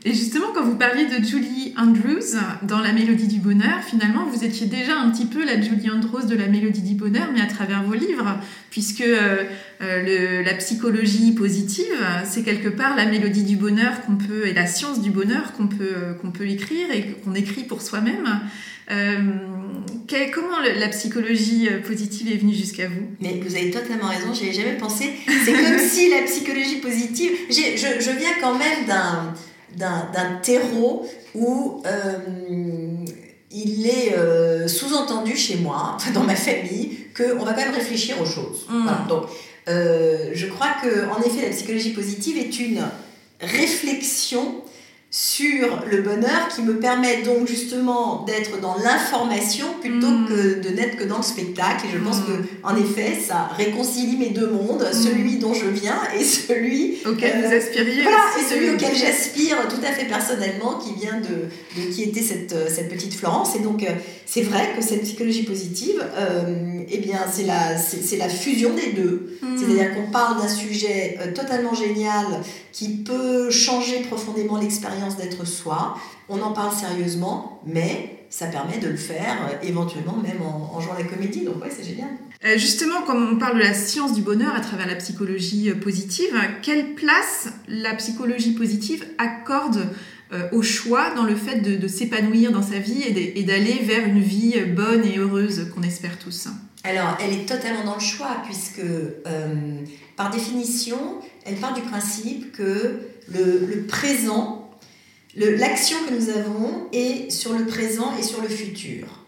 Et 0.07 0.15
justement, 0.15 0.47
quand 0.55 0.65
vous 0.65 0.77
parliez 0.77 1.05
de 1.05 1.23
Julie 1.23 1.75
Andrews 1.77 2.39
dans 2.63 2.81
La 2.81 2.93
Mélodie 2.93 3.27
du 3.27 3.39
Bonheur, 3.39 3.83
finalement, 3.87 4.25
vous 4.25 4.45
étiez 4.45 4.67
déjà 4.67 4.99
un 4.99 5.11
petit 5.11 5.27
peu 5.27 5.45
la 5.45 5.61
Julie 5.61 5.91
Andrews 5.91 6.25
de 6.27 6.35
La 6.35 6.47
Mélodie 6.47 6.81
du 6.81 6.95
Bonheur, 6.95 7.29
mais 7.35 7.43
à 7.43 7.47
travers 7.47 7.83
vos 7.83 7.93
livres, 7.93 8.39
puisque 8.71 9.03
euh, 9.03 9.45
euh, 9.83 10.39
le, 10.41 10.43
la 10.43 10.55
psychologie 10.55 11.33
positive, 11.33 11.85
c'est 12.25 12.43
quelque 12.43 12.71
part 12.71 12.97
la 12.97 13.05
mélodie 13.05 13.43
du 13.43 13.57
bonheur 13.57 14.01
qu'on 14.07 14.17
peut, 14.17 14.47
et 14.47 14.55
la 14.55 14.67
science 14.67 15.03
du 15.03 15.11
bonheur 15.11 15.53
qu'on 15.53 15.67
peut, 15.67 15.93
euh, 15.95 16.15
qu'on 16.15 16.31
peut 16.31 16.49
écrire 16.49 16.91
et 16.91 17.15
qu'on 17.23 17.35
écrit 17.35 17.65
pour 17.65 17.83
soi-même. 17.83 18.25
comment 20.33 20.61
la 20.79 20.89
psychologie 20.89 21.69
positive 21.87 22.33
est 22.33 22.39
venue 22.39 22.55
jusqu'à 22.55 22.89
vous? 22.89 23.07
Mais 23.21 23.39
vous 23.47 23.55
avez 23.55 23.71
totalement 23.71 24.09
raison, 24.09 24.33
j'y 24.33 24.45
avais 24.45 24.55
jamais 24.55 24.79
pensé. 24.79 25.11
C'est 25.45 25.53
comme 25.53 25.79
si 25.91 26.09
la 26.09 26.23
psychologie 26.23 26.77
positive. 26.77 27.33
Je, 27.51 28.01
je 28.01 28.19
viens 28.19 28.33
quand 28.41 28.57
même 28.57 28.87
d'un 28.87 29.35
d'un 29.77 30.41
terreau 30.43 31.07
où 31.35 31.83
euh, 31.87 32.19
il 33.51 33.87
est 33.87 34.15
euh, 34.17 34.69
sous-entendu 34.69 35.37
chez 35.37 35.57
moi, 35.57 35.97
dans 36.15 36.23
ma 36.23 36.37
famille, 36.37 36.99
qu'on 37.17 37.45
va 37.45 37.53
quand 37.53 37.65
même 37.65 37.75
réfléchir 37.75 38.21
aux 38.21 38.27
choses. 38.27 38.67
Mm. 38.69 39.09
Donc, 39.09 39.25
euh, 39.69 40.31
je 40.33 40.47
crois 40.47 40.71
que 40.83 41.09
en 41.11 41.21
effet, 41.23 41.43
la 41.43 41.51
psychologie 41.55 41.91
positive 41.91 42.39
est 42.39 42.59
une 42.59 42.83
réflexion 43.41 44.63
sur 45.13 45.85
le 45.91 46.03
bonheur 46.03 46.49
qui 46.55 46.63
me 46.63 46.79
permet 46.79 47.23
donc 47.23 47.49
justement 47.49 48.25
d'être 48.27 48.61
dans 48.61 48.77
l'information 48.77 49.67
plutôt 49.81 50.07
mm. 50.07 50.29
que 50.29 50.61
de 50.61 50.69
n'être 50.69 50.97
que 50.97 51.05
dans 51.05 51.17
le 51.17 51.25
spectacle. 51.25 51.87
Et 51.87 51.93
je 51.93 51.99
pense 51.99 52.21
mm. 52.21 52.27
que 52.27 52.33
en 52.63 52.77
effet, 52.77 53.19
ça 53.21 53.51
réconcilie 53.57 54.17
mes 54.17 54.31
deux 54.31 54.49
mondes, 54.49 54.89
mm. 54.89 54.95
celui 54.95 55.39
dont 55.39 55.53
je 55.53 55.67
viens 55.67 55.99
et 56.17 56.23
celui 56.23 56.99
auquel 57.05 57.45
vous 57.45 57.53
aspiriez. 57.53 58.03
Voilà, 58.03 58.19
et 58.39 58.49
celui 58.49 58.71
auquel 58.71 58.95
j'aspire 58.95 59.57
tout 59.69 59.85
à 59.85 59.91
fait 59.91 60.07
personnellement, 60.07 60.79
qui 60.79 60.95
vient 60.95 61.19
de, 61.21 61.81
de 61.81 61.91
qui 61.93 62.05
était 62.05 62.23
cette, 62.23 62.55
cette 62.69 62.89
petite 62.89 63.15
Florence. 63.15 63.57
Et 63.57 63.61
donc, 63.61 63.83
euh, 63.83 63.91
c'est 64.33 64.43
vrai 64.43 64.75
que 64.77 64.81
cette 64.81 65.03
psychologie 65.03 65.43
positive, 65.43 66.01
euh, 66.17 66.85
eh 66.89 66.99
bien, 66.99 67.19
c'est 67.29 67.43
la, 67.43 67.77
c'est, 67.77 68.17
la 68.17 68.29
fusion 68.29 68.73
des 68.75 68.93
deux. 68.93 69.37
C'est-à-dire 69.57 69.93
qu'on 69.93 70.09
parle 70.13 70.41
d'un 70.41 70.47
sujet 70.47 71.19
euh, 71.21 71.33
totalement 71.33 71.75
génial 71.75 72.27
qui 72.71 72.99
peut 72.99 73.51
changer 73.51 74.03
profondément 74.03 74.61
l'expérience 74.61 75.17
d'être 75.17 75.45
soi. 75.45 75.97
On 76.29 76.41
en 76.43 76.53
parle 76.53 76.73
sérieusement, 76.73 77.61
mais 77.67 78.25
ça 78.31 78.47
permet 78.47 78.79
de 78.79 78.87
le 78.87 78.97
faire 78.97 79.37
euh, 79.51 79.67
éventuellement 79.67 80.19
même 80.23 80.41
en, 80.43 80.79
jouant 80.79 80.95
la 80.97 81.05
comédie. 81.05 81.41
Donc 81.41 81.61
ouais, 81.65 81.71
c'est 81.77 81.85
génial. 81.85 82.11
Euh, 82.45 82.57
justement, 82.57 83.03
comme 83.03 83.33
on 83.33 83.37
parle 83.37 83.57
de 83.57 83.65
la 83.65 83.75
science 83.75 84.13
du 84.13 84.23
bonheur 84.23 84.55
à 84.55 84.61
travers 84.61 84.87
la 84.87 84.95
psychologie 84.95 85.73
positive, 85.73 86.41
quelle 86.63 86.95
place 86.95 87.49
la 87.67 87.97
psychologie 87.97 88.53
positive 88.53 89.05
accorde 89.19 89.89
au 90.53 90.63
choix 90.63 91.15
dans 91.15 91.25
le 91.25 91.35
fait 91.35 91.61
de, 91.61 91.89
s'épanouir 91.89 92.53
dans 92.53 92.63
sa 92.63 92.79
vie 92.79 93.03
et 93.03 93.43
d'aller 93.43 93.81
vers 93.83 94.07
une 94.07 94.21
vie 94.21 94.61
bonne 94.61 95.05
et 95.05 95.19
heureuse 95.19 95.71
qu'on 95.75 95.83
espère 95.83 96.19
tous 96.19 96.49
Alors, 96.85 97.19
elle 97.21 97.33
est 97.33 97.47
totalement 97.47 97.85
dans 97.85 97.95
le 97.95 98.01
choix 98.01 98.37
puisque 98.45 98.83
par 100.17 100.31
définition, 100.31 100.99
elle 101.45 101.57
part 101.57 101.75
du 101.75 101.81
principe 101.81 102.53
que 102.53 103.01
le, 103.33 103.87
présent, 103.87 104.71
l'action 105.35 105.97
que 106.09 106.15
nous 106.15 106.29
avons 106.29 106.89
est 106.93 107.31
sur 107.31 107.53
le 107.55 107.67
présent 107.67 108.13
et 108.19 108.23
sur 108.23 108.43
le 108.43 108.49
futur. 108.49 109.25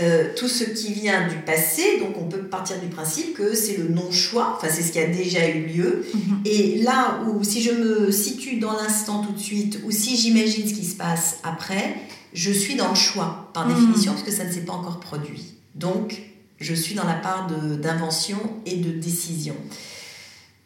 Euh, 0.00 0.30
tout 0.34 0.48
ce 0.48 0.64
qui 0.64 0.94
vient 0.94 1.28
du 1.28 1.36
passé, 1.36 1.98
donc 2.00 2.16
on 2.18 2.26
peut 2.26 2.44
partir 2.44 2.80
du 2.80 2.86
principe 2.86 3.34
que 3.34 3.54
c'est 3.54 3.76
le 3.76 3.88
non-choix, 3.88 4.54
enfin 4.56 4.68
c'est 4.70 4.80
ce 4.82 4.90
qui 4.90 4.98
a 4.98 5.06
déjà 5.06 5.46
eu 5.50 5.66
lieu. 5.66 6.06
Mhm. 6.14 6.40
Et 6.46 6.78
là 6.82 7.20
où 7.26 7.44
si 7.44 7.60
je 7.60 7.72
me 7.72 8.10
situe 8.10 8.56
dans 8.56 8.72
l'instant 8.72 9.22
tout 9.22 9.32
de 9.32 9.38
suite, 9.38 9.80
ou 9.84 9.90
si 9.90 10.16
j'imagine 10.16 10.66
ce 10.66 10.72
qui 10.72 10.86
se 10.86 10.96
passe 10.96 11.40
après, 11.42 11.96
je 12.32 12.50
suis 12.50 12.74
dans 12.74 12.88
le 12.88 12.94
choix, 12.94 13.50
par 13.52 13.68
mhm. 13.68 13.74
définition, 13.74 14.12
parce 14.12 14.24
que 14.24 14.32
ça 14.32 14.44
ne 14.44 14.50
s'est 14.50 14.64
pas 14.64 14.72
encore 14.72 14.98
produit. 14.98 15.56
Donc 15.74 16.22
je 16.58 16.72
suis 16.72 16.94
dans 16.94 17.06
la 17.06 17.14
part 17.16 17.48
d'invention 17.48 18.38
et 18.64 18.76
de 18.76 18.92
décision 18.92 19.56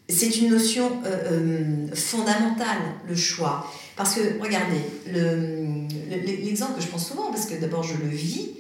c'est 0.09 0.37
une 0.39 0.51
notion 0.51 1.03
euh, 1.05 1.33
euh, 1.33 1.95
fondamentale, 1.95 2.79
le 3.09 3.17
choix. 3.17 3.69
Parce 3.97 4.15
que, 4.15 4.41
regardez, 4.41 4.81
l'exemple 6.43 6.77
que 6.77 6.83
je 6.83 6.89
prends 6.89 6.99
souvent, 6.99 7.31
parce 7.33 7.47
que 7.47 7.55
d'abord 7.55 7.83
je 7.83 7.95
le 7.97 8.09
vis, 8.09 8.51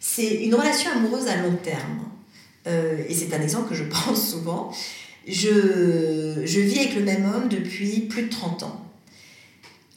c'est 0.00 0.44
une 0.44 0.54
relation 0.54 0.90
amoureuse 0.92 1.28
à 1.28 1.36
long 1.36 1.56
terme. 1.56 2.04
Euh, 2.66 3.02
et 3.08 3.14
c'est 3.14 3.32
un 3.34 3.40
exemple 3.40 3.68
que 3.70 3.74
je 3.74 3.84
pense 4.04 4.30
souvent. 4.30 4.72
Je, 5.26 6.42
je, 6.44 6.60
vis 6.60 6.78
avec 6.78 6.94
le 6.94 7.02
même 7.02 7.24
homme 7.24 7.48
depuis 7.48 8.00
plus 8.02 8.24
de 8.24 8.28
30 8.28 8.62
ans. 8.62 8.82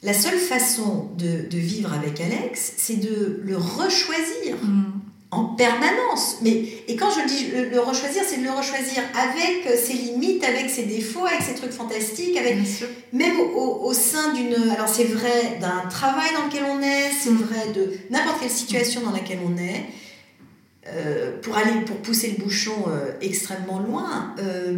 La 0.02 0.12
seule 0.12 0.38
façon 0.38 1.10
de, 1.18 1.46
de 1.48 1.58
vivre 1.58 1.92
avec 1.92 2.20
Alex, 2.20 2.72
c'est 2.76 2.96
de 2.96 3.40
le 3.44 3.56
rechoisir. 3.56 4.56
Mm 4.62 4.99
en 5.30 5.44
permanence. 5.44 6.38
Mais, 6.42 6.64
et 6.88 6.96
quand 6.96 7.10
je 7.10 7.26
dis 7.28 7.46
le, 7.70 7.80
rechoisir, 7.80 8.22
c'est 8.26 8.38
de 8.38 8.44
le 8.44 8.50
rechoisir 8.50 9.02
avec 9.14 9.78
ses 9.78 9.92
limites, 9.92 10.42
avec 10.44 10.68
ses 10.68 10.84
défauts, 10.84 11.24
avec 11.24 11.42
ses 11.42 11.54
trucs 11.54 11.70
fantastiques, 11.70 12.36
avec 12.36 12.56
même 13.12 13.38
au, 13.54 13.80
au, 13.84 13.92
sein 13.92 14.32
d'une... 14.32 14.54
Alors 14.70 14.88
c'est 14.88 15.04
vrai 15.04 15.58
d'un 15.60 15.88
travail 15.88 16.30
dans 16.36 16.46
lequel 16.46 16.64
on 16.68 16.82
est, 16.82 17.10
c'est 17.12 17.30
vrai 17.30 17.72
de 17.72 17.92
n'importe 18.10 18.40
quelle 18.40 18.50
situation 18.50 19.02
dans 19.02 19.12
laquelle 19.12 19.38
on 19.46 19.56
est. 19.56 19.86
Euh, 20.88 21.38
pour 21.40 21.56
aller 21.56 21.82
pour 21.86 21.98
pousser 21.98 22.34
le 22.36 22.42
bouchon 22.42 22.86
euh, 22.88 23.12
extrêmement 23.20 23.78
loin, 23.78 24.34
euh, 24.40 24.76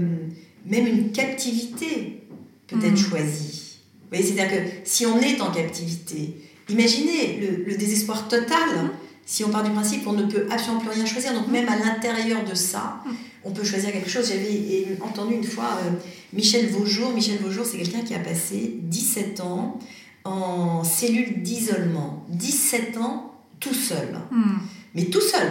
même 0.66 0.86
une 0.86 1.12
captivité 1.12 2.24
peut 2.66 2.84
être 2.84 2.92
mm. 2.92 2.96
choisie. 2.96 3.78
C'est-à-dire 4.12 4.50
que 4.50 4.68
si 4.84 5.06
on 5.06 5.18
est 5.20 5.40
en 5.40 5.50
captivité, 5.50 6.37
imaginez 6.68 7.38
le, 7.40 7.64
le 7.64 7.77
désespoir 7.77 8.29
total. 8.29 8.58
Mm 8.58 8.90
si 9.25 9.44
on 9.44 9.50
part 9.50 9.62
du 9.62 9.70
principe 9.70 10.04
qu'on 10.04 10.12
ne 10.12 10.25
peut 10.25 10.46
absolument 10.50 10.81
plus 10.81 10.90
rien 10.90 11.06
choisir, 11.06 11.33
donc 11.33 11.48
même 11.48 11.68
à 11.68 11.77
l'intérieur 11.77 12.44
de 12.44 12.54
ça, 12.54 13.02
on 13.44 13.50
peut 13.50 13.64
choisir 13.64 13.92
quelque 13.92 14.10
chose. 14.10 14.29
J'avais 14.29 14.98
entendu 15.00 15.35
une 15.35 15.44
fois 15.44 15.79
euh, 15.85 15.90
Michel 16.33 16.68
Vaujour. 16.68 17.12
Michel 17.12 17.38
Vaujour, 17.38 17.64
c'est 17.64 17.79
quelqu'un 17.79 18.00
qui 18.00 18.14
a 18.14 18.18
passé 18.18 18.79
17 18.83 19.40
ans 19.40 19.79
en 20.25 20.85
cellule 20.85 21.42
d'isolement. 21.42 22.25
17 22.31 22.96
ans 22.98 23.33
tout 23.60 23.75
seul. 23.75 24.18
Hmm. 24.31 24.58
Mais 24.94 25.04
tout 25.04 25.20
seul. 25.20 25.48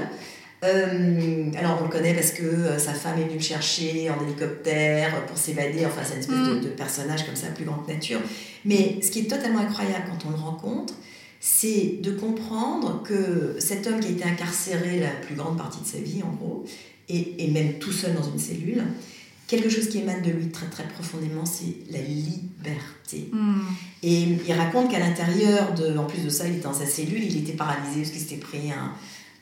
Euh, 0.63 1.51
alors 1.57 1.79
on 1.81 1.85
le 1.85 1.89
connaît 1.89 2.13
parce 2.13 2.31
que 2.31 2.43
euh, 2.43 2.77
sa 2.77 2.93
femme 2.93 3.17
est 3.17 3.23
venue 3.23 3.37
le 3.37 3.39
chercher 3.39 4.11
en 4.11 4.23
hélicoptère 4.23 5.25
pour 5.25 5.35
s'évader, 5.35 5.87
enfin 5.87 6.01
c'est 6.03 6.13
une 6.13 6.19
espèce 6.19 6.37
de, 6.37 6.53
mm. 6.53 6.61
de, 6.61 6.69
personnage 6.69 7.25
comme 7.25 7.35
ça, 7.35 7.47
plus 7.47 7.65
grande 7.65 7.87
nature. 7.87 8.19
Mais 8.63 8.99
ce 9.01 9.09
qui 9.09 9.21
est 9.21 9.29
totalement 9.29 9.61
incroyable 9.61 10.03
quand 10.07 10.27
on 10.27 10.29
le 10.29 10.35
rencontre, 10.35 10.93
c'est 11.43 11.97
de 12.01 12.11
comprendre 12.11 13.01
que 13.03 13.55
cet 13.59 13.87
homme 13.87 13.99
qui 13.99 14.09
a 14.09 14.11
été 14.11 14.23
incarcéré 14.23 14.99
la 14.99 15.09
plus 15.09 15.35
grande 15.35 15.57
partie 15.57 15.81
de 15.81 15.87
sa 15.87 15.97
vie 15.97 16.21
en 16.23 16.31
gros, 16.33 16.63
et, 17.09 17.43
et 17.43 17.49
même 17.49 17.79
tout 17.79 17.91
seul 17.91 18.13
dans 18.13 18.23
une 18.23 18.39
cellule, 18.39 18.83
quelque 19.47 19.67
chose 19.67 19.89
qui 19.89 19.97
émane 19.97 20.21
de 20.21 20.29
lui 20.29 20.49
très 20.49 20.67
très 20.67 20.87
profondément, 20.87 21.43
c'est 21.45 21.91
la 21.91 21.99
liberté. 21.99 23.27
Mm. 23.33 23.59
Et 24.03 24.27
il 24.47 24.53
raconte 24.53 24.91
qu'à 24.91 24.99
l'intérieur, 24.99 25.73
de, 25.73 25.97
en 25.97 26.05
plus 26.05 26.23
de 26.23 26.29
ça, 26.29 26.47
il 26.47 26.53
était 26.53 26.63
dans 26.63 26.73
sa 26.73 26.85
cellule, 26.85 27.23
il 27.23 27.37
était 27.37 27.53
paralysé 27.53 28.01
parce 28.01 28.11
qu'il 28.11 28.21
s'était 28.21 28.37
pris 28.37 28.71
un, 28.71 28.93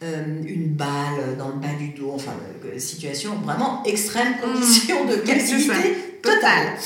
euh, 0.01 0.41
une 0.47 0.67
balle 0.69 1.37
dans 1.37 1.49
le 1.49 1.59
bas 1.59 1.75
du 1.77 1.89
dos, 1.89 2.13
enfin, 2.15 2.31
euh, 2.65 2.79
situation 2.79 3.35
vraiment 3.35 3.83
extrême, 3.83 4.35
mmh. 4.37 4.53
condition 4.53 5.05
de 5.05 5.15
captivité 5.27 5.95
totale. 6.23 6.77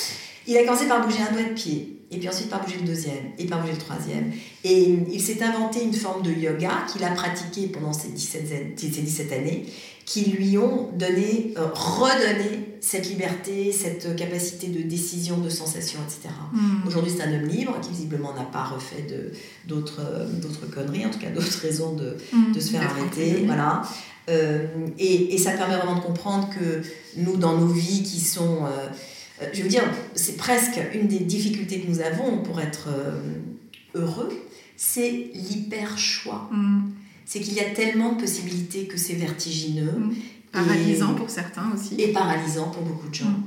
Il 0.47 0.57
a 0.57 0.63
commencé 0.63 0.87
par 0.87 1.05
bouger 1.05 1.19
un 1.27 1.33
doigt 1.33 1.43
de 1.43 1.53
pied, 1.53 2.01
et 2.11 2.17
puis 2.17 2.29
ensuite 2.29 2.49
par 2.49 2.63
bouger 2.63 2.77
le 2.79 2.87
deuxième, 2.87 3.31
et 3.37 3.45
par 3.45 3.61
bouger 3.61 3.73
le 3.73 3.79
troisième. 3.79 4.31
Et 4.63 4.97
il 5.11 5.21
s'est 5.21 5.41
inventé 5.41 5.83
une 5.83 5.93
forme 5.93 6.23
de 6.23 6.31
yoga 6.31 6.85
qu'il 6.91 7.03
a 7.03 7.11
pratiqué 7.11 7.67
pendant 7.67 7.93
ces 7.93 8.09
17, 8.09 8.77
ces 8.77 8.87
17 8.87 9.31
années, 9.31 9.65
qui 10.05 10.25
lui 10.25 10.57
ont 10.57 10.89
donné, 10.93 11.53
euh, 11.57 11.67
redonné 11.73 12.77
cette 12.81 13.07
liberté, 13.07 13.71
cette 13.71 14.17
capacité 14.17 14.67
de 14.67 14.81
décision, 14.81 15.37
de 15.37 15.49
sensation, 15.49 15.99
etc. 16.05 16.33
Hmm. 16.51 16.85
Aujourd'hui, 16.85 17.13
c'est 17.15 17.23
un 17.23 17.33
homme 17.33 17.47
libre 17.47 17.79
qui 17.81 17.91
visiblement 17.91 18.33
n'a 18.33 18.43
pas 18.43 18.65
refait 18.65 19.07
d'autres 19.65 20.01
d'autres 20.41 20.65
conneries, 20.69 21.05
en 21.05 21.09
tout 21.09 21.19
cas 21.19 21.29
d'autres 21.29 21.59
raisons 21.61 21.93
de, 21.93 22.17
hmm. 22.33 22.51
de, 22.51 22.59
se 22.59 22.71
faire 22.71 22.83
arrêter. 22.83 23.43
Voilà. 23.45 23.83
Euh, 24.29 24.67
et, 24.99 25.35
et, 25.35 25.37
ça 25.37 25.51
permet 25.51 25.75
vraiment 25.75 25.95
de 25.95 26.01
comprendre 26.01 26.49
que 26.49 26.81
nous, 27.17 27.37
dans 27.37 27.57
nos 27.57 27.67
vies 27.67 28.03
qui 28.03 28.19
sont... 28.19 28.65
Euh, 29.43 29.49
je 29.53 29.61
veux 29.61 29.69
dire, 29.69 29.83
c'est 30.15 30.37
presque 30.37 30.79
une 30.93 31.07
des 31.07 31.19
difficultés 31.19 31.81
que 31.81 31.89
nous 31.89 32.01
avons 32.01 32.41
pour 32.43 32.59
être 32.61 32.89
heureux, 33.93 34.31
c'est 34.75 35.11
l'hyper-choix. 35.33 36.49
Hmm 36.51 36.91
c'est 37.25 37.39
qu'il 37.39 37.53
y 37.53 37.59
a 37.59 37.69
tellement 37.71 38.13
de 38.13 38.21
possibilités 38.21 38.85
que 38.85 38.97
c'est 38.97 39.13
vertigineux. 39.13 39.91
Mmh. 39.91 40.13
Paralysant 40.51 41.15
pour 41.15 41.29
certains 41.29 41.71
aussi. 41.73 41.99
Et 41.99 42.09
paralysant 42.09 42.69
pour 42.69 42.83
beaucoup 42.83 43.09
de 43.09 43.13
gens. 43.13 43.25
Mmh. 43.25 43.43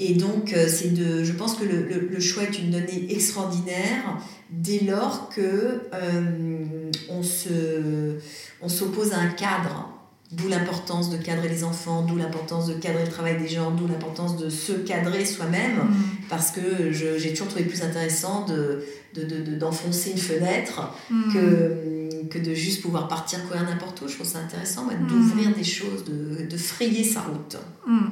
Et 0.00 0.14
donc, 0.14 0.52
euh, 0.52 0.66
c'est 0.68 0.94
de, 0.94 1.24
je 1.24 1.32
pense 1.32 1.56
que 1.56 1.64
le, 1.64 2.08
le, 2.10 2.20
choix 2.20 2.44
est 2.44 2.58
une 2.58 2.70
donnée 2.70 3.06
extraordinaire 3.10 4.18
dès 4.48 4.80
lors 4.80 5.28
que 5.28 5.82
euh, 5.92 6.90
on, 7.10 7.22
se, 7.22 8.16
on 8.62 8.68
s'oppose 8.68 9.12
à 9.12 9.18
un 9.18 9.28
cadre. 9.28 9.92
D'où 10.30 10.46
l'importance 10.48 11.08
de 11.08 11.16
cadrer 11.16 11.48
les 11.48 11.64
enfants, 11.64 12.02
d'où 12.02 12.16
l'importance 12.16 12.66
de 12.66 12.74
cadrer 12.74 13.04
le 13.04 13.10
travail 13.10 13.38
des 13.38 13.48
gens, 13.48 13.70
d'où 13.70 13.86
l'importance 13.86 14.36
de 14.36 14.50
se 14.50 14.72
cadrer 14.72 15.24
soi-même. 15.24 15.76
Mmh. 15.76 15.94
Parce 16.28 16.50
que 16.50 16.92
j'ai 16.92 17.30
toujours 17.30 17.48
trouvé 17.48 17.64
plus 17.64 17.82
intéressant 17.82 18.44
de, 18.44 18.84
de, 19.14 19.24
de, 19.24 19.56
d'enfoncer 19.56 20.10
une 20.10 20.18
fenêtre 20.18 20.92
que 21.32 21.98
que 22.28 22.38
de 22.38 22.54
juste 22.54 22.82
pouvoir 22.82 23.08
partir 23.08 23.46
courir 23.46 23.64
n'importe 23.64 24.00
où. 24.02 24.08
Je 24.08 24.14
trouve 24.14 24.26
ça 24.26 24.38
intéressant 24.38 24.86
mm. 24.86 25.06
d'ouvrir 25.06 25.54
des 25.54 25.64
choses, 25.64 26.04
de, 26.04 26.46
de, 26.46 26.56
frayer 26.56 27.04
sa 27.04 27.22
route. 27.22 27.56
Mm. 27.86 28.08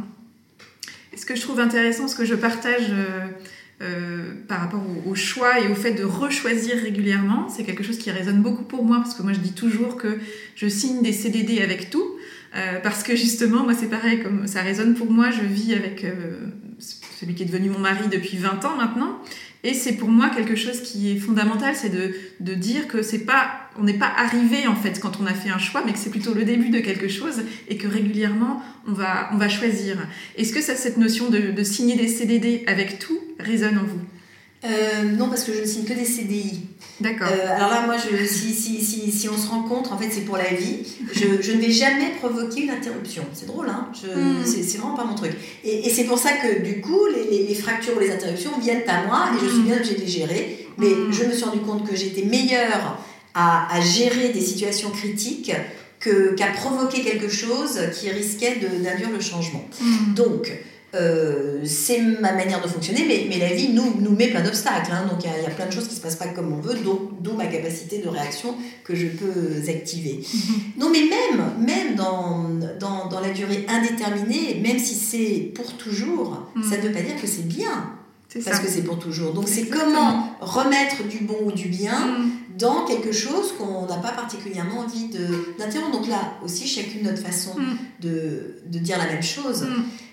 ce 1.17 1.27
que 1.27 1.37
je 1.37 1.43
trouve 1.43 1.61
intéressant, 1.61 2.09
ce 2.09 2.17
que 2.17 2.25
je 2.25 2.35
partage 2.35 2.91
euh, 2.91 3.27
euh, 3.83 4.33
par 4.49 4.61
rapport 4.61 4.83
au, 5.07 5.15
choix 5.15 5.61
et 5.61 5.69
au 5.69 5.75
fait 5.75 5.93
de 5.93 6.05
rechoisir 6.05 6.77
régulièrement, 6.77 7.49
c'est 7.49 7.65
quelque 7.65 7.83
chose 7.83 7.99
qui 7.99 8.11
résonne 8.11 8.41
beaucoup 8.41 8.65
pour 8.65 8.85
moi 8.85 8.99
parce 8.99 9.15
que 9.15 9.23
moi 9.23 9.33
je 9.33 9.41
dis 9.41 9.53
toujours 9.53 9.97
que 9.97 10.19
je 10.55 10.67
signe 10.67 11.03
des 11.03 11.13
CDD 11.13 11.61
avec 11.61 11.91
tout. 11.91 12.07
Euh, 12.55 12.81
parce 12.83 13.03
que 13.03 13.15
justement, 13.15 13.65
moi 13.65 13.75
c'est 13.75 13.91
pareil, 13.91 14.23
comme 14.23 14.47
ça 14.47 14.63
résonne 14.63 14.95
pour 14.95 15.11
moi, 15.11 15.31
je 15.31 15.43
vis 15.43 15.75
avec 15.75 16.07
celui 16.79 17.35
qui 17.35 17.43
est 17.43 17.47
devenu 17.47 17.69
mon 17.69 17.79
mari 17.79 18.09
depuis 18.11 18.39
20 18.39 18.65
ans 18.65 18.77
maintenant. 18.77 19.21
Et 19.63 19.75
c'est 19.75 19.95
pour 19.95 20.09
moi 20.09 20.31
quelque 20.31 20.55
chose 20.55 20.81
qui 20.81 21.11
est 21.11 21.17
fondamental, 21.17 21.75
c'est 21.75 21.89
de, 21.89 22.15
de, 22.41 22.55
dire 22.55 22.87
que 22.87 23.03
c'est 23.03 23.25
pas, 23.25 23.66
on 23.79 23.85
n'est 23.85 23.99
pas 23.99 24.13
arrivé 24.17 24.67
en 24.67 24.77
fait 24.77 25.01
quand 25.01 25.21
on 25.21 25.27
a 25.27 25.35
fait 25.35 25.51
un 25.51 25.59
choix, 25.59 25.83
mais 25.85 25.93
que 25.93 25.99
c'est 25.99 26.11
plutôt 26.11 26.35
le 26.35 26.45
début 26.45 26.71
de 26.71 26.81
quelque 26.81 27.09
chose 27.09 27.43
et 27.69 27.77
que 27.77 27.89
régulièrement 27.89 28.63
on 28.89 28.93
va, 28.93 29.31
on 29.33 29.37
va 29.37 29.49
choisir. 29.49 29.97
Est-ce 30.37 30.53
que 30.53 30.61
ça, 30.61 30.77
cette 30.77 30.97
notion 30.97 31.31
de, 31.31 31.51
de 31.51 31.63
signer 31.63 31.97
des 31.97 32.09
CDD 32.09 32.65
avec 32.67 32.99
tout 32.99 33.19
résonne 33.39 33.79
en 33.79 33.85
vous? 33.85 34.01
Euh, 34.65 35.03
non, 35.17 35.29
parce 35.29 35.45
que 35.45 35.53
je 35.53 35.61
ne 35.61 35.67
signe 35.67 35.85
que 35.85 35.93
des 35.93 36.05
CDI. 36.05 36.63
D'accord. 37.01 37.29
Euh, 37.31 37.55
alors 37.55 37.71
là, 37.71 37.83
moi, 37.85 37.97
je, 37.99 38.25
si, 38.25 38.53
si, 38.55 38.83
si, 38.83 39.13
si, 39.13 39.29
on 39.29 39.37
se 39.37 39.49
rencontre, 39.49 39.93
en 39.93 39.99
fait, 39.99 40.09
c'est 40.11 40.23
pour 40.23 40.39
la 40.39 40.49
vie. 40.49 40.79
Je, 41.13 41.43
je, 41.43 41.53
ne 41.53 41.61
vais 41.61 41.71
jamais 41.71 42.11
provoquer 42.19 42.63
une 42.63 42.71
interruption. 42.71 43.23
C'est 43.35 43.47
drôle, 43.47 43.69
hein 43.69 43.89
hmm. 43.93 44.45
C'est 44.45 44.79
vraiment 44.79 44.97
pas 44.97 45.05
mon 45.05 45.15
truc. 45.15 45.33
Et, 45.63 45.87
et 45.87 45.91
c'est 45.91 46.05
pour 46.05 46.19
ça 46.19 46.31
que, 46.33 46.63
du 46.63 46.81
coup, 46.81 47.07
les, 47.07 47.47
les, 47.47 47.55
fractures 47.55 47.97
ou 47.97 48.01
les 48.01 48.11
interruptions 48.11 48.59
viennent 48.59 48.89
à 48.89 49.05
moi 49.07 49.29
et 49.37 49.45
je 49.45 49.51
suis 49.51 49.61
hmm. 49.61 49.65
bien 49.65 49.77
obligée 49.77 49.95
de 49.95 50.01
les 50.01 50.07
gérer. 50.07 50.67
Mais 50.79 50.89
hmm. 50.89 51.13
je 51.13 51.25
me 51.25 51.33
suis 51.33 51.45
rendu 51.45 51.61
compte 51.61 51.89
que 51.89 51.95
j'étais 51.95 52.25
meilleure 52.25 52.99
à, 53.37 53.73
à, 53.73 53.81
gérer 53.81 54.31
des 54.31 54.41
situations 54.41 54.91
critiques 54.91 55.53
qu'à 56.01 56.47
provoquer 56.49 57.03
quelque 57.03 57.29
chose 57.29 57.79
qui 57.93 58.11
risquait 58.11 58.57
d'induire 58.57 59.11
le 59.11 59.21
changement. 59.21 59.65
Donc, 60.15 60.53
euh, 60.97 61.61
c'est 61.65 62.01
ma 62.01 62.33
manière 62.33 62.63
de 62.63 62.69
fonctionner, 62.69 63.05
mais, 63.07 63.27
mais 63.29 63.39
la 63.39 63.55
vie 63.55 63.71
nous, 63.71 63.97
nous 64.01 64.13
met 64.13 64.29
plein 64.29 64.43
d'obstacles. 64.43 64.91
Hein, 64.93 65.07
donc 65.11 65.25
il 65.25 65.43
y, 65.43 65.47
a 65.47 65.51
plein 65.51 65.67
de 65.67 65.73
choses 65.73 65.85
qui 65.85 65.95
ne 65.95 65.97
se 65.97 66.01
passent 66.01 66.17
pas 66.17 66.29
comme 66.29 66.53
on 66.53 66.61
veut, 66.61 66.77
d'où 66.85 67.33
ma 67.35 67.47
capacité 67.47 67.99
de 67.99 68.09
réaction 68.09 68.55
que 68.85 68.95
je 68.95 69.09
peux 69.09 69.69
activer. 69.69 70.21
Mm-hmm. 70.23 70.79
Non, 70.79 70.91
mais 70.91 71.03
même, 71.03 71.67
même 71.67 71.97
dans, 71.97 72.49
dans, 72.79 73.09
dans, 73.09 73.21
la 73.21 73.31
durée 73.31 73.67
indéterminée, 73.69 74.61
même 74.63 74.79
si 74.79 74.95
c'est 74.95 75.53
pour 75.55 75.77
toujours, 75.77 76.47
mm. 76.55 76.63
ça 76.63 76.77
ne 76.79 76.83
veut 76.83 76.93
pas 76.93 77.03
dire 77.03 77.21
que 77.21 77.27
c'est 77.27 77.47
bien. 77.47 77.93
Parce 78.45 78.61
que 78.61 78.69
c'est 78.69 78.83
pour 78.83 78.99
toujours. 78.99 79.33
Donc 79.33 79.49
c'est 79.49 79.67
comment 79.67 80.37
remettre 80.41 81.05
du 81.09 81.19
bon 81.25 81.39
ou 81.45 81.53
du 81.53 81.69
bien 81.69 82.07
mm. 82.07 82.31
Dans 82.59 82.85
quelque 82.85 83.13
chose 83.13 83.53
qu'on 83.59 83.87
n'a 83.87 83.97
pas 83.97 84.13
particulièrement 84.13 84.81
envie 84.81 85.09
d'interrompre. 85.59 85.93
Donc 85.99 86.09
là 86.09 86.35
aussi, 86.45 86.67
chacune 86.67 87.03
notre 87.03 87.23
façon 87.23 87.59
mm. 87.59 87.77
de, 88.01 88.57
de, 88.67 88.79
dire 88.79 88.99
la 88.99 89.07
même 89.07 89.23
chose 89.23 89.67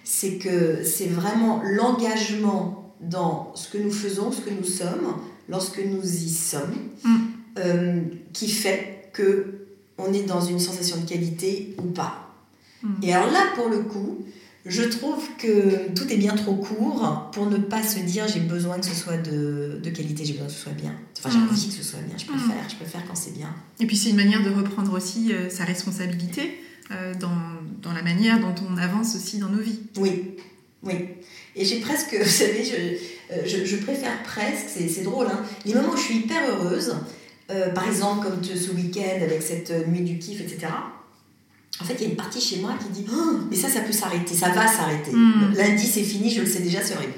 c'est 0.04 0.38
que 0.38 0.84
c'est 0.84 1.08
vraiment 1.08 1.62
l'engagement 1.64 2.96
dans 3.02 3.52
ce 3.56 3.70
que 3.70 3.78
nous 3.78 3.92
faisons, 3.92 4.32
ce 4.32 4.42
que 4.42 4.50
nous 4.50 4.66
sommes, 4.66 5.16
lorsque 5.50 5.80
nous 5.80 6.04
y 6.04 6.30
sommes, 6.30 6.76
mm. 7.04 7.18
euh, 7.60 8.02
qui 8.34 8.50
fait 8.50 9.10
que 9.14 9.60
on 9.98 10.12
est 10.12 10.24
dans 10.24 10.42
une 10.42 10.60
sensation 10.60 10.98
de 10.98 11.08
qualité 11.08 11.76
ou 11.80 11.88
pas. 11.88 12.34
Mm. 12.82 12.90
Et 13.04 13.14
alors 13.14 13.32
là, 13.32 13.42
pour 13.56 13.70
le 13.70 13.80
coup, 13.80 14.20
je 14.66 14.84
trouve 14.84 15.28
que 15.38 15.90
tout 15.94 16.12
est 16.12 16.18
bien 16.18 16.36
trop 16.36 16.56
court 16.56 17.30
pour 17.34 17.48
ne 17.48 17.58
pas 17.58 17.84
se 17.84 18.00
dire 18.00 18.28
j'ai 18.28 18.40
besoin 18.40 18.80
que 18.80 18.86
ce 18.86 18.96
soit 18.96 19.18
de, 19.18 19.80
de 19.84 19.90
qualité, 19.90 20.24
j'ai 20.24 20.34
besoin 20.34 20.48
que 20.48 20.54
ce 20.54 20.60
soit 20.60 20.72
bien. 20.72 20.96
Enfin, 21.20 21.30
j'ai 21.32 21.38
mm. 21.38 21.50
envie 21.50 21.68
que 21.68 21.74
ce 21.74 21.84
soit 21.84 22.00
bien, 22.00 22.18
je 22.18 22.26
préfère, 22.26 22.70
je 22.70 22.76
préfère 22.76 23.06
quand 23.06 23.16
c'est 23.16 23.34
bien. 23.34 23.54
Et 23.80 23.86
puis 23.86 23.98
c'est 23.98 24.10
une 24.10 24.16
manière 24.16 24.42
de 24.42 24.50
reprendre 24.50 24.94
aussi 24.94 25.34
euh, 25.34 25.50
sa 25.50 25.66
responsabilité. 25.66 26.60
Euh, 26.92 27.14
dans, 27.16 27.30
dans, 27.82 27.94
la 27.94 28.04
manière 28.04 28.42
dont 28.42 28.54
on 28.70 28.76
avance 28.76 29.16
aussi 29.16 29.38
dans 29.38 29.48
nos 29.48 29.62
vies. 29.62 29.80
Oui, 29.96 30.36
oui. 30.84 30.96
Et 31.56 31.64
j'ai 31.64 31.80
presque, 31.80 32.14
vous 32.22 32.30
savez, 32.30 32.62
je, 32.62 33.34
euh, 33.34 33.42
je, 33.46 33.64
je 33.64 33.78
préfère 33.78 34.22
presque, 34.24 34.68
c'est 34.68 35.02
drôle, 35.02 35.28
hein, 35.28 35.44
les 35.66 35.74
moments 35.74 35.94
où 35.94 35.98
je 35.98 36.02
suis 36.02 36.18
hyper 36.18 36.42
heureuse, 36.50 36.94
par 37.74 37.88
exemple 37.88 38.28
comme 38.28 38.44
ce 38.44 38.72
week-end 38.72 39.24
avec 39.24 39.42
cette 39.42 39.88
nuit 39.88 40.02
du 40.02 40.18
kiff, 40.20 40.42
etc. 40.42 40.68
En 41.84 41.86
fait, 41.86 41.96
il 41.96 42.04
y 42.04 42.06
a 42.06 42.10
une 42.10 42.16
partie 42.16 42.40
chez 42.40 42.58
moi 42.58 42.72
qui 42.80 43.02
dit 43.02 43.06
oh, 43.14 43.40
mais 43.50 43.58
ça, 43.58 43.68
ça 43.68 43.82
peut 43.82 43.92
s'arrêter, 43.92 44.34
ça 44.34 44.50
va 44.50 44.66
s'arrêter. 44.68 45.12
Hmm. 45.12 45.54
Lundi, 45.54 45.86
c'est 45.86 46.04
fini, 46.04 46.30
je 46.30 46.42
le 46.42 46.48
sais 46.48 46.60
déjà, 46.60 46.80
c'est 46.82 46.96
horrible. 46.96 47.14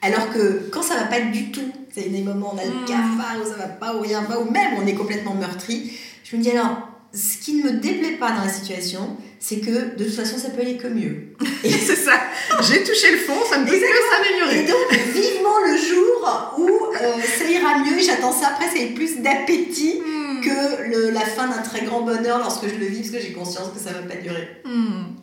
Alors 0.00 0.32
que 0.32 0.68
quand 0.70 0.82
ça 0.82 0.94
va 0.94 1.04
pas 1.04 1.20
du 1.20 1.50
tout, 1.50 1.70
c'est 1.94 2.08
des 2.08 2.22
moments 2.22 2.54
où 2.54 2.56
on 2.56 2.58
a 2.58 2.64
le 2.64 2.70
hmm. 2.70 2.86
cafard, 2.86 3.36
où 3.42 3.48
ça 3.48 3.56
va 3.56 3.68
pas, 3.68 3.94
où 3.94 4.00
rien 4.00 4.22
va, 4.22 4.40
ou 4.40 4.50
même 4.50 4.70
on 4.82 4.86
est 4.86 4.94
complètement 4.94 5.34
meurtri, 5.34 5.92
je 6.24 6.36
me 6.36 6.42
dis 6.42 6.50
alors, 6.50 6.88
ce 7.12 7.38
qui 7.38 7.54
ne 7.54 7.64
me 7.64 7.72
déplaît 7.72 8.16
pas 8.16 8.32
dans 8.32 8.44
la 8.44 8.52
situation, 8.52 9.16
c'est 9.38 9.60
que 9.60 9.96
de 9.96 10.04
toute 10.04 10.14
façon, 10.14 10.38
ça 10.38 10.50
peut 10.50 10.62
aller 10.62 10.76
que 10.76 10.88
mieux. 10.88 11.34
Et 11.64 11.70
c'est 11.70 11.96
ça. 11.96 12.20
J'ai 12.62 12.82
touché 12.84 13.12
le 13.12 13.18
fond, 13.18 13.38
ça 13.50 13.58
ne 13.58 13.64
peut 13.64 13.72
que 13.72 13.78
s'améliorer. 13.78 14.64
Et 14.64 14.66
donc, 14.66 14.92
vivement 15.14 15.58
le 15.66 15.76
jour 15.76 16.54
où 16.58 16.68
euh, 16.68 17.12
ça 17.38 17.44
ira 17.44 17.78
mieux. 17.78 18.00
J'attends 18.00 18.32
ça 18.32 18.48
après, 18.48 18.66
c'est 18.74 18.86
plus 18.86 19.18
d'appétit 19.20 20.00
hmm. 20.00 20.25
Que 20.46 20.90
le, 20.90 21.10
la 21.10 21.20
fin 21.20 21.48
d'un 21.48 21.62
très 21.62 21.84
grand 21.84 22.02
bonheur 22.02 22.38
lorsque 22.38 22.68
je 22.68 22.76
le 22.76 22.86
vis, 22.86 23.00
parce 23.00 23.10
que 23.10 23.20
j'ai 23.20 23.32
conscience 23.32 23.70
que 23.74 23.80
ça 23.80 23.90
ne 23.90 23.96
va 23.96 24.02
pas 24.02 24.20
durer. 24.20 24.48
Hmm. 24.64 25.14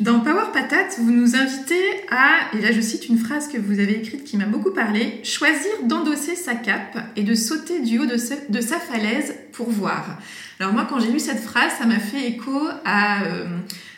Dans 0.00 0.20
Power 0.20 0.46
Patate, 0.52 0.96
vous 0.98 1.12
nous 1.12 1.36
invitez 1.36 1.84
à, 2.10 2.56
et 2.56 2.60
là 2.60 2.72
je 2.72 2.80
cite 2.80 3.08
une 3.08 3.18
phrase 3.18 3.46
que 3.46 3.58
vous 3.58 3.78
avez 3.78 3.98
écrite 3.98 4.24
qui 4.24 4.36
m'a 4.36 4.46
beaucoup 4.46 4.72
parlé, 4.72 5.20
choisir 5.22 5.70
d'endosser 5.84 6.34
sa 6.34 6.54
cape 6.54 6.98
et 7.14 7.22
de 7.22 7.34
sauter 7.34 7.80
du 7.80 7.98
haut 7.98 8.06
de, 8.06 8.16
sa 8.16 8.78
falaise 8.78 9.34
pour 9.52 9.70
voir. 9.70 10.18
Alors 10.58 10.72
moi, 10.72 10.86
quand 10.88 10.98
j'ai 10.98 11.12
lu 11.12 11.20
cette 11.20 11.40
phrase, 11.40 11.72
ça 11.78 11.86
m'a 11.86 11.98
fait 11.98 12.26
écho 12.26 12.68
à, 12.84 13.24
euh, 13.24 13.46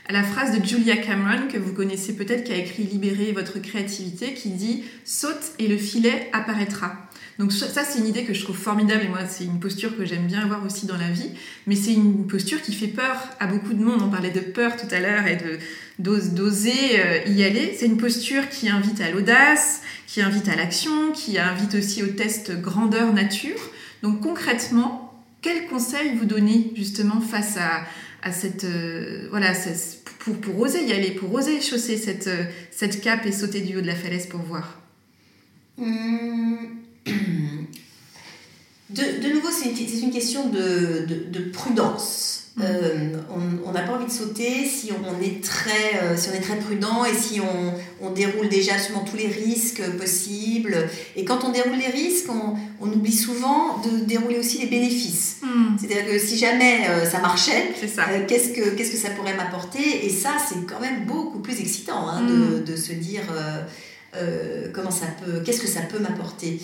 à 0.09 0.12
la 0.12 0.22
phrase 0.22 0.59
de 0.59 0.64
Julia 0.64 0.96
Cameron, 0.96 1.48
que 1.48 1.57
vous 1.57 1.72
connaissez 1.72 2.14
peut-être, 2.14 2.44
qui 2.44 2.52
a 2.52 2.57
écrit 2.57 2.82
Libérer 2.84 3.32
votre 3.32 3.59
créativité, 3.61 4.34
qui 4.34 4.50
dit 4.50 4.84
Saute 5.05 5.52
et 5.59 5.66
le 5.66 5.78
filet 5.78 6.28
apparaîtra. 6.32 7.09
Donc 7.38 7.52
ça, 7.52 7.82
c'est 7.82 7.98
une 7.98 8.07
idée 8.07 8.24
que 8.24 8.32
je 8.32 8.44
trouve 8.44 8.57
formidable 8.57 9.02
et 9.05 9.09
moi, 9.09 9.26
c'est 9.28 9.44
une 9.44 9.59
posture 9.59 9.96
que 9.96 10.05
j'aime 10.05 10.26
bien 10.26 10.42
avoir 10.42 10.64
aussi 10.64 10.86
dans 10.86 10.96
la 10.96 11.11
vie. 11.11 11.30
Mais 11.66 11.74
c'est 11.74 11.92
une 11.92 12.26
posture 12.28 12.62
qui 12.62 12.72
fait 12.72 12.86
peur 12.86 13.16
à 13.40 13.46
beaucoup 13.46 13.72
de 13.72 13.82
monde. 13.82 14.02
On 14.02 14.09
parlait 14.09 14.30
de 14.30 14.40
peur 14.40 14.76
tout 14.76 14.86
à 14.92 15.00
l'heure 15.00 15.26
et 15.26 15.36
de 15.36 15.59
d'oser 15.98 17.00
euh, 17.00 17.28
y 17.28 17.42
aller. 17.42 17.74
C'est 17.78 17.86
une 17.86 17.96
posture 17.96 18.48
qui 18.50 18.68
invite 18.68 19.00
à 19.00 19.11
l'audace, 19.11 19.82
qui 20.07 20.22
invite 20.22 20.48
à 20.48 20.55
l'action, 20.55 21.12
qui 21.12 21.38
invite 21.38 21.74
aussi 21.74 22.02
au 22.02 22.09
test 22.09 22.61
grandeur 22.61 23.12
nature. 23.12 23.59
Donc 24.02 24.20
concrètement, 24.20 25.24
quel 25.40 25.66
conseil 25.66 26.14
vous 26.16 26.24
donnez 26.24 26.72
justement 26.74 27.20
face 27.20 27.57
à, 27.57 27.84
à 28.25 28.33
cette 28.33 28.64
euh, 28.64 29.29
voilà 29.31 29.53
pour, 30.18 30.37
pour 30.39 30.59
oser 30.59 30.85
y 30.85 30.93
aller, 30.93 31.12
pour 31.12 31.33
oser 31.33 31.61
chausser 31.61 31.97
cette, 31.99 32.27
euh, 32.27 32.45
cette 32.70 33.01
cape 33.03 33.27
et 33.27 33.33
sauter 33.33 33.61
du 33.61 33.77
haut 33.77 33.83
de 33.83 33.87
la 33.87 33.95
falaise 33.95 34.27
pour 34.27 34.41
voir 34.41 34.81
hum. 35.79 36.59
de, 38.91 39.03
de, 39.22 39.35
nouveau, 39.35 39.51
c'est 39.51 39.68
une, 39.68 40.11
question 40.11 40.49
de, 40.49 41.05
de, 41.07 41.39
de 41.39 41.51
prudence. 41.51 42.43
Euh, 42.61 43.16
on 43.66 43.72
n'a 43.72 43.82
pas 43.82 43.94
envie 43.94 44.07
de 44.07 44.12
sauter 44.12 44.64
si 44.64 44.92
on 44.92 45.20
est 45.20 45.42
très, 45.42 46.00
euh, 46.05 46.16
si 46.16 46.28
on 46.28 46.34
est 46.34 46.40
très 46.40 46.57
prudent 46.57 47.05
et 47.05 47.12
si 47.12 47.40
on, 47.40 47.74
on, 48.00 48.12
déroule 48.12 48.48
déjà 48.48 48.74
absolument 48.74 49.05
tous 49.05 49.16
les 49.16 49.26
risques 49.26 49.82
possibles. 49.98 50.76
Et 51.16 51.24
quand 51.24 51.42
on 51.42 51.50
déroule 51.50 51.76
les 51.76 51.88
risques, 51.88 52.30
on, 52.30 52.55
on 52.80 52.92
oublie 52.92 53.12
souvent 53.12 53.78
de 53.78 54.05
dérouler 54.05 54.38
aussi 54.38 54.59
les 54.59 54.66
bénéfices. 54.66 55.38
Hmm. 55.42 55.76
C'est-à-dire 55.80 56.07
que 56.07 56.18
si 56.18 56.38
jamais 56.38 56.86
euh, 56.88 57.05
ça 57.05 57.18
marchait, 57.18 57.72
qu'est-ce 58.28 58.50
que 58.50 58.76
qu'est-ce 58.76 58.92
que 58.92 58.98
ça 58.98 59.11
pourrait 59.11 59.34
m'apporter? 59.34 60.07
Et 60.07 60.11
ça, 60.11 60.36
c'est 60.48 60.64
quand 60.64 60.80
même 60.80 61.07
beaucoup 61.07 61.40
plus 61.40 61.59
excitant 61.61 62.09
hein, 62.09 62.22
de, 62.22 62.61
hmm. 62.61 62.64
de, 62.64 62.76
se 62.76 62.92
dire 62.92 63.24
comment 64.72 64.92
ça 64.92 65.07
peut, 65.24 65.40
qu'est-ce 65.44 65.61
que 65.61 65.66
ça 65.66 65.80
peut 65.80 65.98
m'apporter? 65.98 66.61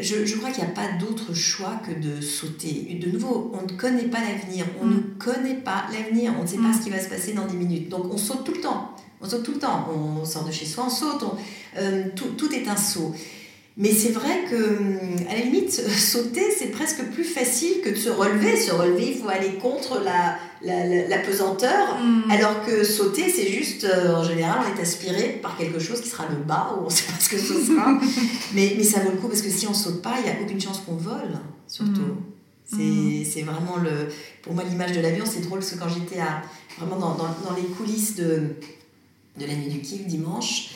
Je, 0.00 0.36
crois 0.36 0.50
qu'il 0.50 0.64
n'y 0.64 0.70
a 0.70 0.74
pas 0.74 0.92
d'autre 0.98 1.34
choix 1.34 1.80
que 1.86 1.92
de 1.92 2.20
sauter. 2.20 2.98
De 3.00 3.10
nouveau, 3.10 3.52
on 3.54 3.62
ne 3.62 3.78
connaît 3.78 4.08
pas 4.08 4.20
l'avenir, 4.20 4.64
on 4.80 4.86
ne 4.86 4.94
mm. 4.94 5.14
connaît 5.18 5.54
pas 5.54 5.84
l'avenir, 5.92 6.32
on 6.38 6.42
ne 6.42 6.46
sait 6.46 6.56
pas 6.56 6.68
mm. 6.68 6.74
ce 6.74 6.84
qui 6.84 6.90
va 6.90 7.00
se 7.00 7.08
passer 7.08 7.32
dans 7.32 7.46
10 7.46 7.56
minutes. 7.56 7.88
Donc 7.88 8.12
on 8.12 8.16
saute 8.16 8.44
tout 8.44 8.54
le 8.54 8.60
temps, 8.60 8.94
on 9.20 9.28
saute 9.28 9.42
tout 9.42 9.52
le 9.52 9.58
temps, 9.58 9.88
on 9.94 10.24
sort 10.24 10.44
de 10.44 10.52
chez 10.52 10.66
soi, 10.66 10.84
on 10.86 10.90
saute, 10.90 11.24
euh, 11.78 12.04
tout, 12.16 12.28
tout, 12.38 12.52
est 12.54 12.68
un 12.68 12.76
saut. 12.76 13.14
Mais 13.76 13.92
c'est 13.92 14.12
vrai 14.12 14.44
que, 14.50 14.78
hum, 14.78 15.16
à 15.30 15.34
la 15.34 15.40
limite, 15.40 15.72
sauter, 15.98 16.50
c'est 16.56 16.70
presque 16.70 17.04
plus 17.10 17.24
facile 17.24 17.80
que 17.82 17.90
de 17.90 17.96
se 17.96 18.08
relever. 18.08 18.56
Se 18.56 18.72
relever, 18.72 19.12
il 19.12 19.18
faut 19.18 19.28
aller 19.28 19.54
contre 19.54 20.02
la, 20.02 20.38
la, 20.64 21.08
la, 21.08 21.18
pesanteur. 21.18 21.98
Hmm. 22.00 22.30
Alors 22.30 22.64
que 22.64 22.84
sauter, 22.84 23.30
c'est 23.30 23.48
juste, 23.48 23.84
euh, 23.84 24.14
en 24.14 24.24
général, 24.24 24.58
on 24.64 24.76
est 24.76 24.80
aspiré 24.80 25.40
par 25.42 25.56
quelque 25.56 25.78
chose 25.78 26.00
qui 26.00 26.08
sera 26.08 26.26
le 26.28 26.36
bas, 26.36 26.76
ou 26.76 26.82
on 26.82 26.84
ne 26.86 26.90
sait 26.90 27.04
pas 27.04 27.18
ce 27.18 27.28
que 27.28 27.38
ce 27.38 27.54
sera. 27.54 27.98
mais, 28.54 28.74
mais 28.76 28.84
ça 28.84 29.00
vaut 29.00 29.10
le 29.10 29.16
coup, 29.16 29.28
parce 29.28 29.42
que 29.42 29.50
si 29.50 29.66
on 29.66 29.74
saute 29.74 30.02
pas, 30.02 30.14
il 30.18 30.24
n'y 30.24 30.30
a 30.30 30.42
aucune 30.42 30.60
chance 30.60 30.80
qu'on 30.86 30.96
vole, 30.96 31.38
surtout. 31.66 32.00
Hmm. 32.72 32.78
Hmm. 32.78 33.24
C'est 33.24 33.42
vraiment 33.42 33.76
le. 33.76 34.08
Pour 34.42 34.54
moi, 34.54 34.64
l'image 34.64 34.92
de 34.92 35.00
l'avion, 35.00 35.24
c'est 35.26 35.40
drôle, 35.40 35.58
parce 35.58 35.72
que 35.72 35.78
quand 35.78 35.88
j'étais 35.88 36.20
vraiment 36.78 36.98
dans, 36.98 37.14
dans, 37.14 37.24
dans, 37.24 37.56
les 37.56 37.68
coulisses 37.76 38.16
de, 38.16 38.56
de 39.38 39.46
la 39.46 39.54
nuit 39.54 39.68
du 39.68 39.80
kiff 39.80 40.06
dimanche, 40.06 40.70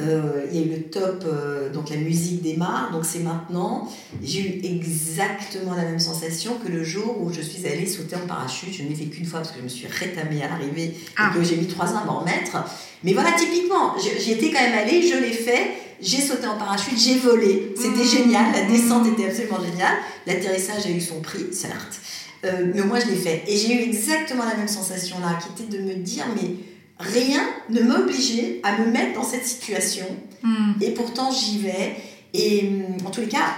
euh, 0.00 0.46
il 0.50 0.58
y 0.58 0.62
a 0.62 0.66
eu 0.66 0.70
le 0.70 0.82
top, 0.84 1.24
euh, 1.26 1.70
donc 1.70 1.90
la 1.90 1.96
musique 1.96 2.42
démarre, 2.42 2.90
donc 2.92 3.04
c'est 3.04 3.20
maintenant. 3.20 3.88
J'ai 4.22 4.40
eu 4.40 4.60
exactement 4.64 5.74
la 5.74 5.82
même 5.82 5.98
sensation 5.98 6.58
que 6.64 6.70
le 6.70 6.84
jour 6.84 7.20
où 7.20 7.32
je 7.32 7.40
suis 7.40 7.66
allée 7.66 7.86
sauter 7.86 8.16
en 8.16 8.26
parachute. 8.26 8.72
Je 8.72 8.82
ne 8.82 8.88
l'ai 8.88 8.94
fait 8.94 9.06
qu'une 9.06 9.26
fois 9.26 9.40
parce 9.40 9.52
que 9.52 9.58
je 9.58 9.64
me 9.64 9.68
suis 9.68 9.86
rétamée 9.86 10.42
à 10.42 10.48
l'arrivée 10.48 10.84
et 10.84 10.96
ah. 11.16 11.32
que 11.34 11.42
j'ai 11.42 11.56
mis 11.56 11.66
trois 11.66 11.92
ans 11.92 11.98
à 12.02 12.04
m'en 12.04 12.20
remettre. 12.20 12.56
Mais 13.04 13.12
voilà, 13.12 13.32
typiquement, 13.32 13.94
j'y 13.98 14.32
étais 14.32 14.50
quand 14.50 14.60
même 14.60 14.78
allée, 14.78 15.02
je 15.02 15.16
l'ai 15.16 15.32
fait, 15.32 15.72
j'ai 16.00 16.20
sauté 16.20 16.46
en 16.46 16.56
parachute, 16.56 16.98
j'ai 16.98 17.18
volé. 17.18 17.74
C'était 17.76 18.04
mmh. 18.04 18.24
génial, 18.24 18.52
la 18.52 18.64
descente 18.64 19.06
était 19.06 19.26
absolument 19.26 19.62
géniale. 19.64 19.96
L'atterrissage 20.26 20.86
a 20.86 20.90
eu 20.90 21.00
son 21.00 21.20
prix, 21.20 21.46
certes. 21.52 22.00
Euh, 22.44 22.70
mais 22.72 22.82
moi, 22.82 22.98
je 23.00 23.06
l'ai 23.06 23.16
fait. 23.16 23.42
Et 23.48 23.56
j'ai 23.56 23.74
eu 23.74 23.88
exactement 23.88 24.44
la 24.44 24.56
même 24.56 24.68
sensation 24.68 25.16
là, 25.20 25.38
qui 25.40 25.64
était 25.64 25.76
de 25.76 25.82
me 25.82 25.94
dire, 25.94 26.24
mais 26.36 26.50
rien 26.98 27.40
ne 27.70 27.80
m'obligeait 27.82 28.60
à 28.62 28.78
me 28.78 28.90
mettre 28.90 29.14
dans 29.14 29.24
cette 29.24 29.46
situation. 29.46 30.06
Hmm. 30.42 30.72
Et 30.80 30.90
pourtant, 30.92 31.30
j'y 31.30 31.58
vais. 31.58 31.96
Et 32.34 32.68
hum, 32.68 33.06
en 33.06 33.10
tous 33.10 33.20
les 33.20 33.28
cas, 33.28 33.54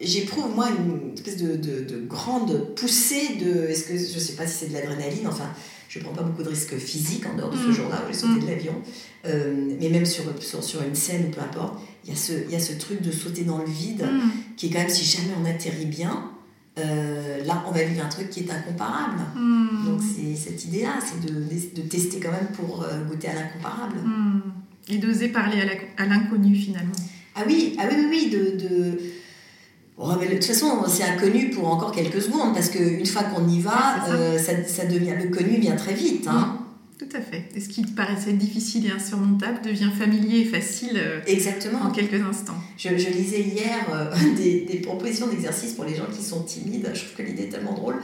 j'éprouve, 0.00 0.54
moi, 0.54 0.68
une 0.70 1.14
espèce 1.14 1.36
de, 1.36 1.56
de, 1.56 1.98
grande 2.06 2.74
poussée 2.74 3.36
de. 3.40 3.68
Est-ce 3.68 3.84
que 3.84 3.96
je 3.96 4.18
sais 4.18 4.34
pas 4.34 4.46
si 4.46 4.58
c'est 4.58 4.68
de 4.68 4.74
l'adrénaline, 4.74 5.26
enfin, 5.26 5.50
je 5.88 5.98
prends 6.00 6.12
pas 6.12 6.22
beaucoup 6.22 6.42
de 6.42 6.48
risques 6.48 6.76
physiques 6.76 7.26
en 7.26 7.36
dehors 7.36 7.50
de 7.50 7.56
ce 7.56 7.68
hmm. 7.68 7.72
jour-là 7.72 8.02
où 8.04 8.12
j'ai 8.12 8.18
sauté 8.18 8.40
de 8.40 8.46
hmm. 8.46 8.48
l'avion. 8.48 8.74
Euh, 9.26 9.76
mais 9.80 9.88
même 9.88 10.06
sur, 10.06 10.24
sur, 10.40 10.62
sur, 10.62 10.82
une 10.82 10.94
scène, 10.94 11.30
peu 11.30 11.40
importe, 11.40 11.78
il 12.04 12.10
y, 12.10 12.12
a 12.12 12.16
ce, 12.16 12.32
y 12.50 12.54
a 12.54 12.60
ce 12.60 12.74
truc 12.74 13.00
de 13.00 13.10
sauter 13.10 13.42
dans 13.42 13.58
le 13.58 13.64
vide 13.64 14.06
qui 14.56 14.66
est 14.66 14.70
quand 14.70 14.80
même, 14.80 14.90
si 14.90 15.04
jamais 15.04 15.32
on 15.40 15.46
atterrit 15.46 15.86
bien, 15.86 16.30
euh, 16.76 17.44
là, 17.44 17.64
on 17.68 17.70
va 17.70 17.84
vivre 17.84 18.04
un 18.04 18.08
truc 18.08 18.30
qui 18.30 18.40
est 18.40 18.50
incomparable. 18.50 19.20
Hmm. 19.36 19.84
Donc, 19.86 20.00
c'est 20.02 20.34
cette 20.34 20.64
idée-là, 20.64 20.98
c'est 21.00 21.24
de, 21.24 21.40
de, 21.40 21.88
tester 21.88 22.18
quand 22.18 22.32
même 22.32 22.48
pour 22.52 22.82
euh, 22.82 23.04
goûter 23.04 23.28
à 23.28 23.34
l'incomparable. 23.34 23.96
Hmm. 24.04 24.40
Et 24.88 24.98
d'oser 24.98 25.28
parler 25.28 25.62
à 25.96 26.06
l'inconnu, 26.06 26.54
finalement. 26.56 26.94
Ah 27.36 27.42
oui, 27.46 27.76
ah 27.78 27.84
oui, 27.88 27.96
oui, 27.98 28.06
oui 28.10 28.30
de... 28.30 28.38
de... 28.56 30.26
de 30.26 30.34
toute 30.34 30.44
façon, 30.44 30.84
c'est 30.88 31.04
inconnu 31.04 31.50
pour 31.50 31.68
encore 31.68 31.92
quelques 31.92 32.20
secondes, 32.20 32.52
parce 32.54 32.70
qu'une 32.70 33.06
fois 33.06 33.22
qu'on 33.24 33.48
y 33.48 33.60
va, 33.60 34.08
euh, 34.08 34.38
ça. 34.38 34.52
ça. 34.66 34.84
devient, 34.84 35.14
le 35.22 35.30
connu 35.30 35.58
vient 35.58 35.76
très 35.76 35.94
vite. 35.94 36.26
Hein. 36.26 36.58
Tout 37.04 37.16
à 37.16 37.20
fait. 37.20 37.44
Et 37.54 37.60
ce 37.60 37.68
qui 37.68 37.82
paraissait 37.82 38.32
difficile 38.32 38.86
et 38.86 38.90
insurmontable 38.90 39.60
devient 39.62 39.90
familier 39.98 40.40
et 40.40 40.44
facile 40.44 40.96
euh, 40.96 41.20
Exactement. 41.26 41.80
en 41.82 41.90
quelques 41.90 42.22
instants. 42.22 42.56
Je, 42.78 42.90
je 42.96 43.08
lisais 43.10 43.40
hier 43.40 43.86
euh, 43.92 44.10
des, 44.36 44.60
des, 44.60 44.78
propositions 44.78 45.26
d'exercice 45.26 45.72
pour 45.72 45.84
les 45.84 45.94
gens 45.94 46.06
qui 46.06 46.22
sont 46.22 46.42
timides. 46.42 46.88
Je 46.94 47.00
trouve 47.00 47.16
que 47.16 47.22
l'idée 47.22 47.44
est 47.44 47.48
tellement 47.48 47.74
drôle. 47.74 47.96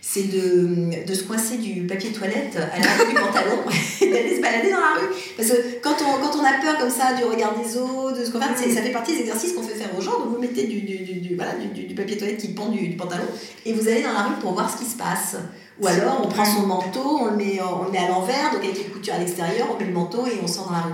C'est 0.00 0.24
de, 0.24 1.04
de, 1.06 1.14
se 1.14 1.24
coincer 1.24 1.58
du 1.58 1.82
papier 1.82 2.10
toilette 2.10 2.56
à 2.56 2.78
la 2.78 3.04
rue 3.04 3.08
du 3.08 3.14
pantalon 3.14 3.58
et 4.00 4.10
d'aller 4.10 4.36
se 4.36 4.40
balader 4.40 4.70
dans 4.70 4.80
la 4.80 5.00
rue. 5.00 5.14
Parce 5.36 5.50
que 5.50 5.56
quand 5.82 5.96
on, 6.00 6.20
quand 6.22 6.38
on 6.38 6.44
a 6.44 6.60
peur 6.62 6.78
comme 6.78 6.90
ça 6.90 7.14
du 7.14 7.24
regard 7.24 7.54
des 7.60 7.76
autres, 7.76 8.18
de 8.18 8.24
ce 8.24 8.30
qu'on 8.30 8.40
fait, 8.40 8.70
ça 8.70 8.82
fait 8.82 8.92
partie 8.92 9.12
des 9.12 9.20
exercices 9.20 9.52
qu'on 9.52 9.62
fait 9.62 9.74
faire 9.74 9.90
aux 9.96 10.00
gens. 10.00 10.18
Donc 10.20 10.34
vous 10.34 10.40
mettez 10.40 10.66
du, 10.66 10.80
du, 10.80 11.20
du, 11.20 11.36
voilà, 11.36 11.52
du, 11.54 11.94
papier 11.94 12.16
toilette 12.16 12.38
qui 12.38 12.48
pend 12.48 12.70
du, 12.70 12.96
pantalon 12.96 13.26
et 13.66 13.72
vous 13.72 13.86
allez 13.86 14.02
dans 14.02 14.12
la 14.12 14.22
rue 14.22 14.40
pour 14.40 14.54
voir 14.54 14.72
ce 14.72 14.82
qui 14.82 14.88
se 14.88 14.96
passe. 14.96 15.36
Ou 15.80 15.86
alors 15.86 16.22
on 16.24 16.28
prend 16.28 16.44
son 16.44 16.66
manteau, 16.66 17.18
on 17.20 17.26
le 17.26 17.36
met, 17.36 17.60
on 17.62 17.84
le 17.84 17.90
met 17.90 17.98
à 17.98 18.08
l'envers, 18.08 18.50
donc 18.52 18.64
avec 18.64 18.78
les 18.78 18.84
coutures 18.84 19.14
à 19.14 19.18
l'extérieur, 19.18 19.68
on 19.74 19.78
met 19.78 19.86
le 19.86 19.94
manteau 19.94 20.26
et 20.26 20.38
on 20.42 20.46
sort 20.46 20.66
dans 20.66 20.72
la 20.72 20.82
rue. 20.82 20.92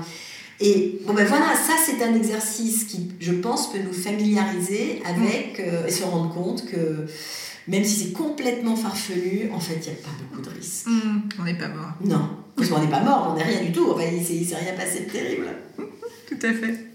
Et 0.61 1.01
bon 1.07 1.15
ben 1.15 1.27
voilà, 1.27 1.55
ça 1.55 1.73
c'est 1.85 2.03
un 2.03 2.15
exercice 2.15 2.85
qui, 2.85 3.11
je 3.19 3.33
pense, 3.33 3.73
peut 3.73 3.79
nous 3.85 3.93
familiariser 3.93 5.03
avec 5.05 5.61
euh, 5.61 5.87
et 5.87 5.91
se 5.91 6.05
rendre 6.05 6.33
compte 6.33 6.67
que 6.67 7.07
même 7.67 7.85
si 7.85 8.05
c'est 8.05 8.13
complètement 8.13 8.77
farfelu, 8.77 9.51
en 9.53 9.59
fait, 9.59 9.77
il 9.77 9.93
n'y 9.93 9.99
a 9.99 10.03
pas 10.03 10.11
beaucoup 10.21 10.43
de 10.43 10.55
risques. 10.55 10.87
Mmh, 10.87 11.21
on 11.41 11.45
n'est 11.45 11.57
pas 11.57 11.69
mort. 11.69 11.93
Non, 12.05 12.29
parce 12.57 12.69
qu'on 12.69 12.81
n'est 12.81 12.91
pas 12.91 13.03
mort, 13.03 13.31
on 13.33 13.37
n'est 13.39 13.45
rien 13.45 13.63
du 13.63 13.73
tout. 13.73 13.91
Enfin, 13.91 14.05
il 14.13 14.21
ne 14.21 14.45
s'est 14.45 14.57
rien 14.57 14.75
passé 14.75 15.01
de 15.01 15.11
terrible. 15.11 15.47
tout 16.29 16.47
à 16.47 16.53
fait. 16.53 16.87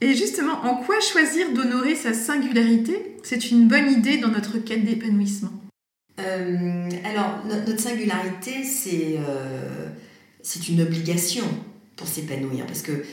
Et 0.00 0.14
justement, 0.14 0.64
en 0.64 0.76
quoi 0.76 1.00
choisir 1.00 1.52
d'honorer 1.52 1.96
sa 1.96 2.14
singularité? 2.14 3.16
C'est 3.22 3.50
une 3.50 3.68
bonne 3.68 3.90
idée 3.90 4.18
dans 4.18 4.28
notre 4.28 4.58
quête 4.58 4.84
d'épanouissement. 4.84 5.50
Euh, 6.18 6.88
alors, 7.04 7.44
notre 7.46 7.80
singularité, 7.80 8.62
euh, 8.86 9.88
c'est 10.42 10.68
une 10.68 10.80
obligation 10.80 11.44
pour 11.96 12.08
s'épanouir. 12.08 12.66
Parce 12.66 12.82
que 12.82 13.04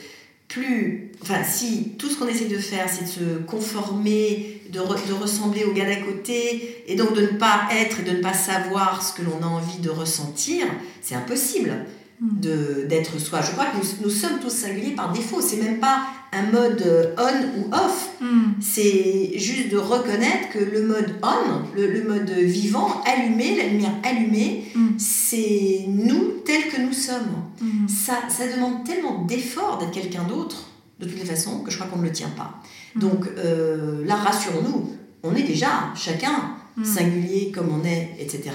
plus. 0.48 1.12
Enfin, 1.22 1.42
si 1.44 1.94
tout 1.98 2.08
ce 2.08 2.18
qu'on 2.18 2.28
essaie 2.28 2.46
de 2.46 2.58
faire, 2.58 2.88
c'est 2.88 3.04
de 3.04 3.08
se 3.08 3.38
conformer, 3.46 4.62
de, 4.70 4.78
de 4.78 5.12
ressembler 5.12 5.64
au 5.64 5.72
gars 5.72 5.86
d'à 5.86 5.96
côté, 5.96 6.84
et 6.86 6.96
donc 6.96 7.14
de 7.14 7.22
ne 7.22 7.38
pas 7.38 7.68
être 7.72 8.00
et 8.00 8.02
de 8.02 8.12
ne 8.12 8.22
pas 8.22 8.34
savoir 8.34 9.02
ce 9.02 9.14
que 9.14 9.22
l'on 9.22 9.42
a 9.42 9.46
envie 9.46 9.78
de 9.78 9.90
ressentir, 9.90 10.66
c'est 11.00 11.14
impossible. 11.14 11.86
Hmm. 12.18 12.40
d'être 12.88 13.20
soi. 13.20 13.42
Je 13.42 13.50
crois 13.50 13.66
que 13.66 13.76
nous, 13.76 14.04
nous, 14.04 14.10
sommes 14.10 14.38
tous 14.40 14.48
singuliers 14.48 14.94
par 14.94 15.12
défaut. 15.12 15.42
C'est 15.42 15.58
même 15.58 15.80
pas 15.80 16.06
un 16.32 16.50
mode 16.50 16.82
euh, 16.86 17.14
on 17.18 17.60
ou 17.60 17.74
off. 17.74 18.10
Hmm. 18.22 18.52
C'est 18.58 19.38
juste 19.38 19.68
de 19.70 19.76
reconnaître 19.76 20.48
que 20.50 20.58
le 20.58 20.86
mode 20.86 21.14
on, 21.22 21.76
le, 21.76 22.04
mode 22.08 22.30
vivant, 22.30 23.02
allumé, 23.04 23.56
la 23.58 23.64
lumière 23.64 23.92
allumée, 24.02 24.64
hmm. 24.74 24.98
c'est 24.98 25.84
nous 25.88 26.40
tels 26.46 26.68
que 26.68 26.80
nous 26.80 26.94
sommes. 26.94 27.42
Ça, 27.86 28.14
ça 28.30 28.46
demande 28.50 28.84
tellement 28.84 29.24
d'efforts 29.24 29.78
d'être 29.78 29.90
quelqu'un 29.90 30.24
d'autre, 30.24 30.70
de 30.98 31.04
toutes 31.04 31.18
les 31.18 31.24
façons, 31.26 31.60
que 31.60 31.70
je 31.70 31.76
crois 31.76 31.88
qu'on 31.88 31.98
ne 31.98 32.06
le 32.06 32.12
tient 32.12 32.30
pas. 32.30 32.62
Donc 32.94 33.26
euh, 33.36 34.06
là, 34.06 34.14
rassurons-nous, 34.14 34.90
on 35.22 35.34
est 35.34 35.42
déjà 35.42 35.92
chacun 35.94 36.54
singulier 36.82 37.52
comme 37.54 37.68
on 37.78 37.84
est, 37.84 38.16
etc. 38.18 38.50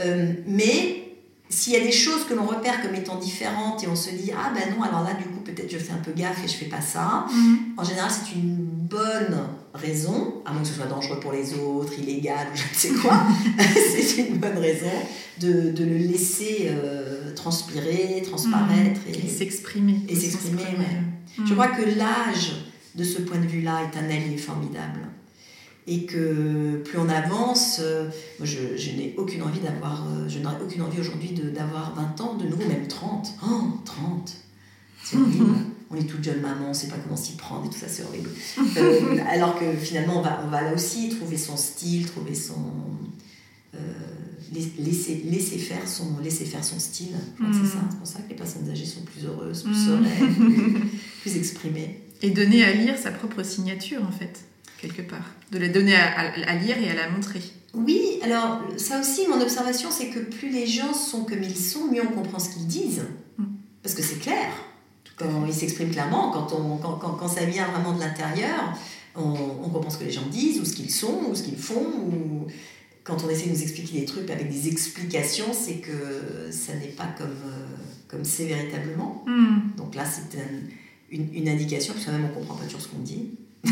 Euh, 0.00 0.32
mais 0.46 1.05
s'il 1.48 1.72
y 1.72 1.76
a 1.76 1.80
des 1.80 1.92
choses 1.92 2.24
que 2.24 2.34
l'on 2.34 2.46
repère 2.46 2.82
comme 2.82 2.94
étant 2.94 3.16
différentes 3.16 3.84
et 3.84 3.88
on 3.88 3.96
se 3.96 4.10
dit 4.10 4.32
ah 4.36 4.52
ben 4.54 4.74
non 4.76 4.82
alors 4.82 5.04
là 5.04 5.14
du 5.14 5.24
coup 5.24 5.40
peut-être 5.44 5.70
je 5.70 5.78
fais 5.78 5.92
un 5.92 5.98
peu 5.98 6.12
gaffe 6.12 6.44
et 6.44 6.48
je 6.48 6.54
fais 6.54 6.66
pas 6.66 6.80
ça 6.80 7.26
mhm. 7.32 7.58
en 7.76 7.84
général 7.84 8.10
c'est 8.10 8.34
une 8.34 8.56
bonne 8.56 9.38
raison 9.72 10.42
à 10.44 10.52
moins 10.52 10.62
que 10.62 10.68
ce 10.68 10.74
soit 10.74 10.86
dangereux 10.86 11.20
pour 11.20 11.32
les 11.32 11.54
autres 11.54 11.98
illégal 11.98 12.48
ou 12.52 12.56
je 12.56 12.64
ne 12.64 12.74
sais 12.74 13.00
quoi 13.00 13.22
c'est 13.96 14.28
une 14.28 14.38
bonne 14.38 14.58
raison 14.58 14.90
de, 15.38 15.70
de 15.70 15.84
le 15.84 15.96
laisser 15.98 16.68
euh, 16.70 17.34
transpirer, 17.34 18.22
transparaître 18.24 19.00
mmh. 19.06 19.24
et, 19.24 19.28
s'exprimer. 19.28 20.00
Et 20.08 20.16
s'exprimer, 20.16 20.62
ouais. 20.62 21.44
Je 21.46 21.52
crois 21.52 21.68
que 21.68 21.82
l'âge, 21.82 22.52
de 22.94 23.04
ce 23.04 23.20
point 23.20 23.38
de 23.38 23.46
vue-là, 23.46 23.82
est 23.82 23.98
un 23.98 24.04
allié 24.04 24.36
formidable. 24.38 25.00
Et 25.88 26.04
que 26.04 26.82
plus 26.84 26.98
on 26.98 27.08
avance, 27.08 27.80
moi 28.38 28.46
je, 28.46 28.90
n'ai 28.90 29.14
aucune 29.16 29.42
envie 29.42 29.60
d'avoir, 29.60 30.04
je 30.28 30.40
n'aurais 30.40 30.60
aucune 30.60 30.82
envie 30.82 31.00
aujourd'hui 31.00 31.30
d'avoir 31.30 31.94
20 31.94 32.20
ans, 32.22 32.34
de 32.34 32.44
nouveau, 32.44 32.66
même 32.66 32.88
30. 32.88 33.28
Oh, 33.44 33.62
30 33.84 34.36
C'est 35.04 35.16
horrible 35.16 35.46
on 35.90 35.96
est 35.96 36.04
toute 36.04 36.22
jeune 36.22 36.40
maman, 36.40 36.66
on 36.66 36.68
ne 36.70 36.74
sait 36.74 36.88
pas 36.88 36.96
comment 36.96 37.16
s'y 37.16 37.36
prendre 37.36 37.66
et 37.66 37.68
tout 37.68 37.78
ça, 37.78 37.88
c'est 37.88 38.02
horrible. 38.02 38.30
Euh, 38.76 39.18
alors 39.28 39.58
que 39.58 39.72
finalement, 39.74 40.18
on 40.18 40.22
va, 40.22 40.42
on 40.44 40.48
va 40.48 40.62
là 40.62 40.74
aussi 40.74 41.08
trouver 41.10 41.36
son 41.36 41.56
style, 41.56 42.06
trouver 42.06 42.34
son. 42.34 42.72
Euh, 43.74 43.78
laisser, 44.52 45.22
laisser, 45.24 45.58
faire 45.58 45.86
son, 45.86 46.18
laisser 46.22 46.44
faire 46.44 46.64
son 46.64 46.78
style. 46.78 47.14
C'est 47.38 47.44
mm. 47.44 47.66
ça, 47.66 47.78
c'est 47.90 47.98
pour 47.98 48.06
ça 48.06 48.18
que 48.20 48.28
les 48.30 48.34
personnes 48.34 48.68
âgées 48.70 48.86
sont 48.86 49.02
plus 49.02 49.24
heureuses, 49.24 49.62
plus 49.62 49.72
mm. 49.72 49.86
sereines, 49.86 50.88
plus, 51.22 51.36
exprimées. 51.36 52.02
Et 52.22 52.30
donner 52.30 52.64
à 52.64 52.72
lire 52.72 52.96
sa 52.98 53.10
propre 53.10 53.42
signature, 53.42 54.02
en 54.02 54.12
fait, 54.12 54.44
quelque 54.86 55.02
part. 55.02 55.34
De 55.50 55.58
la 55.58 55.68
donner 55.68 55.94
à, 55.94 56.54
lire 56.56 56.76
et 56.78 56.90
à 56.90 56.94
la 56.94 57.08
montrer. 57.08 57.42
Oui, 57.74 58.18
alors 58.22 58.60
ça 58.76 59.00
aussi, 59.00 59.26
mon 59.28 59.40
observation, 59.40 59.90
c'est 59.90 60.08
que 60.08 60.18
plus 60.18 60.50
les 60.50 60.66
gens 60.66 60.94
sont 60.94 61.24
comme 61.24 61.42
ils 61.42 61.56
sont, 61.56 61.86
mieux 61.86 62.02
on 62.02 62.12
comprend 62.12 62.38
ce 62.38 62.50
qu'ils 62.50 62.66
disent. 62.66 63.04
Mm. 63.38 63.44
Parce 63.82 63.94
que 63.94 64.02
c'est 64.02 64.18
clair 64.18 64.48
quand 65.16 65.46
ils 65.46 65.54
s'expriment 65.54 65.90
clairement, 65.90 66.30
quand, 66.30 66.52
on, 66.52 66.76
quand, 66.76 66.98
quand, 66.98 67.28
ça 67.28 67.44
vient 67.44 67.66
vraiment 67.68 67.94
de 67.94 68.00
l'intérieur, 68.00 68.76
on, 69.14 69.22
on, 69.22 69.68
comprend 69.70 69.90
ce 69.90 69.98
que 69.98 70.04
les 70.04 70.12
gens 70.12 70.26
disent, 70.30 70.60
ou 70.60 70.64
ce 70.64 70.74
qu'ils 70.74 70.90
sont, 70.90 71.22
ou 71.30 71.34
ce 71.34 71.42
qu'ils 71.42 71.56
font, 71.56 71.86
ou 72.06 72.46
quand 73.02 73.24
on 73.24 73.30
essaie 73.30 73.46
de 73.46 73.54
nous 73.54 73.62
expliquer 73.62 74.00
des 74.00 74.04
trucs 74.04 74.30
avec 74.30 74.50
des 74.50 74.68
explications, 74.68 75.52
c'est 75.52 75.76
que 75.76 76.50
ça 76.50 76.74
n'est 76.74 76.88
pas 76.88 77.08
comme 77.16 77.28
euh, 77.28 77.66
comme 78.08 78.24
c'est 78.24 78.46
véritablement. 78.46 79.24
Hmm. 79.26 79.76
Donc 79.76 79.94
là, 79.94 80.04
c'est 80.04 80.38
une, 81.10 81.28
une, 81.32 81.48
indication, 81.48 81.94
parce 81.94 82.06
que 82.06 82.10
même 82.10 82.28
on 82.30 82.40
comprend 82.40 82.54
pas 82.54 82.64
toujours 82.64 82.80
ce 82.80 82.88
qu'on 82.88 82.98
dit. 82.98 83.30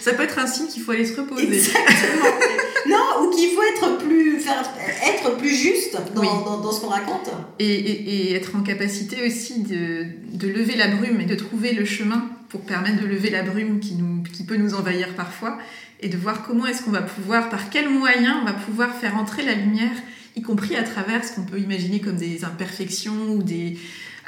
ça, 0.00 0.12
peut 0.12 0.22
être 0.22 0.38
un 0.38 0.46
signe 0.46 0.66
qu'il 0.66 0.82
faut 0.82 0.92
aller 0.92 1.04
se 1.04 1.20
reposer. 1.20 1.46
Exactement. 1.46 2.24
non, 2.88 3.22
ou 3.22 3.30
qu'il 3.30 3.50
faut 3.50 3.62
être 3.62 3.98
plus, 3.98 4.40
faire, 4.40 4.62
être 5.06 5.36
plus 5.36 5.54
juste 5.54 5.96
dans, 6.14 6.58
dans, 6.58 6.72
ce 6.72 6.80
qu'on 6.80 6.88
raconte. 6.88 7.30
Et, 7.58 7.66
et, 7.66 8.34
être 8.34 8.56
en 8.56 8.62
capacité 8.62 9.26
aussi 9.26 9.60
de, 9.60 10.06
de, 10.32 10.48
lever 10.48 10.76
la 10.76 10.88
brume 10.88 11.20
et 11.20 11.26
de 11.26 11.34
trouver 11.34 11.72
le 11.72 11.84
chemin 11.84 12.28
pour 12.48 12.62
permettre 12.62 13.02
de 13.02 13.06
lever 13.06 13.30
la 13.30 13.42
brume 13.42 13.80
qui, 13.80 13.94
nous, 13.94 14.22
qui 14.22 14.44
peut 14.44 14.56
nous 14.56 14.74
envahir 14.74 15.14
parfois 15.14 15.58
et 16.00 16.08
de 16.08 16.16
voir 16.16 16.42
comment 16.46 16.66
est-ce 16.66 16.82
qu'on 16.82 16.90
va 16.90 17.02
pouvoir, 17.02 17.50
par 17.50 17.70
quels 17.70 17.88
moyens 17.88 18.36
on 18.42 18.44
va 18.44 18.52
pouvoir 18.52 18.94
faire 18.94 19.16
entrer 19.16 19.42
la 19.42 19.54
lumière, 19.54 19.96
y 20.36 20.42
compris 20.42 20.76
à 20.76 20.82
travers 20.82 21.24
ce 21.24 21.32
qu'on 21.32 21.42
peut 21.42 21.58
imaginer 21.58 22.00
comme 22.00 22.16
des 22.16 22.44
imperfections 22.44 23.30
ou 23.30 23.42
des, 23.42 23.76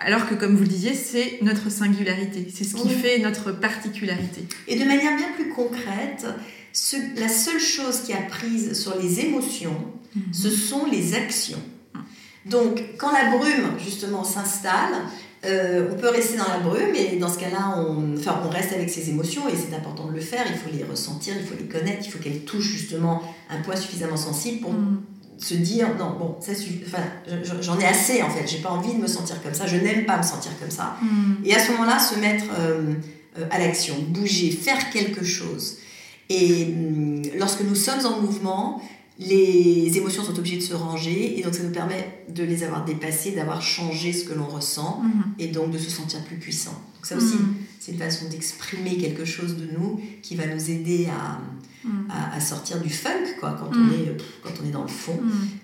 alors 0.01 0.27
que, 0.27 0.35
comme 0.35 0.57
vous 0.57 0.63
le 0.63 0.69
disiez, 0.69 0.95
c'est 0.95 1.39
notre 1.43 1.71
singularité, 1.71 2.49
c'est 2.53 2.65
ce 2.65 2.75
qui 2.75 2.89
fait 2.89 3.19
notre 3.19 3.53
particularité. 3.53 4.47
Et 4.67 4.79
de 4.79 4.85
manière 4.85 5.15
bien 5.17 5.29
plus 5.37 5.51
concrète, 5.51 6.27
la 7.17 7.29
seule 7.29 7.61
chose 7.61 8.01
qui 8.07 8.15
a 8.15 8.23
prise 8.23 8.81
sur 8.81 8.99
les 8.99 9.21
émotions, 9.21 9.77
mhm. 10.17 10.33
ce 10.33 10.51
sont 10.51 10.87
les 10.87 11.15
actions. 11.15 11.63
Donc, 12.47 12.83
quand 12.97 13.13
la 13.13 13.37
brume, 13.37 13.79
justement, 13.85 14.25
s'installe, 14.25 14.95
euh, 15.45 15.91
on 15.93 16.01
peut 16.01 16.09
rester 16.09 16.39
dans 16.39 16.49
la 16.49 16.61
brume 16.61 16.95
et 16.95 17.17
dans 17.17 17.29
ce 17.29 17.39
cas-là, 17.39 17.75
on, 17.77 18.17
enfin, 18.17 18.41
on 18.45 18.49
reste 18.49 18.73
avec 18.73 18.89
ses 18.89 19.11
émotions 19.11 19.49
et 19.49 19.53
c'est 19.55 19.77
important 19.77 20.07
de 20.07 20.15
le 20.15 20.21
faire. 20.21 20.47
Il 20.49 20.57
faut 20.57 20.75
les 20.75 20.85
ressentir, 20.85 21.35
il 21.39 21.47
faut 21.47 21.57
les 21.59 21.69
connaître, 21.69 22.07
il 22.07 22.11
faut 22.11 22.19
qu'elles 22.19 22.45
touchent 22.45 22.73
justement 22.73 23.23
un 23.51 23.61
point 23.61 23.77
suffisamment 23.77 24.17
sensible 24.17 24.61
pour 24.61 24.73
mhm 24.73 25.03
se 25.41 25.55
dire 25.55 25.89
non 25.99 26.17
bon 26.19 26.37
ça 26.41 26.53
enfin 26.87 27.03
j'en 27.61 27.79
ai 27.79 27.87
assez 27.87 28.23
en 28.23 28.31
fait. 28.31 28.47
J'ai 28.47 28.59
pas 28.59 28.71
envie 28.71 28.93
de 28.93 28.99
me 28.99 29.07
sentir 29.07 29.43
comme 29.43 29.55
ça. 29.55 29.67
Je 29.67 29.77
n'aime 29.77 30.05
pas 30.05 30.19
me 30.19 30.23
sentir 30.23 30.53
comme 30.61 30.71
ça. 30.71 30.97
Hmm. 31.03 31.45
et 31.45 31.55
à 31.55 31.59
ce 31.59 31.73
moment-là 31.73 31.99
se 31.99 32.19
mettre 32.19 32.45
euh, 32.59 32.95
euh, 33.39 33.47
à 33.51 33.59
l'action 33.59 33.97
bouger 34.09 34.51
faire 34.51 34.91
quelque 34.91 35.25
chose. 35.25 35.79
Et 36.29 36.65
hum, 36.65 37.23
lorsque 37.39 37.63
nous 37.63 37.75
sommes 37.75 38.05
en 38.07 38.21
mouvement 38.21 38.83
les 39.21 39.97
émotions 39.97 40.25
sont 40.25 40.37
obligées 40.39 40.57
de 40.57 40.63
se 40.63 40.75
ranger 40.75 41.39
et 41.39 41.43
donc 41.43 41.55
ça 41.55 41.63
nous 41.63 41.73
permet 41.73 42.25
de 42.29 42.43
les 42.43 42.65
avoir 42.65 42.85
dépassées 42.85 43.33
d'avoir 43.33 43.63
changé 43.63 44.13
ce 44.13 44.25
que 44.25 44.35
l'on 44.35 44.47
ressent 44.47 45.03
hmm. 45.03 45.23
et 45.39 45.49
donc 45.49 45.71
de 45.71 45.79
se 45.79 45.91
sentir 45.91 46.25
plus 46.25 46.37
puissant 46.37 46.73
donc 46.97 47.07
ça 47.07 47.17
aussi 47.17 47.37
hmm. 47.37 47.55
c'est 47.79 47.93
une 47.93 47.99
façon 47.99 48.29
d'exprimer 48.29 48.97
quelque 48.97 49.25
chose 49.25 49.57
de 49.57 49.69
nous 49.79 50.01
qui 50.23 50.37
va 50.37 50.47
nous 50.47 50.71
aider 50.71 51.07
à 51.07 51.39
Mm. 51.85 52.11
à, 52.11 52.41
sortir 52.41 52.81
du 52.81 52.91
funk, 52.91 53.39
quoi, 53.39 53.57
quand, 53.59 53.71
on, 53.75 53.91
est, 53.91 54.15
quand 54.43 54.51
on 54.63 54.69
est 54.69 54.71
dans 54.71 54.83
le 54.83 54.89
fond. 54.89 55.19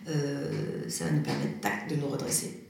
Euh, 0.09 0.83
ça 0.89 1.05
va 1.05 1.11
nous 1.11 1.23
permettre 1.23 1.61
tac, 1.61 1.89
de 1.91 1.97
nous 1.97 2.07
redresser. 2.07 2.63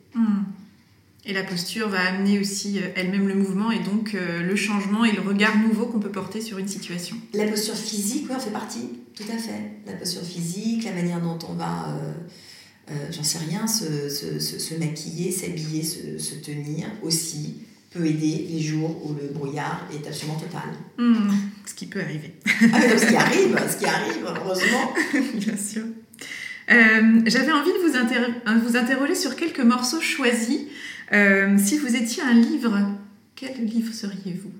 Et 1.28 1.32
la 1.32 1.42
posture 1.42 1.88
va 1.88 2.00
amener 2.06 2.38
aussi 2.38 2.78
euh, 2.78 2.88
elle-même 2.94 3.26
le 3.26 3.34
mouvement 3.34 3.72
et 3.72 3.80
donc 3.80 4.14
euh, 4.14 4.42
le 4.42 4.54
changement 4.54 5.04
et 5.04 5.10
le 5.10 5.20
regard 5.20 5.58
nouveau 5.58 5.86
qu'on 5.86 5.98
peut 5.98 6.12
porter 6.12 6.40
sur 6.40 6.58
une 6.58 6.68
situation. 6.68 7.16
La 7.34 7.46
posture 7.46 7.74
physique, 7.74 8.26
oui, 8.30 8.36
en 8.36 8.38
fait 8.38 8.50
partie, 8.50 8.90
tout 9.14 9.24
à 9.24 9.36
fait. 9.36 9.72
La 9.86 9.94
posture 9.94 10.22
physique, 10.22 10.84
la 10.84 10.92
manière 10.92 11.20
dont 11.20 11.38
on 11.48 11.54
va, 11.54 12.00
j'en 13.10 13.24
sais 13.24 13.38
rien, 13.38 13.66
se, 13.66 14.08
se, 14.08 14.38
se 14.38 14.74
maquiller, 14.76 15.32
s'habiller, 15.32 15.82
se, 15.82 16.34
tenir 16.36 16.86
aussi 17.02 17.56
peut 17.90 18.06
aider 18.06 18.46
les 18.48 18.60
jours 18.60 19.04
où 19.04 19.14
le 19.14 19.28
brouillard 19.32 19.88
est 19.92 20.06
absolument 20.06 20.38
total. 20.38 20.68
Hmm, 20.96 21.30
ce 21.64 21.74
qui 21.74 21.86
peut 21.86 22.00
arriver. 22.00 22.34
Ah, 22.72 22.80
ce 22.96 23.06
qui 23.06 23.16
arrive, 23.16 23.58
ce 23.68 23.76
qui 23.78 23.86
arrive, 23.86 24.24
heureusement. 24.24 24.94
Bien 25.34 25.56
sûr. 25.56 25.82
Euh, 26.70 27.20
j'avais 27.26 27.52
envie 27.52 27.72
de 27.72 27.78
vous, 27.78 27.96
euh, 27.96 28.58
vous, 28.64 28.76
interroger 28.76 29.14
sur 29.14 29.36
quelques 29.36 29.60
morceaux 29.60 30.00
choisis. 30.00 30.60
Euh, 31.12 31.56
si 31.58 31.78
vous 31.78 31.94
étiez 31.94 32.22
un 32.22 32.34
livre, 32.34 32.76
quel 33.34 33.64
livre 33.64 33.92
seriez-vous? 33.92 34.50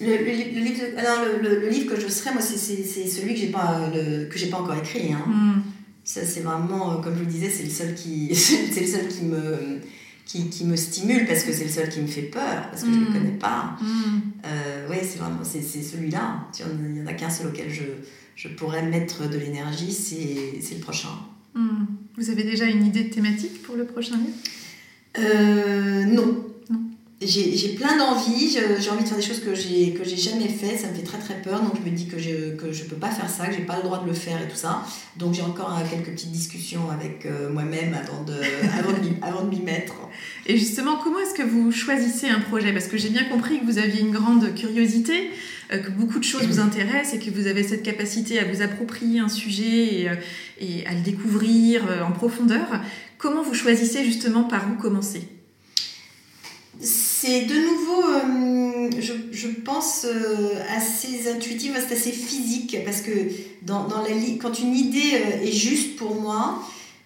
Le, 0.00 0.16
livre, 0.24 0.82
alors 0.96 1.26
le, 1.42 1.68
livre 1.68 1.94
que 1.94 2.00
je 2.00 2.08
serais, 2.08 2.32
moi, 2.32 2.42
c'est 2.42 2.56
celui 2.56 3.34
que 3.34 3.40
j'ai 3.40 3.50
pas, 3.50 3.90
que 3.92 4.38
j'ai 4.38 4.48
pas 4.48 4.58
encore 4.58 4.76
écrit. 4.76 5.12
Hein. 5.12 5.24
Hmm. 5.26 5.62
Ça, 6.02 6.24
c'est 6.24 6.40
vraiment, 6.40 7.00
comme 7.00 7.12
je 7.14 7.18
vous 7.20 7.26
le 7.26 7.30
disais, 7.30 7.50
c'est 7.50 7.62
le 7.62 7.70
seul 7.70 7.94
qui, 7.94 8.34
c'est 8.34 8.80
le 8.80 8.86
seul 8.86 9.08
qui 9.08 9.24
me 9.24 9.80
qui, 10.24 10.48
qui, 10.48 10.64
me 10.64 10.76
stimule 10.76 11.26
parce 11.26 11.42
que 11.42 11.52
c'est 11.52 11.64
le 11.64 11.70
seul 11.70 11.88
qui 11.88 12.00
me 12.00 12.06
fait 12.06 12.22
peur, 12.22 12.68
parce 12.70 12.84
que 12.84 12.92
je 12.92 12.96
ne 12.96 13.04
le 13.04 13.10
mm. 13.10 13.12
connais 13.12 13.38
pas. 13.38 13.76
Mm. 13.80 14.20
Euh, 14.46 14.88
ouais, 14.88 15.02
c'est 15.02 15.18
vraiment 15.18 15.40
c'est, 15.42 15.62
celui-là. 15.62 16.48
Il 16.58 16.92
n'y 16.92 17.02
en 17.02 17.06
a 17.06 17.12
qu'un 17.12 17.28
seul 17.28 17.48
auquel 17.48 17.70
je, 17.70 17.82
je 18.36 18.48
pourrais 18.48 18.82
mettre 18.82 19.28
de 19.28 19.36
l'énergie, 19.36 19.92
c'est, 19.92 20.74
le 20.74 20.80
prochain. 20.80 21.08
Vous 22.16 22.30
avez 22.30 22.44
déjà 22.44 22.66
une 22.66 22.86
idée 22.86 23.04
de 23.04 23.10
thématique 23.10 23.62
pour 23.62 23.76
le 23.76 23.84
prochain 23.84 24.16
livre? 24.16 24.36
Euh, 25.18 26.04
Non 26.04 26.42
j'ai 27.26 27.68
plein 27.74 27.96
d'envie, 27.96 28.48
j'ai 28.48 28.90
envie 28.90 29.02
de 29.02 29.08
faire 29.08 29.16
des 29.16 29.22
choses 29.22 29.40
que 29.40 29.54
j'ai 29.54 30.16
jamais 30.16 30.48
fait, 30.48 30.76
ça 30.76 30.88
me 30.88 30.94
fait 30.94 31.02
très 31.02 31.18
très 31.18 31.34
peur, 31.34 31.60
donc 31.60 31.74
je 31.76 31.88
me 31.88 31.94
dis 31.94 32.06
que 32.06 32.18
je 32.18 32.54
que 32.56 32.72
je 32.72 32.84
peux 32.84 32.96
pas 32.96 33.10
faire 33.10 33.28
ça, 33.28 33.46
que 33.46 33.54
j'ai 33.54 33.62
pas 33.62 33.76
le 33.76 33.82
droit 33.82 34.02
de 34.02 34.06
le 34.06 34.14
faire 34.14 34.40
et 34.42 34.48
tout 34.48 34.56
ça. 34.56 34.84
Donc 35.16 35.34
j'ai 35.34 35.42
encore 35.42 35.76
euh, 35.76 35.88
quelques 35.88 36.14
petites 36.14 36.32
discussions 36.32 36.90
avec 36.90 37.26
euh, 37.26 37.50
moi-même 37.50 37.94
avant 37.94 38.22
de 38.24 38.34
avant 39.22 39.42
de 39.42 39.50
m'y 39.50 39.60
mettre. 39.60 39.94
Et 40.46 40.56
justement, 40.56 40.96
comment 41.02 41.20
est-ce 41.20 41.34
que 41.34 41.42
vous 41.42 41.70
choisissez 41.70 42.28
un 42.28 42.40
projet? 42.40 42.72
Parce 42.72 42.88
que 42.88 42.96
j'ai 42.96 43.10
bien 43.10 43.24
compris 43.24 43.60
que 43.60 43.64
vous 43.64 43.78
aviez 43.78 44.00
une 44.00 44.12
grande 44.12 44.54
curiosité, 44.54 45.30
que 45.70 45.90
beaucoup 45.90 46.18
de 46.18 46.24
choses 46.24 46.46
vous 46.46 46.60
intéressent 46.60 47.14
et 47.14 47.18
que 47.18 47.30
vous 47.30 47.46
avez 47.46 47.62
cette 47.62 47.82
capacité 47.82 48.38
à 48.38 48.44
vous 48.44 48.62
approprier 48.62 49.20
un 49.20 49.28
sujet 49.28 50.02
et, 50.02 50.10
et 50.60 50.86
à 50.86 50.92
le 50.92 51.00
découvrir 51.00 51.82
en 52.06 52.12
profondeur. 52.12 52.66
Comment 53.22 53.42
vous 53.44 53.54
choisissez 53.54 54.04
justement 54.04 54.42
par 54.42 54.66
où 54.68 54.82
commencer? 54.82 55.22
C'est 56.80 57.42
de 57.42 57.54
nouveau, 57.54 58.02
euh, 58.02 58.90
je, 59.00 59.12
je, 59.30 59.46
pense, 59.46 60.04
euh, 60.04 60.54
assez 60.76 61.30
intuitif, 61.30 61.72
c'est 61.86 61.94
assez 61.94 62.10
physique, 62.10 62.76
parce 62.84 63.00
que 63.00 63.12
dans, 63.62 63.86
dans 63.86 64.02
la, 64.02 64.08
quand 64.40 64.58
une 64.58 64.74
idée 64.74 65.12
euh, 65.14 65.44
est 65.44 65.52
juste 65.52 65.94
pour 65.94 66.20
moi, 66.20 66.64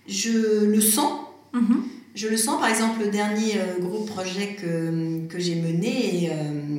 je 0.08 0.64
le 0.64 0.80
sens. 0.80 1.20
Mhm. 1.52 1.82
Je 2.14 2.28
le 2.28 2.38
sens, 2.38 2.58
par 2.58 2.70
exemple, 2.70 3.00
le 3.00 3.10
dernier 3.10 3.60
gros 3.78 4.04
projet 4.04 4.56
que, 4.58 5.26
que 5.26 5.38
j'ai 5.38 5.56
mené, 5.56 6.30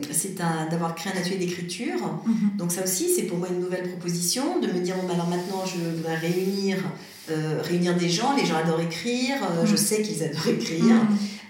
c'est 0.10 0.34
d'avoir 0.34 0.96
créé 0.96 1.14
un 1.14 1.16
atelier 1.16 1.38
d'écriture. 1.38 2.00
Mhm. 2.26 2.58
Donc 2.58 2.72
ça 2.72 2.84
aussi, 2.84 3.14
c'est 3.16 3.28
pour 3.28 3.38
moi 3.38 3.48
une 3.52 3.60
nouvelle 3.60 3.88
proposition, 3.88 4.60
de 4.60 4.66
me 4.66 4.80
dire, 4.80 4.96
bon, 4.96 5.08
bah, 5.08 5.14
alors 5.14 5.28
maintenant, 5.28 5.64
je 5.64 5.96
voudrais 5.96 6.16
réunir, 6.16 6.78
réunir 7.64 7.96
des 7.96 8.10
gens, 8.10 8.36
les 8.36 8.46
gens 8.46 8.56
adorent 8.56 8.82
écrire, 8.82 9.36
je 9.66 9.72
mhm. 9.72 9.78
sais 9.78 10.02
qu'ils 10.02 10.24
adorent 10.24 10.48
écrire. 10.48 10.96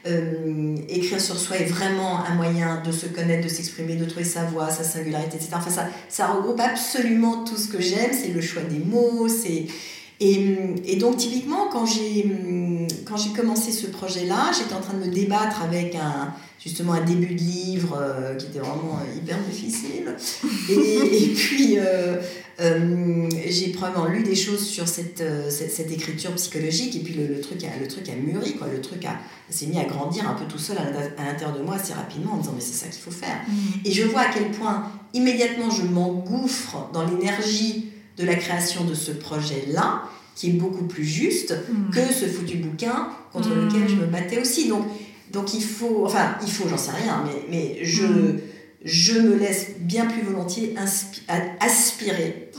Euh, 0.08 0.76
écrire 0.88 1.20
sur 1.20 1.38
soi 1.38 1.58
est 1.58 1.66
vraiment 1.66 2.24
un 2.24 2.36
moyen 2.36 2.82
de 2.86 2.92
se 2.92 3.08
connaître, 3.08 3.44
de 3.44 3.50
s'exprimer, 3.50 3.96
de 3.96 4.06
trouver 4.06 4.24
sa 4.24 4.46
voix, 4.46 4.70
sa 4.70 4.84
singularité, 4.84 5.36
etc. 5.36 5.50
Enfin, 5.56 5.70
ça, 5.70 5.88
ça 6.08 6.28
regroupe 6.28 6.60
absolument 6.62 7.44
tout 7.44 7.58
ce 7.58 7.68
que 7.68 7.82
j'aime. 7.82 8.12
C'est 8.14 8.30
le 8.30 8.40
choix 8.42 8.62
des 8.62 8.80
mots, 8.80 9.28
c'est 9.28 9.66
Et, 10.20 10.96
donc, 11.00 11.18
typiquement, 11.18 11.70
quand 11.72 11.86
j'ai, 11.86 12.26
commencé 13.36 13.72
ce 13.72 13.88
projet-là, 13.88 14.52
j'étais 14.58 14.74
en 14.74 14.82
train 14.82 14.96
de 14.96 15.06
me 15.06 15.12
débattre 15.12 15.62
avec 15.62 15.96
un, 15.96 16.34
justement 16.60 16.94
un 16.94 17.04
début 17.04 17.36
de 17.36 17.40
livre 17.40 17.98
euh, 18.02 18.36
qui 18.36 18.48
était 18.48 18.60
vraiment 18.60 19.00
hyper 19.16 19.38
difficile. 19.44 20.16
Et, 20.70 21.24
et 21.24 21.28
puis, 21.34 21.78
euh, 21.78 22.16
euh, 22.60 23.30
j'ai 23.48 23.70
probablement 23.70 24.08
lu 24.08 24.24
des 24.24 24.36
choses 24.36 24.66
sur 24.66 24.88
cette, 24.88 25.24
cette, 25.50 25.72
cette, 25.72 25.92
écriture 25.92 26.34
psychologique, 26.34 26.96
et 26.96 27.00
puis 27.00 27.14
le, 27.14 27.28
le, 27.28 27.40
truc, 27.40 27.64
a, 27.64 27.80
le 27.80 27.88
truc 27.88 28.10
a 28.10 28.16
mûri, 28.16 28.56
quoi. 28.56 28.68
le 28.74 28.82
truc 28.82 29.06
a, 29.06 29.20
s'est 29.52 29.68
mis 29.68 29.80
à 29.80 29.86
grandir 29.86 30.28
un 30.28 30.34
peu 30.34 30.46
tout 30.46 30.58
seul 30.58 30.78
à, 30.80 31.24
l'intérieur 31.24 31.56
de 31.56 31.64
moi 31.64 31.76
assez 31.76 31.94
rapidement 31.94 32.34
en 32.34 32.38
me 32.38 32.42
disant 32.42 32.54
mais 32.56 32.62
c'est 32.62 32.86
ça 32.86 32.88
qu'il 32.88 33.02
faut 33.02 33.12
faire. 33.12 33.38
Mmh. 33.48 33.86
Et 33.86 33.92
je 33.92 34.04
vois 34.04 34.22
à 34.22 34.34
quel 34.34 34.50
point 34.50 34.92
immédiatement 35.14 35.70
je 35.70 35.84
m'engouffre 35.84 36.90
dans 36.92 37.06
l'énergie 37.06 37.87
de 38.18 38.26
la 38.26 38.36
création 38.36 38.84
de 38.84 38.94
ce 38.94 39.12
projet-là, 39.12 40.04
qui 40.36 40.50
est 40.50 40.54
beaucoup 40.54 40.86
plus 40.86 41.04
juste 41.04 41.54
mm. 41.54 41.92
que 41.92 42.14
ce 42.14 42.26
foutu 42.26 42.58
bouquin 42.58 43.10
contre 43.34 43.50
mm. 43.50 43.66
lequel 43.66 43.90
je 43.90 43.96
me 43.96 44.06
battais 44.06 44.40
aussi. 44.40 44.70
Donc, 44.70 44.86
donc 45.32 45.54
il 45.54 45.64
faut, 45.64 46.04
enfin, 46.06 46.36
il 46.44 46.52
faut, 46.52 46.70
j'en 46.70 46.78
sais 46.78 46.92
rien, 46.92 47.24
mais, 47.26 47.46
mais 47.50 47.86
je, 47.86 48.06
mm. 48.06 48.40
je 48.86 49.20
me 49.20 49.36
laisse 49.36 49.78
bien 49.80 50.06
plus 50.06 50.22
volontiers 50.22 50.76
aspirer 51.60 52.52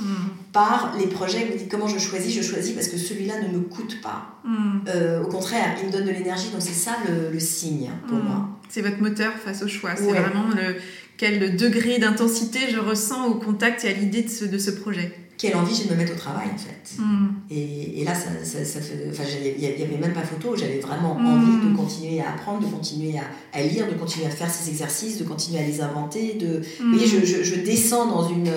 par 0.53 0.95
les 0.99 1.07
projets. 1.07 1.47
Vous 1.51 1.59
dites 1.59 1.71
comment 1.71 1.89
je 1.89 1.99
choisis? 1.99 2.35
Je 2.35 2.43
choisis 2.43 2.73
parce 2.73 2.89
que 2.89 2.99
celui-là 2.99 3.35
ne 3.43 3.57
me 3.57 3.61
coûte 3.61 4.01
pas. 4.01 4.41
Euh, 4.89 5.23
au 5.23 5.29
contraire, 5.29 5.77
il 5.81 5.89
me 5.89 5.93
donne 5.93 6.07
de 6.07 6.11
l'énergie, 6.11 6.51
donc 6.51 6.63
c'est 6.63 6.73
ça 6.73 6.97
le, 7.09 7.33
le, 7.33 7.41
signe 7.41 7.91
pour 8.09 8.19
moi. 8.19 8.49
C'est 8.69 8.83
votre 8.83 9.01
moteur 9.01 9.33
face 9.35 9.63
au 9.63 9.69
choix. 9.69 9.91
C'est 9.97 10.05
vraiment 10.05 10.49
le, 10.49 10.77
quel 11.17 11.57
degré 11.57 11.99
d'intensité 11.99 12.61
je 12.73 12.79
ressens 12.79 13.27
au 13.27 13.35
contact 13.35 13.85
et 13.85 13.89
à 13.89 13.93
l'idée 13.93 14.23
de 14.23 14.31
ce, 14.31 14.45
de 14.45 14.59
ce 14.59 14.71
projet 14.71 15.13
quelle 15.39 15.57
envie 15.57 15.75
j'ai 15.75 15.85
de 15.85 15.91
me 15.91 15.97
mettre 15.97 16.13
au 16.13 16.17
travail 16.17 16.49
en 16.53 16.59
fait. 16.59 17.01
Hmm. 17.01 17.29
Et, 17.49 18.01
et, 18.01 18.05
là, 18.05 18.13
ça, 18.15 18.31
ça, 18.43 18.65
ça 18.65 18.81
fait, 18.81 19.07
enfin, 19.09 19.23
il 19.57 19.61
n'y 19.61 19.67
avait 19.67 19.97
même 19.97 20.13
pas 20.13 20.23
photo, 20.23 20.57
j'avais 20.57 20.81
vraiment 20.81 21.13
envie 21.17 21.69
de 21.69 21.77
continuer 21.77 22.21
à 22.21 22.33
apprendre, 22.33 22.67
de 22.67 22.71
continuer 22.71 23.15
à, 23.19 23.23
à, 23.57 23.63
lire, 23.63 23.87
de 23.89 23.95
continuer 23.95 24.27
à 24.27 24.31
faire 24.31 24.51
ces 24.51 24.69
exercices, 24.69 25.19
de 25.19 25.25
continuer 25.25 25.61
à 25.61 25.67
les 25.67 25.81
inventer. 25.81 26.35
De... 26.35 26.61
Vous 26.81 26.93
voyez, 26.93 27.07
je, 27.07 27.25
je, 27.25 27.45
je, 27.45 27.55
descends 27.61 28.07
dans 28.07 28.29
une, 28.29 28.51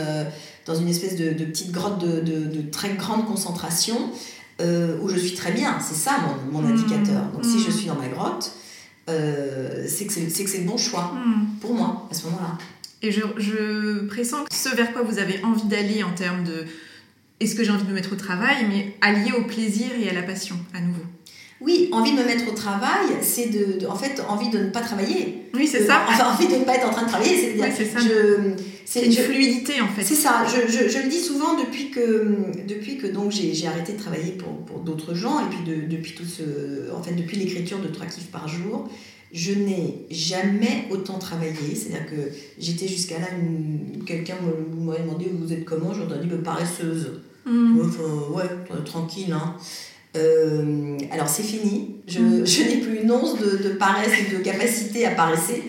dans 0.66 0.76
une 0.76 0.88
espèce 0.90 1.16
de, 1.16 1.32
de 1.34 1.46
petite 1.46 1.72
grotte 1.72 2.00
de, 2.00 2.20
de, 2.20 2.46
de, 2.46 2.70
très 2.70 2.96
grande 2.96 3.26
concentration 3.28 3.98
euh, 4.60 4.98
où 5.02 5.08
je 5.10 5.18
suis 5.18 5.36
très 5.36 5.52
bien, 5.52 5.78
c'est 5.80 5.96
ça 5.96 6.18
mon, 6.52 6.62
mon 6.62 6.68
indicateur. 6.68 7.26
Donc 7.34 7.46
si 7.46 7.60
je 7.60 7.70
suis 7.70 7.88
dans 7.88 7.96
ma 7.96 8.08
grotte, 8.08 8.52
euh, 9.10 9.86
c'est 9.88 10.06
que 10.06 10.14
c'est 10.14 10.58
le 10.60 10.66
bon 10.66 10.78
choix 10.78 11.14
pour 11.60 11.74
moi 11.74 12.08
à 12.10 12.14
ce 12.14 12.26
moment-là. 12.26 12.58
Et 13.02 13.12
je, 13.12 13.22
je 13.38 14.06
pressens 14.06 14.43
que 14.43 14.54
ce 14.54 14.76
vers 14.76 14.93
quoi 14.93 15.02
vous 15.02 15.20
avez 15.20 15.43
envie 15.43 15.68
d'aller 15.68 16.04
en 16.04 16.12
termes 16.12 16.43
de 16.43 16.66
est-ce 17.39 17.56
que 17.56 17.64
j'ai 17.64 17.72
envie 17.72 17.84
de 17.84 17.89
me 17.89 17.95
mettre 17.95 18.14
au 18.14 18.16
travail, 18.16 18.66
mais 18.70 18.93
allié 19.02 19.32
au 19.38 19.43
plaisir 19.43 19.88
et 19.99 20.10
à 20.10 20.14
la 20.14 20.22
passion 20.22 20.56
à 20.76 20.80
nouveau. 20.80 21.02
Oui, 21.60 21.89
envie 21.91 22.12
de 22.12 22.18
me 22.18 22.24
mettre 22.24 22.52
au 22.52 22.56
travail, 22.56 23.08
c'est 23.22 23.47
de, 23.47 23.86
en 23.88 23.95
fait 23.95 24.22
envie 24.28 24.49
de 24.49 24.58
ne 24.58 24.70
pas 24.70 24.82
travailler. 24.82 25.43
Oui, 25.54 25.68
c'est 25.68 25.86
ça. 25.86 26.06
Enfin, 26.08 26.34
envie 26.34 26.47
de 26.47 26.56
ne 26.56 26.64
pas 26.64 26.76
être 26.76 26.88
en 26.88 26.91
train 26.91 27.04
de 27.04 27.10
travailler, 27.10 27.36
c'est 27.36 27.62
oui, 27.62 27.70
c'est 27.76 27.86
ça. 27.86 27.99
Je, 27.99 28.54
c'est 28.86 29.06
une 29.06 29.14
fluidité 29.14 29.80
en 29.80 29.88
fait. 29.88 30.04
C'est 30.04 30.16
ça. 30.16 30.43
Je, 30.47 30.72
je, 30.72 30.89
je, 30.89 30.97
le 30.99 31.08
dis 31.08 31.20
souvent 31.20 31.56
depuis 31.58 31.91
que, 31.91 32.36
depuis 32.68 32.97
que 32.97 33.08
donc 33.08 33.32
j'ai 33.32 33.68
arrêté 33.68 33.93
de 33.93 33.99
travailler 33.99 34.32
pour, 34.32 34.66
pour 34.66 34.80
d'autres 34.80 35.14
gens 35.14 35.39
et 35.39 35.49
puis 35.49 35.64
de, 35.64 35.88
depuis 35.88 36.14
tout 36.14 36.26
ce, 36.26 36.91
en 36.95 37.02
fait 37.02 37.14
depuis 37.14 37.38
l'écriture 37.38 37.80
de 37.80 37.88
trois 37.88 38.08
kiffs 38.08 38.32
par 38.32 38.47
jour, 38.47 38.89
je 39.34 39.54
n'ai 39.54 40.06
jamais 40.10 40.86
autant 40.90 41.18
travaillé. 41.18 41.76
C'est-à-dire 41.76 42.10
que 42.10 42.32
j'étais 42.60 42.88
jusqu'à 42.88 43.20
là, 43.20 43.28
quelqu'un 44.06 44.36
m'aurait 44.76 45.02
demandé 45.02 45.32
vous 45.34 45.54
êtes 45.54 45.66
comment, 45.66 45.94
j'aurais 45.94 46.20
dit 46.20 46.28
bah, 46.28 46.38
paresseuse. 46.44 47.22
Mmh. 47.46 47.80
ouais, 48.34 48.84
tranquille. 48.86 49.34
Hein. 49.34 49.56
Euh, 50.18 50.98
alors 51.10 51.30
c'est 51.30 51.44
fini, 51.44 51.96
je, 52.08 52.20
mm. 52.20 52.46
je 52.46 52.64
n'ai 52.64 52.78
plus 52.78 53.02
une 53.02 53.12
once 53.12 53.38
de, 53.40 53.64
de, 53.64 53.70
paresse 53.76 54.12
et 54.20 54.36
de 54.36 54.44
capacité 54.44 55.06
à 55.06 55.12
paresser. 55.12 55.64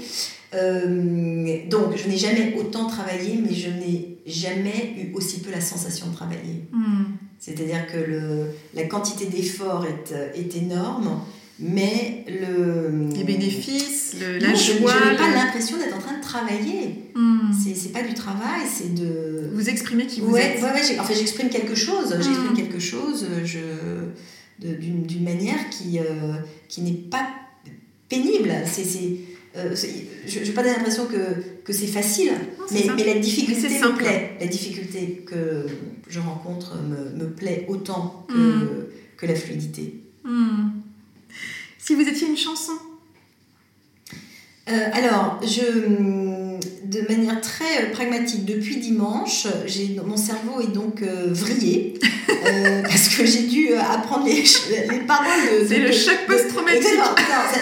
Euh, 0.55 1.59
donc 1.71 1.97
je 1.97 2.09
n'ai 2.09 2.17
jamais 2.17 2.55
autant 2.59 2.87
travaillé, 2.87 3.39
mais 3.43 3.55
je 3.55 3.69
n'ai 3.69 4.19
jamais 4.27 4.95
eu 4.99 5.15
aussi 5.15 5.41
peu 5.41 5.51
la 5.51 5.61
sensation 5.61 6.09
de 6.09 6.15
travailler. 6.15 6.65
Mm. 6.73 7.05
C'est-à-dire 7.39 7.87
que 7.91 7.99
le, 7.99 8.47
la 8.75 8.85
quantité 8.85 9.27
d'effort 9.27 9.87
est, 9.87 10.13
est 10.39 10.57
énorme 10.57 11.21
mais 11.59 12.25
le... 12.29 13.09
Les 13.15 13.25
bénéfices, 13.25 14.17
le, 14.21 14.39
la 14.39 14.55
joie... 14.55 14.93
Je 14.93 15.11
n'ai 15.11 15.17
pas 15.17 15.31
l'impression 15.35 15.77
d'être 15.79 15.97
en 15.97 16.01
train 16.01 16.17
de 16.17 16.23
travailler. 16.23 17.11
Hmm. 17.15 17.53
C'est 17.53 17.93
pas 17.93 18.03
du 18.03 18.15
travail, 18.15 18.63
c'est 18.73 18.95
de... 18.95 19.51
Vous 19.55 19.69
exprimez 19.69 20.07
qui 20.07 20.21
vous 20.21 20.37
êtes. 20.37 20.61
Ouais, 20.61 20.65
ouais, 20.65 20.99
en 20.99 21.05
fait, 21.05 21.15
j'exprime 21.15 21.51
quelque 21.51 21.75
chose. 21.75 22.15
Hmm. 22.15 22.23
J'exprime 22.23 22.55
quelque 22.57 22.81
chose 22.81 23.27
je, 23.45 23.59
d'une 24.59 25.25
manière 25.25 25.71
qui, 25.71 25.99
euh, 25.99 26.35
qui 26.69 26.83
n'est 26.83 26.93
pas 26.93 27.29
pénible. 28.09 28.53
C'est... 28.67 28.83
Euh, 29.55 29.77
je 30.27 30.39
n'ai 30.39 30.51
pas 30.53 30.63
l'impression 30.63 31.05
que, 31.05 31.63
que 31.63 31.75
c'est 31.75 31.87
facile, 31.87 32.33
mais, 32.73 32.87
mais, 32.97 33.05
la 33.05 33.21
difficulté 33.21 33.69
me 33.69 33.95
plaît. 33.95 34.31
La 34.41 34.47
difficulté 34.47 35.25
que 35.27 35.67
je 36.09 36.21
rencontre 36.21 36.79
me, 36.79 37.23
me 37.23 37.31
plaît 37.31 37.67
autant 37.69 38.25
que, 38.29 38.35
hmm. 38.35 38.87
que 39.19 39.27
la 39.27 39.35
fluidité. 39.35 40.03
Si 41.85 41.95
vous 41.97 42.03
étiez 42.03 42.28
une 42.28 42.37
chanson 42.37 42.72
euh, 44.68 44.89
alors, 44.93 45.41
je, 45.43 45.61
de 46.85 47.09
manière 47.09 47.41
très 47.41 47.83
euh, 47.83 47.91
pragmatique, 47.93 48.45
depuis 48.45 48.76
dimanche, 48.76 49.49
mon 50.07 50.16
cerveau 50.16 50.61
est 50.61 50.72
donc 50.72 51.03
euh, 51.03 51.30
vrillé 51.30 51.95
parce 52.85 53.09
que 53.09 53.26
j'ai 53.26 53.43
dû 53.49 53.74
apprendre 53.74 54.24
les, 54.24 54.45
les 54.89 55.01
paroles 55.01 55.26
de. 55.62 55.66
C'est 55.66 55.80
le 55.80 55.91
choc 55.91 56.16
post-traumatique. 56.28 56.87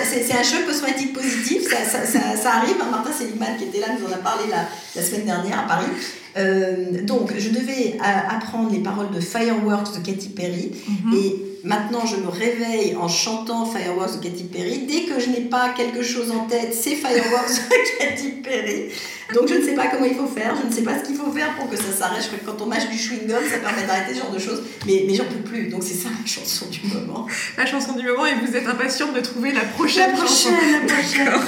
C'est 0.04 0.30
un 0.34 0.42
choc 0.42 0.66
post-traumatique 0.66 1.14
positif, 1.14 1.62
ça, 1.70 1.78
ça, 1.82 2.04
ça, 2.04 2.36
ça 2.36 2.56
arrive. 2.56 2.76
Martin 2.90 3.12
Seligman, 3.18 3.56
qui 3.56 3.64
était 3.64 3.80
là, 3.80 3.86
nous 3.98 4.06
en 4.06 4.12
a 4.12 4.18
parlé 4.18 4.44
la, 4.50 4.68
la 4.94 5.02
semaine 5.02 5.24
dernière 5.24 5.60
à 5.60 5.66
Paris. 5.66 7.04
donc, 7.04 7.32
je 7.38 7.48
devais 7.48 7.98
apprendre 7.98 8.70
les 8.70 8.80
paroles 8.80 9.10
de 9.10 9.20
Fireworks 9.20 9.98
de 9.98 10.04
Katy 10.04 10.28
Perry 10.28 10.70
mm-hmm. 10.70 11.16
et 11.16 11.49
maintenant 11.64 12.06
je 12.06 12.16
me 12.16 12.28
réveille 12.28 12.96
en 12.96 13.08
chantant 13.08 13.64
Fireworks 13.66 14.20
de 14.20 14.24
Katy 14.28 14.44
Perry. 14.44 14.86
Dès 14.86 15.02
que 15.02 15.20
je 15.20 15.30
n'ai 15.30 15.42
pas 15.42 15.70
quelque 15.70 16.02
chose 16.02 16.30
en 16.30 16.46
tête, 16.46 16.74
c'est 16.74 16.94
Fireworks 16.94 17.68
de 17.70 17.98
Katy 17.98 18.30
Perry. 18.42 18.90
Donc 19.34 19.48
je 19.48 19.54
ne 19.54 19.62
sais 19.62 19.74
pas 19.74 19.86
comment 19.88 20.06
il 20.06 20.14
faut 20.14 20.26
faire, 20.26 20.54
je 20.61 20.66
ne 20.66 20.72
sais 20.72 20.82
pas 20.82 20.98
ce 20.98 21.06
qu'il 21.06 21.16
faut 21.16 21.30
faire 21.30 21.54
pour 21.56 21.68
que 21.68 21.76
ça 21.76 21.92
s'arrête. 21.92 22.22
Je 22.22 22.28
crois 22.28 22.38
que 22.38 22.46
quand 22.46 22.64
on 22.64 22.66
mâche 22.66 22.88
du 22.88 22.96
chewing-gum, 22.96 23.48
ça 23.48 23.58
permet 23.58 23.86
d'arrêter 23.86 24.14
ce 24.14 24.20
genre 24.20 24.32
de 24.32 24.38
choses. 24.38 24.62
Mais, 24.86 25.04
mais 25.06 25.14
j'en 25.14 25.24
peux 25.24 25.40
plus. 25.48 25.68
Donc 25.68 25.82
c'est 25.82 25.94
ça 25.94 26.08
la 26.08 26.26
chanson 26.26 26.66
du 26.66 26.80
moment. 26.86 27.26
La 27.56 27.66
chanson 27.66 27.92
du 27.92 28.06
moment 28.06 28.26
et 28.26 28.34
vous 28.44 28.56
êtes 28.56 28.66
impatiente 28.66 29.14
de 29.14 29.20
trouver 29.20 29.52
la 29.52 29.61
prochaine, 29.61 30.11
la 30.11 30.16
prochaine 30.16 30.54
chanson. 30.54 30.86
La 30.86 30.94
prochaine. 30.94 31.40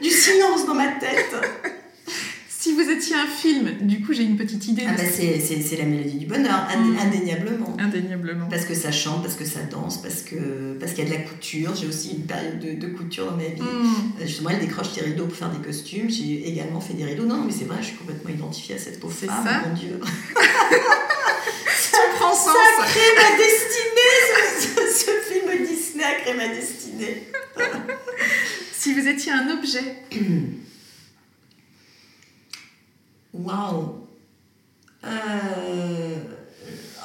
Du 0.00 0.10
silence 0.10 0.66
dans 0.66 0.74
ma 0.74 0.88
tête. 0.88 1.34
Si 2.60 2.74
vous 2.74 2.90
étiez 2.90 3.16
un 3.16 3.26
film, 3.26 3.70
du 3.80 4.02
coup 4.02 4.12
j'ai 4.12 4.22
une 4.22 4.36
petite 4.36 4.68
idée. 4.68 4.84
Ah 4.86 4.92
bah 4.92 5.04
c'est 5.10 5.76
la 5.78 5.84
mélodie 5.84 6.18
du 6.18 6.26
bonheur, 6.26 6.68
mm. 6.68 6.98
indéniablement. 7.06 7.74
Indéniablement. 7.78 8.48
Parce 8.50 8.66
que 8.66 8.74
ça 8.74 8.92
chante, 8.92 9.22
parce 9.22 9.34
que 9.34 9.46
ça 9.46 9.60
danse, 9.62 10.02
parce 10.02 10.20
qu'il 10.20 10.76
parce 10.78 10.92
qu'il 10.92 11.04
y 11.04 11.06
a 11.06 11.10
de 11.10 11.14
la 11.16 11.22
couture. 11.22 11.74
J'ai 11.74 11.86
aussi 11.86 12.10
une 12.10 12.26
période 12.26 12.58
de, 12.58 12.74
de, 12.74 12.92
couture 12.92 13.30
dans 13.30 13.36
ma 13.38 13.44
vie. 13.44 13.62
Mm. 13.62 14.20
Euh, 14.20 14.26
justement, 14.26 14.50
elle 14.50 14.58
décroche 14.58 14.92
des 14.92 15.00
rideaux 15.00 15.24
pour 15.24 15.36
faire 15.36 15.48
des 15.48 15.64
costumes. 15.64 16.10
J'ai 16.10 16.46
également 16.50 16.82
fait 16.82 16.92
des 16.92 17.06
rideaux. 17.06 17.24
Non, 17.24 17.44
mais 17.46 17.52
c'est 17.58 17.64
vrai, 17.64 17.78
je 17.80 17.86
suis 17.86 17.96
complètement 17.96 18.28
identifiée 18.28 18.74
à 18.74 18.78
cette 18.78 19.00
pauvre 19.00 19.14
femme. 19.14 19.30
Ça. 19.42 19.62
Mon 19.66 19.74
Dieu. 19.74 19.98
ça, 21.80 21.98
prend 22.16 22.34
sens. 22.34 22.52
Ça 22.52 22.84
crée 22.84 23.00
ma 23.16 23.38
destinée. 23.38 24.18
Ce, 24.58 25.06
ce, 25.06 25.32
film 25.32 25.66
Disney 25.66 26.04
a 26.04 26.20
créé 26.20 26.34
ma 26.34 26.48
destinée. 26.48 27.22
si 28.74 28.92
vous 28.92 29.08
étiez 29.08 29.32
un 29.32 29.48
objet. 29.48 29.96
Waouh 33.32 34.06
euh, 35.04 36.16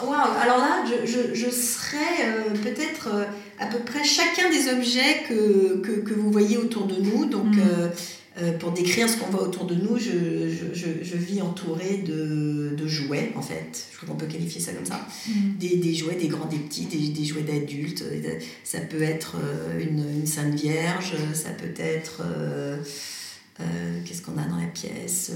Waouh 0.04 0.38
Alors 0.42 0.58
là, 0.58 0.84
je, 0.86 1.06
je, 1.06 1.34
je 1.34 1.50
serais 1.50 1.98
euh, 2.24 2.50
peut-être 2.64 3.10
euh, 3.14 3.26
à 3.60 3.68
peu 3.68 3.80
près 3.80 4.04
chacun 4.04 4.50
des 4.50 4.70
objets 4.70 5.24
que, 5.30 5.78
que, 5.78 6.02
que, 6.02 6.14
vous 6.14 6.32
voyez 6.32 6.58
autour 6.58 6.88
de 6.88 6.96
nous. 6.96 7.26
Donc, 7.26 7.56
mm. 7.56 8.58
pour 8.60 8.72
décrire 8.72 9.10
ce 9.10 9.16
qu'on 9.16 9.30
voit 9.30 9.44
autour 9.44 9.66
de 9.66 9.76
nous, 9.76 9.98
je, 9.98 10.50
je, 10.74 10.88
je 11.02 11.16
vis 11.16 11.42
entourée 11.42 12.04
de, 12.06 12.76
de, 12.76 12.88
jouets, 12.88 13.32
en 13.38 13.42
fait. 13.42 13.88
Je 13.92 13.96
crois 13.96 14.10
qu'on 14.10 14.16
peut 14.16 14.26
qualifier 14.26 14.60
ça 14.60 14.74
comme 14.74 14.86
ça. 14.86 15.08
Mm. 15.28 15.58
Des, 15.58 15.78
des, 15.78 15.94
jouets, 15.94 16.16
des 16.16 16.28
grands, 16.28 16.48
des 16.48 16.58
petits, 16.58 16.86
des, 16.86 17.10
des 17.10 17.24
jouets 17.24 17.44
d'adultes. 17.44 18.04
Ça 18.66 18.80
peut 18.82 19.04
être 19.04 19.38
une, 19.80 20.04
une, 20.20 20.28
Sainte 20.28 20.56
Vierge, 20.56 21.14
ça 21.34 21.52
peut 21.52 21.82
être... 21.82 22.24
Qu'est-ce 24.04 24.22
qu'on 24.22 24.38
a 24.38 24.44
dans 24.44 24.58
la 24.58 24.68
pièce? 24.68 25.32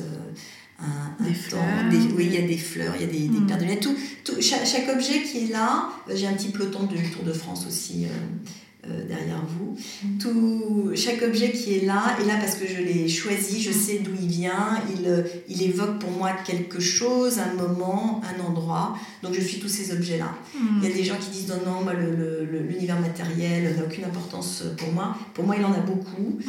Des 1.20 1.34
fleurs. 1.34 1.62
oui, 1.92 2.26
il 2.26 2.34
y 2.34 2.38
a 2.38 2.48
des 2.48 2.58
fleurs, 2.58 2.94
il 2.96 3.02
y 3.02 3.04
a 3.04 3.08
des, 3.08 3.28
des 3.28 3.46
paires 3.46 3.58
de 3.58 3.82
Tout, 3.82 3.96
tout, 4.24 4.42
chaque, 4.42 4.66
chaque, 4.66 4.90
objet 4.90 5.24
qui 5.24 5.46
est 5.46 5.52
là, 5.52 5.90
euh, 6.10 6.16
j'ai 6.16 6.28
un 6.28 6.34
petit 6.34 6.50
peloton 6.50 6.84
du 6.84 6.98
Tour 7.10 7.24
de 7.24 7.34
France 7.34 7.66
aussi 7.68 8.06
euh, 8.06 8.90
euh, 8.90 9.06
derrière 9.08 9.44
vous. 9.46 9.78
Mm. 10.04 10.18
Tout, 10.20 10.92
chaque 10.96 11.22
objet 11.22 11.52
qui 11.52 11.76
est 11.76 11.86
là 11.86 12.16
est 12.22 12.26
là 12.26 12.36
parce 12.40 12.56
que 12.56 12.66
je 12.66 12.82
l'ai 12.82 13.10
choisi, 13.10 13.62
je 13.62 13.72
sais 13.72 14.00
d'où 14.00 14.12
il 14.22 14.28
vient, 14.28 14.80
il, 14.96 15.26
il 15.50 15.64
évoque 15.64 16.00
pour 16.00 16.12
moi 16.12 16.32
quelque 16.46 16.80
chose, 16.80 17.40
un 17.40 17.54
moment, 17.56 18.22
un 18.24 18.42
endroit. 18.42 18.96
Donc 19.22 19.34
je 19.34 19.42
suis 19.42 19.60
tous 19.60 19.68
ces 19.68 19.92
objets-là. 19.94 20.34
Il 20.78 20.88
y 20.88 20.92
a 20.92 20.96
des 20.96 21.04
gens 21.04 21.18
qui 21.20 21.30
disent 21.30 21.50
non, 21.50 21.60
non, 21.66 21.84
moi 21.84 21.94
l'univers 21.94 23.00
matériel 23.02 23.76
n'a 23.76 23.84
aucune 23.84 24.06
importance 24.06 24.64
pour 24.78 24.94
moi. 24.94 25.16
Pour 25.34 25.46
moi, 25.46 25.56
il 25.58 25.66
en 25.66 25.74
a 25.74 25.80
beaucoup. 25.80 26.40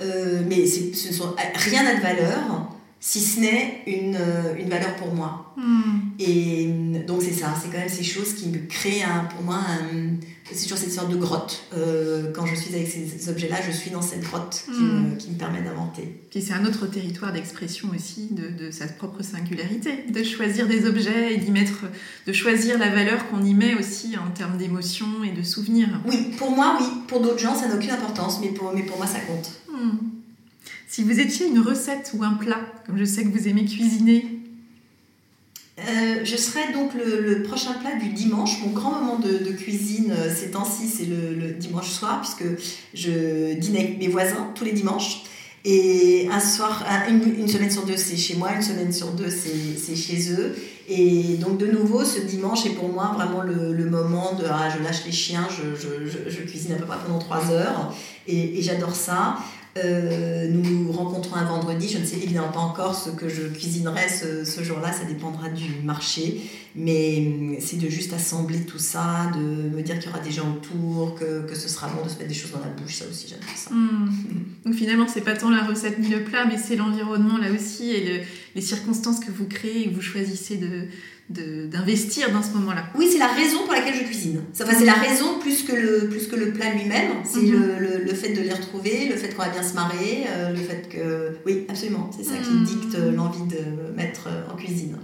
Euh, 0.00 0.42
mais 0.48 0.66
ce 0.66 1.12
sont, 1.12 1.34
rien 1.56 1.82
n'a 1.82 1.96
de 1.96 2.02
valeur 2.02 2.70
si 3.00 3.20
ce 3.20 3.40
n'est 3.40 3.82
une, 3.86 4.18
une, 4.58 4.68
valeur 4.68 4.94
pour 4.96 5.14
moi. 5.14 5.54
Et 6.18 6.66
donc 7.06 7.22
c'est 7.22 7.32
ça, 7.32 7.54
c'est 7.60 7.70
quand 7.70 7.78
même 7.78 7.88
ces 7.88 8.04
choses 8.04 8.34
qui 8.34 8.48
me 8.48 8.58
créent 8.66 9.02
un, 9.02 9.24
pour 9.24 9.42
moi 9.42 9.60
c'est 10.52 10.64
toujours 10.64 10.78
cette 10.78 10.92
sorte 10.92 11.10
de 11.10 11.16
grotte. 11.16 11.64
Euh, 11.76 12.32
quand 12.32 12.46
je 12.46 12.54
suis 12.54 12.74
avec 12.74 12.88
ces, 12.88 13.28
objets-là, 13.28 13.56
je 13.64 13.70
suis 13.70 13.90
dans 13.90 14.02
cette 14.02 14.22
grotte 14.22 14.64
qui, 14.64 14.82
me, 14.82 15.14
hmm. 15.14 15.38
permet 15.38 15.62
d'inventer. 15.62 16.22
Qui 16.30 16.42
c'est 16.42 16.52
un 16.52 16.64
autre 16.64 16.86
territoire 16.86 17.32
d'expression 17.32 17.88
aussi 17.94 18.28
de, 18.30 18.70
sa 18.70 18.86
propre 18.86 19.22
singularité, 19.22 20.04
de 20.12 20.22
choisir 20.22 20.66
des 20.66 20.86
objets 20.86 21.34
et 21.34 21.36
d'y 21.38 21.50
mettre, 21.50 21.84
de 22.26 22.32
choisir 22.32 22.78
la 22.78 22.90
valeur 22.90 23.28
qu'on 23.28 23.42
y 23.44 23.54
met 23.54 23.74
aussi 23.74 24.16
en 24.16 24.30
termes 24.30 24.58
d'émotion 24.58 25.24
et 25.24 25.32
de 25.32 25.42
souvenirs. 25.42 25.88
Oui, 26.06 26.30
pour 26.36 26.50
moi, 26.50 26.76
oui. 26.80 26.86
Pour 27.06 27.20
d'autres 27.20 27.38
gens, 27.38 27.54
ça 27.54 27.68
n'a 27.68 27.76
aucune 27.76 27.90
importance, 27.90 28.40
mais 28.40 28.48
pour, 28.48 28.72
mais 28.72 28.82
pour 28.82 28.96
moi, 28.96 29.06
ça 29.06 29.20
compte. 29.20 29.50
Hmm. 29.68 30.19
Si 30.90 31.04
vous 31.04 31.20
étiez 31.20 31.46
une 31.46 31.60
recette 31.60 32.10
ou 32.18 32.24
un 32.24 32.32
plat, 32.32 32.58
comme 32.84 32.98
je 32.98 33.04
sais 33.04 33.22
que 33.22 33.28
vous 33.28 33.46
aimez 33.46 33.64
cuisiner, 33.64 34.26
euh, 35.78 36.24
je 36.24 36.36
serai 36.36 36.72
donc 36.72 36.90
le, 36.94 37.44
prochain 37.44 37.74
plat 37.74 37.94
du 37.94 38.08
dimanche. 38.08 38.60
Mon 38.66 38.72
grand 38.72 39.00
moment 39.00 39.20
de, 39.20 39.52
cuisine 39.52 40.10
euh, 40.10 40.34
ces 40.34 40.50
temps-ci, 40.50 40.88
c'est 40.88 41.04
le, 41.04 41.52
dimanche 41.52 41.88
soir, 41.88 42.20
puisque 42.20 42.42
je 42.92 43.54
dîne 43.54 43.76
avec 43.76 44.00
mes 44.00 44.08
voisins 44.08 44.50
tous 44.56 44.64
les 44.64 44.72
dimanches. 44.72 45.22
Et 45.64 46.28
un 46.32 46.40
soir, 46.40 46.84
une, 47.08 47.46
semaine 47.46 47.70
sur 47.70 47.86
deux, 47.86 47.96
c'est 47.96 48.16
chez 48.16 48.34
moi, 48.34 48.52
une 48.52 48.62
semaine 48.62 48.92
sur 48.92 49.12
deux, 49.12 49.30
c'est 49.30 49.94
chez 49.94 50.32
eux. 50.32 50.56
Et 50.88 51.36
donc, 51.36 51.58
de 51.58 51.66
nouveau, 51.66 52.04
ce 52.04 52.18
dimanche 52.18 52.66
est 52.66 52.70
pour 52.70 52.88
moi 52.88 53.12
vraiment 53.14 53.42
le, 53.42 53.84
moment 53.84 54.34
de 54.34 54.44
ah, 54.50 54.68
je 54.76 54.82
lâche 54.82 55.04
les 55.06 55.12
chiens, 55.12 55.46
je, 55.48 56.40
cuisine 56.40 56.72
à 56.72 56.76
peu 56.76 56.86
près 56.86 56.96
pendant 57.06 57.20
trois 57.20 57.48
heures. 57.52 57.94
et 58.26 58.60
j'adore 58.60 58.96
ça. 58.96 59.36
Euh, 59.76 60.48
nous 60.48 60.84
nous 60.84 60.92
rencontrons 60.92 61.36
un 61.36 61.44
vendredi. 61.44 61.88
Je 61.88 61.98
ne 61.98 62.04
sais 62.04 62.16
évidemment 62.16 62.50
pas 62.50 62.60
encore 62.60 62.94
ce 62.94 63.10
que 63.10 63.28
je 63.28 63.42
cuisinerai 63.42 64.08
ce, 64.08 64.62
jour-là. 64.62 64.92
Ça 64.92 65.04
dépendra 65.04 65.48
du 65.48 65.82
marché. 65.84 66.40
Mais 66.74 67.26
hum, 67.26 67.56
c'est 67.60 67.78
de 67.78 67.88
juste 67.88 68.12
assembler 68.12 68.60
tout 68.60 68.78
ça, 68.78 69.30
de 69.34 69.76
me 69.76 69.82
dire 69.82 69.98
qu'il 69.98 70.10
y 70.10 70.12
aura 70.12 70.22
des 70.22 70.30
gens 70.30 70.48
autour, 70.52 71.14
que, 71.14 71.46
que, 71.46 71.54
ce 71.54 71.68
sera 71.68 71.88
bon 71.88 72.04
de 72.04 72.08
se 72.08 72.16
mettre 72.16 72.28
des 72.28 72.34
choses 72.34 72.52
dans 72.52 72.60
la 72.60 72.70
bouche. 72.70 72.96
Ça 72.96 73.04
aussi, 73.10 73.26
j'adore 73.28 73.56
ça. 73.56 73.70
Hmm. 73.70 74.08
Donc 74.64 74.74
finalement, 74.74 75.06
c'est 75.08 75.20
pas 75.20 75.36
tant 75.36 75.50
la 75.50 75.64
recette 75.64 75.98
ni 75.98 76.08
le 76.08 76.24
plat, 76.24 76.44
mais 76.46 76.58
c'est 76.58 76.76
l'environnement 76.76 77.38
là 77.38 77.50
aussi 77.52 77.90
et 77.90 78.22
les 78.54 78.60
circonstances 78.60 79.20
que 79.20 79.30
vous 79.30 79.46
créez 79.46 79.82
et 79.82 79.90
que 79.90 79.94
vous 79.94 80.02
choisissez 80.02 80.56
de 80.56 80.86
d'investir 81.30 82.32
dans 82.32 82.42
ce 82.42 82.50
moment-là. 82.54 82.84
Oui, 82.96 83.08
c'est 83.10 83.18
la 83.18 83.28
raison 83.28 83.58
pour 83.64 83.72
laquelle 83.72 83.94
je 83.94 84.04
cuisine. 84.04 84.40
Enfin, 84.52 84.72
c'est 84.76 84.84
la 84.84 84.94
raison 84.94 85.38
plus 85.38 85.62
que 85.62 85.72
le, 85.72 86.08
plus 86.08 86.26
que 86.26 86.36
le 86.36 86.52
plat 86.52 86.72
lui-même. 86.74 87.12
C'est 87.24 87.40
mhm. 87.42 87.52
le, 87.52 88.04
le, 88.04 88.14
fait 88.14 88.32
de 88.32 88.40
les 88.40 88.52
retrouver, 88.52 89.08
le 89.08 89.16
fait 89.16 89.34
qu'on 89.34 89.42
va 89.42 89.48
bien 89.48 89.62
se 89.62 89.74
marrer, 89.74 90.24
euh, 90.28 90.50
le 90.50 90.56
fait 90.56 90.88
que... 90.88 91.36
Oui, 91.46 91.66
absolument. 91.68 92.10
C'est 92.16 92.24
ça 92.24 92.36
qui 92.42 92.50
mhm. 92.50 92.64
dicte 92.64 92.96
l'envie 93.14 93.46
de 93.46 93.94
mettre 93.96 94.28
en 94.52 94.56
cuisine. 94.56 94.96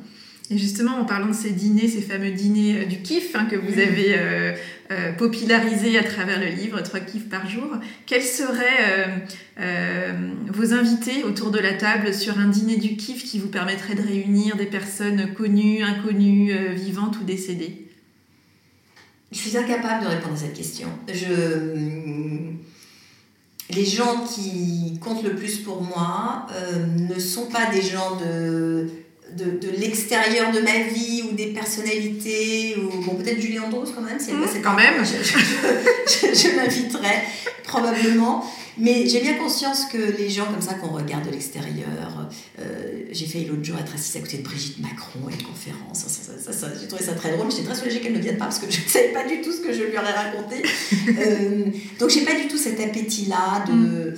Et 0.49 0.59
justement, 0.59 0.99
en 1.01 1.05
parlant 1.05 1.29
de 1.29 1.35
ces 1.35 1.51
dîners, 1.51 1.89
ces 1.89 2.01
fameux 2.01 2.31
dîners 2.31 2.83
euh, 2.83 2.85
du 2.85 3.03
kiff 3.03 3.35
hein, 3.35 3.47
que 3.47 3.57
vous 3.57 3.81
avez 3.81 4.15
euh, 4.17 4.55
euh, 4.93 5.13
popularisé 5.13 5.99
à 5.99 6.05
travers 6.05 6.39
le 6.39 6.47
livre, 6.47 6.81
trois 6.83 7.01
kiffs 7.01 7.29
par 7.29 7.49
jour, 7.49 7.69
quels 8.07 8.23
seraient 8.23 9.27
vos 10.49 10.75
invités 10.75 11.25
autour 11.25 11.51
de 11.51 11.59
la 11.59 11.73
table 11.73 12.15
sur 12.15 12.39
un 12.39 12.49
dîner 12.49 12.77
du 12.77 12.97
kiff 12.97 13.25
qui 13.25 13.39
vous 13.39 13.49
permettrait 13.49 13.95
de 13.95 14.03
réunir 14.03 14.57
des 14.57 14.67
personnes 14.67 15.33
connues, 15.35 15.83
inconnues, 15.83 16.53
vivantes 16.75 17.19
ou 17.21 17.25
décédées? 17.25 17.89
Je 19.33 19.39
suis 19.39 19.57
incapable 19.57 20.05
de 20.05 20.09
répondre 20.09 20.35
à 20.35 20.37
cette 20.37 20.55
question. 20.55 20.89
Je... 21.09 22.53
Les 23.75 23.85
gens 23.85 24.25
qui 24.25 24.99
comptent 25.01 25.25
le 25.25 25.35
plus 25.35 25.59
pour 25.59 25.83
moi 25.83 26.47
ne 26.97 27.19
sont 27.19 27.47
pas 27.47 27.67
des 27.73 27.83
gens 27.83 28.17
de 28.17 28.89
de, 29.37 29.59
de 29.59 29.71
l'extérieur 29.79 30.53
de 30.53 30.61
ma 30.61 30.79
vie 30.93 31.23
ou 31.29 31.35
des 31.35 31.47
personnalités 31.47 32.77
ou 32.77 33.03
bon 33.03 33.15
peut-être 33.15 33.41
Julie 33.41 33.59
Andros 33.59 33.93
quand 33.95 34.03
même 34.03 34.19
c'est 34.19 34.33
mmh, 34.33 34.63
quand 34.63 34.75
même. 34.75 35.05
je, 35.05 35.23
je, 36.35 36.49
probablement. 37.65 38.45
Mais 38.79 39.07
j'ai 39.07 39.21
bien 39.21 39.35
conscience 39.35 39.87
que 39.87 39.97
les 40.19 40.29
gens 40.29 40.45
comme 40.45 40.61
ça 40.61 40.75
qu'on 40.75 40.89
regarde 40.89 41.25
de 41.25 41.31
l'extérieur 41.31 42.29
euh, 42.59 43.07
j'ai 43.11 43.27
fait 43.27 43.41
l'autre 43.41 43.65
jour 43.65 43.79
être 43.79 43.95
assise 43.95 44.17
à 44.17 44.21
côté 44.21 44.39
de 44.39 44.43
Brigitte 44.43 44.79
Macron 44.81 45.21
à 45.29 45.33
une 45.33 45.43
conférence. 45.43 46.07
Ça, 46.07 46.53
ça, 46.53 46.69
j'ai 46.79 46.87
trouvé 46.87 47.03
ça 47.03 47.13
très 47.13 47.33
drôle 47.33 47.51
j'étais 47.51 47.65
très 47.65 47.75
soulagée 47.75 48.01
qu'elle 48.01 48.13
ne 48.13 48.21
vienne 48.21 48.37
pas 48.37 48.45
parce 48.47 48.59
que 48.59 48.71
je 48.71 48.83
ne 48.83 48.89
savais 48.89 49.09
pas 49.09 49.27
du 49.27 49.41
tout 49.41 49.53
ce 49.53 49.61
que 49.61 49.73
je 49.73 49.83
lui 49.83 49.97
aurais 49.97 50.13
raconté. 50.13 50.63
Euh, 51.19 51.65
donc 51.99 52.11
j'ai 52.11 52.23
pas 52.23 52.35
du 52.35 52.49
tout 52.49 52.57
cet 52.57 52.81
appétit 52.81 53.27
là 53.27 53.65
de 53.67 53.73
mmh. 53.73 54.15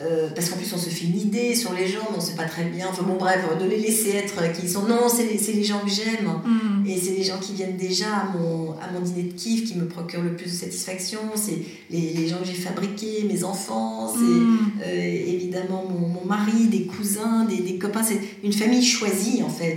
Euh, 0.00 0.30
parce 0.34 0.48
qu'en 0.48 0.56
plus 0.56 0.72
on 0.72 0.78
se 0.78 0.88
fait 0.88 1.04
une 1.04 1.20
idée 1.20 1.54
sur 1.54 1.74
les 1.74 1.86
gens, 1.86 2.08
on 2.16 2.20
sait 2.20 2.34
pas 2.34 2.46
très 2.46 2.64
bien. 2.64 2.86
Enfin 2.88 3.02
bon 3.02 3.16
bref, 3.16 3.40
de 3.60 3.66
les 3.66 3.76
laisser 3.76 4.10
être 4.10 4.50
qui 4.52 4.66
sont. 4.66 4.86
Non, 4.86 5.08
c'est 5.08 5.24
les, 5.24 5.52
les, 5.52 5.64
gens 5.64 5.80
que 5.80 5.90
j'aime. 5.90 6.28
Mm. 6.44 6.86
Et 6.86 6.98
c'est 6.98 7.12
les 7.12 7.22
gens 7.22 7.38
qui 7.38 7.52
viennent 7.52 7.76
déjà 7.76 8.06
à 8.06 8.32
mon, 8.34 8.72
à 8.72 8.90
mon 8.90 9.00
dîner 9.00 9.24
de 9.24 9.32
kiff 9.34 9.64
qui 9.64 9.76
me 9.76 9.86
procurent 9.86 10.22
le 10.22 10.34
plus 10.34 10.46
de 10.46 10.56
satisfaction. 10.56 11.18
C'est 11.34 11.58
les, 11.90 12.14
les, 12.14 12.26
gens 12.26 12.38
que 12.38 12.46
j'ai 12.46 12.54
fabriqués, 12.54 13.24
mes 13.28 13.44
enfants, 13.44 14.10
c'est 14.14 14.20
mm. 14.20 14.72
euh, 14.82 15.24
évidemment 15.26 15.84
mon, 15.86 16.08
mon, 16.08 16.24
mari, 16.24 16.68
des 16.68 16.86
cousins, 16.86 17.44
des, 17.44 17.58
des 17.58 17.76
copains. 17.76 18.02
C'est 18.02 18.20
une 18.42 18.54
famille 18.54 18.82
choisie 18.82 19.42
en 19.42 19.50
fait. 19.50 19.76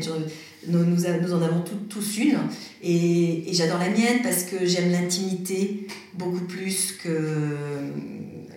nous, 0.69 0.79
nous, 0.79 0.95
nous, 0.95 1.33
en 1.33 1.41
avons 1.41 1.63
tous 1.89 2.17
une. 2.19 2.37
Et, 2.81 3.49
et 3.49 3.53
j'adore 3.53 3.79
la 3.79 3.89
mienne 3.89 4.21
parce 4.23 4.43
que 4.43 4.65
j'aime 4.65 4.91
l'intimité 4.93 5.87
beaucoup 6.17 6.45
plus 6.45 6.93
que 7.03 7.09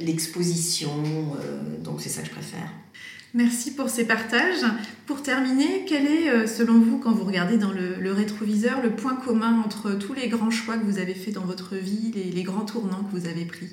l'exposition. 0.01 0.91
Euh, 1.41 1.79
donc 1.83 2.01
c'est 2.01 2.09
ça 2.09 2.23
que 2.23 2.29
je 2.29 2.33
préfère. 2.33 2.73
Merci 3.35 3.73
pour 3.73 3.91
ces 3.91 4.05
partages. 4.05 4.65
Pour 5.07 5.23
terminer, 5.23 5.85
quel 5.87 6.07
est, 6.07 6.31
euh, 6.31 6.47
selon 6.47 6.79
vous, 6.79 6.99
quand 6.99 7.13
vous 7.13 7.25
regardez 7.25 7.59
dans 7.59 7.73
le, 7.73 8.13
rétroviseur, 8.13 8.83
le 8.83 8.91
point 8.91 9.17
commun 9.17 9.63
entre 9.65 9.93
tous 9.93 10.15
les 10.15 10.29
grands 10.29 10.51
choix 10.51 10.79
que 10.79 10.85
vous 10.85 10.99
avez 10.99 11.15
faits 11.15 11.35
dans 11.35 11.45
votre 11.45 11.77
vie, 11.77 12.13
les, 12.15 12.25
les 12.25 12.43
grands 12.43 12.65
tournants 12.65 13.05
que 13.05 13.19
vous 13.19 13.27
avez 13.27 13.45
pris? 13.45 13.69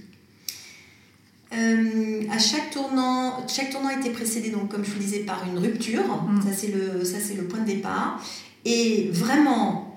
Euh, 1.54 2.24
à 2.30 2.38
chaque 2.38 2.72
tournant, 2.72 3.48
chaque 3.48 3.70
tournant 3.70 3.88
a 3.88 3.94
été 3.94 4.10
précédé, 4.10 4.50
donc, 4.50 4.70
comme 4.70 4.84
je 4.84 4.92
vous 4.92 5.00
disais, 5.00 5.20
par 5.20 5.46
une 5.48 5.58
rupture. 5.58 6.04
Mm. 6.04 6.42
Ça, 6.42 6.54
c'est 6.54 6.68
le, 6.68 7.06
ça, 7.06 7.18
c'est 7.22 7.36
le 7.36 7.46
point 7.46 7.60
de 7.60 7.68
départ. 7.68 8.22
Et 8.66 9.10
vraiment, 9.14 9.96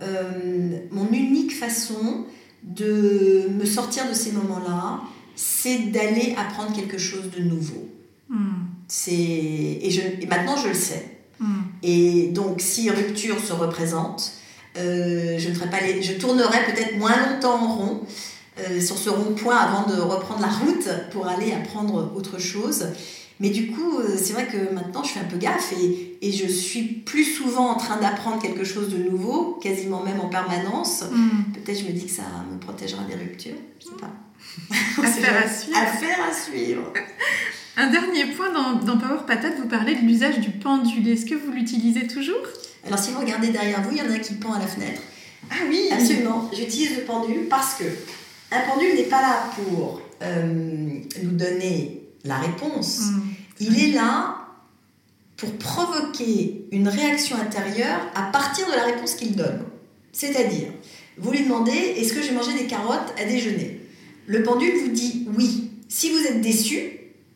mon 0.92 1.10
unique 1.10 1.56
façon 1.56 2.26
de 2.62 3.48
me 3.58 3.64
sortir 3.64 4.08
de 4.08 4.14
ces 4.14 4.32
moments-là, 4.32 5.00
c'est 5.38 5.92
d'aller 5.92 6.34
apprendre 6.36 6.74
quelque 6.74 6.98
chose 6.98 7.30
de 7.30 7.40
nouveau. 7.40 7.88
Hmm. 8.28 8.66
C'est 8.88 9.12
et, 9.12 9.88
je, 9.88 10.00
et 10.20 10.26
maintenant 10.26 10.56
je 10.56 10.68
le 10.68 10.74
sais. 10.74 11.18
Hmm. 11.38 11.62
Et 11.84 12.28
donc 12.28 12.60
si 12.60 12.90
rupture 12.90 13.38
se 13.38 13.52
représente, 13.52 14.32
euh, 14.76 15.38
je 15.38 15.48
ne 15.48 15.54
ferai 15.54 15.70
pas 15.70 15.80
les, 15.80 16.02
je 16.02 16.14
tournerai 16.14 16.64
peut-être 16.66 16.98
moins 16.98 17.14
longtemps 17.16 17.62
en 17.62 17.76
rond 17.76 18.00
euh, 18.58 18.80
sur 18.80 18.98
ce 18.98 19.10
rond-point 19.10 19.56
avant 19.56 19.88
de 19.88 20.00
reprendre 20.00 20.40
la 20.40 20.48
route 20.48 20.88
pour 21.12 21.28
aller 21.28 21.52
apprendre 21.52 22.12
autre 22.16 22.40
chose. 22.40 22.86
Mais 23.38 23.50
du 23.50 23.68
coup, 23.68 24.00
euh, 24.00 24.16
c'est 24.20 24.32
vrai 24.32 24.48
que 24.48 24.74
maintenant, 24.74 25.04
je 25.04 25.10
fais 25.10 25.20
un 25.20 25.30
peu 25.30 25.36
gaffe 25.36 25.72
et, 25.80 26.18
et 26.20 26.32
je 26.32 26.48
suis 26.48 26.82
plus 26.82 27.24
souvent 27.24 27.70
en 27.70 27.76
train 27.76 28.00
d'apprendre 28.00 28.42
quelque 28.42 28.64
chose 28.64 28.88
de 28.88 28.98
nouveau, 28.98 29.56
quasiment 29.62 30.02
même 30.02 30.18
en 30.18 30.28
permanence. 30.28 31.04
Hmm. 31.12 31.52
Peut-être 31.52 31.78
je 31.78 31.84
me 31.84 31.92
dis 31.92 32.06
que 32.06 32.12
ça 32.12 32.24
me 32.52 32.58
protégera 32.58 33.04
des 33.04 33.14
ruptures, 33.14 33.54
je 33.78 33.84
sais 33.84 34.00
pas. 34.00 34.10
Affaire 35.02 35.44
à 35.44 35.48
suivre. 35.48 35.78
Affaire 35.78 36.18
à 36.28 36.32
suivre. 36.32 36.92
Un 37.76 37.90
dernier 37.90 38.26
point 38.26 38.52
dans, 38.52 38.74
dans 38.74 38.98
Power 38.98 39.20
Patate, 39.26 39.56
vous 39.58 39.68
parlez 39.68 39.94
de 39.94 40.00
l'usage 40.00 40.40
du 40.40 40.50
pendule. 40.50 41.08
Est-ce 41.08 41.26
que 41.26 41.34
vous 41.34 41.52
l'utilisez 41.52 42.06
toujours? 42.06 42.42
Alors, 42.84 42.98
si 42.98 43.12
vous 43.12 43.20
regardez 43.20 43.48
derrière 43.48 43.82
vous, 43.82 43.92
il 43.92 43.98
y 43.98 44.02
en 44.02 44.10
a 44.10 44.18
qui 44.18 44.34
pend 44.34 44.52
à 44.52 44.58
la 44.58 44.66
fenêtre. 44.66 45.00
Ah 45.50 45.54
oui 45.68 45.88
Absolument. 45.90 46.50
J'utilise 46.52 46.96
le 46.96 47.02
pendule 47.02 47.46
parce 47.48 47.74
que 47.74 47.84
un 48.50 48.60
pendule 48.68 48.94
n'est 48.94 49.04
pas 49.04 49.20
là 49.20 49.50
pour 49.54 50.00
euh, 50.22 50.46
nous 51.22 51.30
donner 51.30 52.02
la 52.24 52.38
réponse. 52.38 53.00
Mm. 53.00 53.22
Il 53.60 53.84
est 53.84 53.92
là 53.92 54.38
pour 55.36 55.52
provoquer 55.52 56.66
une 56.72 56.88
réaction 56.88 57.36
intérieure 57.36 58.00
à 58.14 58.22
partir 58.22 58.66
de 58.66 58.72
la 58.72 58.84
réponse 58.84 59.14
qu'il 59.14 59.36
donne. 59.36 59.62
C'est-à-dire, 60.12 60.68
vous 61.16 61.30
lui 61.30 61.44
demandez 61.44 61.72
est-ce 61.72 62.12
que 62.12 62.22
j'ai 62.22 62.32
mangé 62.32 62.52
des 62.54 62.66
carottes 62.66 63.14
à 63.18 63.24
déjeuner? 63.24 63.80
Le 64.28 64.42
pendule 64.42 64.72
vous 64.84 64.88
dit 64.88 65.26
oui. 65.36 65.70
Si 65.88 66.10
vous 66.10 66.24
êtes 66.26 66.42
déçu, 66.42 66.78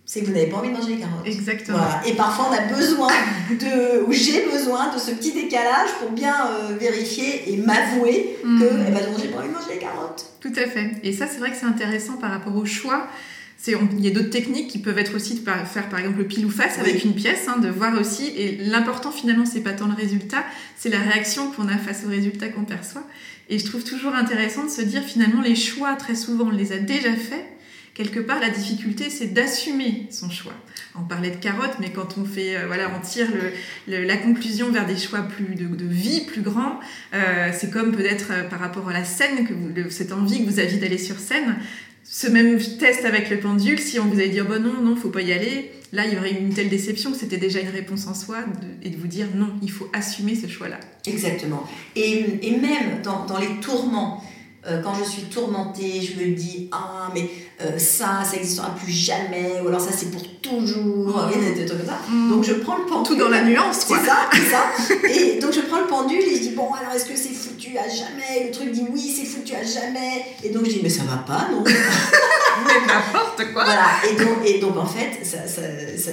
c'est 0.05 0.21
que 0.21 0.27
vous 0.27 0.33
n'avez 0.33 0.47
pas 0.47 0.59
envie 0.59 0.69
de 0.69 0.75
manger 0.75 0.97
les 0.97 1.01
carottes. 1.01 1.27
Exactement. 1.27 1.79
Et 2.07 2.13
parfois, 2.13 2.51
on 2.51 2.55
a 2.55 2.75
besoin 2.75 3.09
de, 3.51 4.05
ou 4.07 4.13
j'ai 4.13 4.45
besoin 4.45 4.95
de 4.95 5.01
ce 5.01 5.13
petit 5.13 5.33
décalage 5.33 5.89
pour 6.01 6.11
bien 6.11 6.35
euh, 6.47 6.77
vérifier 6.79 7.51
et 7.51 7.57
m'avouer 7.57 8.37
que, 8.43 8.47
mm. 8.47 8.85
eh 8.89 8.91
ben, 8.91 9.01
j'ai 9.19 9.29
pas 9.29 9.39
envie 9.39 9.49
de 9.49 9.55
manger 9.55 9.73
les 9.73 9.79
carottes. 9.79 10.27
Tout 10.41 10.53
à 10.55 10.69
fait. 10.69 10.91
Et 11.03 11.15
ça, 11.15 11.27
c'est 11.27 11.39
vrai 11.39 11.51
que 11.51 11.57
c'est 11.57 11.67
intéressant 11.67 12.19
par 12.19 12.31
rapport 12.31 12.55
au 12.55 12.67
choix 12.67 13.09
il 13.69 14.05
y 14.05 14.09
a 14.09 14.11
d'autres 14.11 14.31
techniques 14.31 14.69
qui 14.69 14.79
peuvent 14.79 14.99
être 14.99 15.15
aussi 15.15 15.35
de 15.35 15.41
faire 15.41 15.89
par 15.89 16.01
exemple 16.01 16.19
le 16.19 16.27
pile 16.27 16.45
ou 16.47 16.51
face 16.51 16.79
avec 16.79 17.05
une 17.05 17.15
pièce, 17.15 17.47
hein, 17.49 17.59
de 17.59 17.69
voir 17.69 17.99
aussi. 18.01 18.27
Et 18.37 18.57
l'important 18.57 19.13
finalement, 19.13 19.47
c'est 19.47 19.61
pas 19.61 19.73
tant 19.73 19.87
le 19.87 19.95
résultat, 19.95 20.45
c'est 20.77 20.89
la 20.89 20.99
réaction 20.99 21.51
qu'on 21.53 21.69
a 21.69 21.77
face 21.77 22.03
au 22.05 22.09
résultat 22.09 22.49
qu'on 22.49 22.65
perçoit. 22.65 23.05
Et 23.49 23.59
je 23.59 23.65
trouve 23.65 23.85
toujours 23.85 24.15
intéressant 24.15 24.65
de 24.65 24.71
se 24.71 24.83
dire 24.83 25.03
finalement 25.03 25.43
les 25.43 25.57
choix, 25.57 25.95
très 25.97 26.15
souvent, 26.15 26.47
on 26.47 26.51
les 26.51 26.73
a 26.73 26.79
déjà 26.79 27.15
faits. 27.15 27.45
Quelque 27.95 28.21
part, 28.21 28.41
la 28.41 28.49
difficulté, 28.49 29.11
c'est 29.11 29.35
d'assumer 29.35 30.07
son 30.11 30.31
choix. 30.31 30.55
On 30.99 31.03
parlait 31.03 31.31
de 31.31 31.37
carottes, 31.37 31.77
mais 31.79 31.91
quand 31.91 32.17
on 32.17 32.25
fait, 32.25 32.57
euh, 32.57 32.67
voilà, 32.67 32.91
on 32.97 33.01
tire 33.01 33.29
la 33.87 34.17
conclusion 34.17 34.71
vers 34.71 34.87
des 34.87 34.97
choix 34.97 35.21
plus 35.21 35.55
de, 35.55 35.67
vie 35.85 36.23
plus 36.23 36.41
grands, 36.41 36.81
euh, 37.13 37.51
c'est 37.53 37.71
comme 37.71 37.93
peut-être 37.93 38.29
euh, 38.31 38.43
par 38.45 38.61
rapport 38.61 38.89
à 38.89 38.95
la 38.95 39.05
scène, 39.05 39.47
que 39.47 39.91
cette 39.91 40.13
envie 40.13 40.43
que 40.43 40.51
vous 40.51 40.59
aviez 40.59 40.79
d'aller 40.79 40.97
sur 40.97 41.19
scène 41.19 41.57
ce 42.05 42.27
même 42.27 42.59
test 42.79 43.05
avec 43.05 43.31
le 43.31 43.39
pendule, 43.39 43.79
si 43.79 43.99
on 43.99 44.07
vous 44.07 44.19
avait 44.19 44.29
dit 44.29 44.41
bon 44.41 44.63
non, 44.63 44.81
non, 44.83 44.97
faut 44.97 45.11
pas 45.11 45.23
y 45.23 45.33
aller, 45.33 45.71
là 45.93 46.07
il 46.07 46.15
y 46.15 46.19
aurait 46.19 46.33
une 46.33 46.53
telle 46.53 46.69
déception 46.69 47.13
que 47.13 47.19
c'était 47.19 47.37
déjà 47.37 47.61
une 47.61 47.69
réponse 47.69 48.07
en 48.07 48.15
soi 48.15 48.39
et 48.83 48.91
de 48.91 48.97
vous 48.97 49.07
dire 49.07 49.29
non, 49.35 49.51
il 49.63 49.71
faut 49.71 49.89
assumer 49.93 50.35
ce 50.35 50.47
choix-là. 50.47 50.81
Exactement. 51.07 51.67
Et, 51.97 52.25
et 52.43 52.57
même 52.57 53.03
dans, 53.03 53.25
dans, 53.27 53.39
les 53.39 53.61
tourments, 53.61 54.25
quand 54.83 54.95
je 54.95 55.05
suis 55.05 55.23
tourmentée, 55.23 56.01
je 56.01 56.21
me 56.23 56.35
dis 56.35 56.69
ah 56.73 57.11
mais 57.15 57.29
euh, 57.65 57.79
ça, 57.79 58.25
ça 58.25 58.37
n'existera 58.37 58.75
plus 58.75 58.93
jamais, 58.93 59.61
ou 59.63 59.69
alors 59.69 59.81
ça 59.81 59.91
c'est 59.93 60.11
pour 60.11 60.23
toujours, 60.41 61.29
et 61.33 61.55
des 61.55 61.65
trucs 61.65 61.79
comme 61.79 61.89
ça. 61.89 61.99
Mm. 62.09 62.31
Donc 62.31 62.45
je 62.45 62.55
prends 62.55 62.77
le 62.77 62.85
pendule. 62.87 63.07
Tout 63.07 63.17
dans 63.17 63.29
la 63.29 63.43
nuance, 63.43 63.85
quoi. 63.85 63.99
C'est 64.01 64.07
ça, 64.07 64.17
c'est 64.33 64.51
ça. 64.51 65.09
et 65.09 65.39
donc 65.39 65.53
je 65.53 65.61
prends 65.61 65.81
le 65.81 65.87
pendule 65.87 66.19
et 66.19 66.37
je 66.37 66.41
dis 66.41 66.51
bon 66.51 66.69
alors 66.73 66.93
est-ce 66.95 67.05
que 67.05 67.17
c'est 67.17 67.35
foutu 67.35 67.77
à 67.79 67.89
jamais? 67.89 68.47
Le 68.47 68.51
truc 68.51 68.73
dit 68.73 68.85
oui 68.91 69.15
c'est 69.17 69.27
foutu 69.27 69.55
à 69.55 69.63
jamais. 69.63 70.25
Et 70.43 70.49
donc 70.49 70.65
je 70.65 70.71
dis 70.71 70.81
mais 70.83 70.89
ça 70.89 71.03
va 71.05 71.19
pas 71.19 71.49
non 71.53 71.63
Mais 72.67 72.87
n'importe 72.87 73.53
quoi. 73.53 73.65
Voilà. 73.65 73.87
Et 74.11 74.17
donc, 74.17 74.39
et 74.45 74.59
donc 74.59 74.77
en 74.77 74.87
fait 74.87 75.25
ça, 75.25 75.47
ça, 75.47 75.63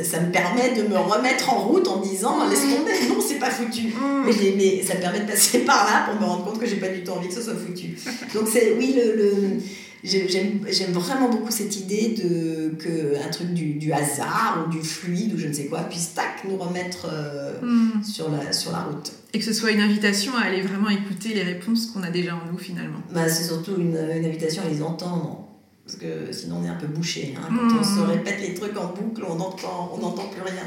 ça, 0.03 0.19
me 0.19 0.31
permet 0.31 0.73
de 0.75 0.87
me 0.87 0.97
remettre 0.97 1.53
en 1.53 1.59
route 1.59 1.87
en 1.87 1.97
disant 1.97 2.47
laisse 2.47 2.61
tomber, 2.61 2.93
non 3.09 3.21
c'est 3.25 3.39
pas 3.39 3.49
foutu. 3.49 3.87
Mm. 3.87 4.25
Mais, 4.25 4.53
mais, 4.55 4.83
ça 4.83 4.95
me 4.95 5.01
permet 5.01 5.21
de 5.21 5.31
passer 5.31 5.59
par 5.65 5.85
là 5.85 6.05
pour 6.09 6.19
me 6.19 6.25
rendre 6.25 6.45
compte 6.45 6.59
que 6.59 6.67
j'ai 6.67 6.77
pas 6.77 6.89
du 6.89 7.03
tout 7.03 7.11
envie 7.11 7.27
que 7.27 7.33
ce 7.33 7.41
soit 7.41 7.55
foutu. 7.55 7.97
Donc 8.33 8.38
c'est 8.47 8.75
oui 8.77 8.95
le, 8.95 9.15
le 9.15 9.59
J'aime 10.01 10.93
vraiment 10.93 11.29
beaucoup 11.29 11.51
cette 11.51 11.75
idée 11.75 12.15
de 12.17 12.69
que 12.81 13.21
un 13.21 13.29
truc 13.29 13.53
du, 13.53 13.73
du, 13.73 13.91
hasard 13.91 14.65
ou 14.65 14.71
du 14.71 14.81
fluide 14.81 15.33
ou 15.33 15.37
je 15.37 15.47
ne 15.47 15.53
sais 15.53 15.65
quoi 15.65 15.81
puisse 15.81 16.13
tac 16.13 16.45
nous 16.47 16.55
remettre 16.55 17.07
euh, 17.11 17.59
hmm. 17.61 18.01
sur, 18.03 18.31
la, 18.31 18.53
sur 18.53 18.71
la 18.71 18.79
route. 18.79 19.11
Et 19.33 19.39
que 19.39 19.45
ce 19.45 19.51
soit 19.51 19.71
une 19.71 19.81
invitation 19.81 20.31
à 20.37 20.43
aller 20.43 20.61
vraiment 20.61 20.89
écouter 20.89 21.33
les 21.33 21.43
réponses 21.43 21.87
qu'on 21.87 22.01
a 22.03 22.11
déjà 22.11 22.35
en 22.35 22.49
nous 22.49 22.57
finalement. 22.57 22.99
Bah, 23.13 23.27
c'est 23.27 23.43
surtout 23.43 23.75
une, 23.77 23.97
une, 23.97 24.25
invitation 24.25 24.63
à 24.65 24.69
les 24.69 24.81
entendre. 24.81 25.45
Parce 25.85 25.97
que 25.97 26.31
sinon 26.31 26.61
on 26.61 26.65
est 26.65 26.69
un 26.69 26.75
peu 26.75 26.87
bouché. 26.87 27.35
Hein. 27.37 27.49
Quand 27.49 27.79
on 27.79 27.83
se 27.83 27.99
hmm. 27.99 28.09
répète 28.09 28.39
les 28.39 28.53
trucs 28.53 28.77
en 28.77 28.93
boucle, 28.93 29.23
on 29.27 29.35
n'entend 29.35 29.91
on 30.01 30.29
plus 30.29 30.43
rien. 30.43 30.63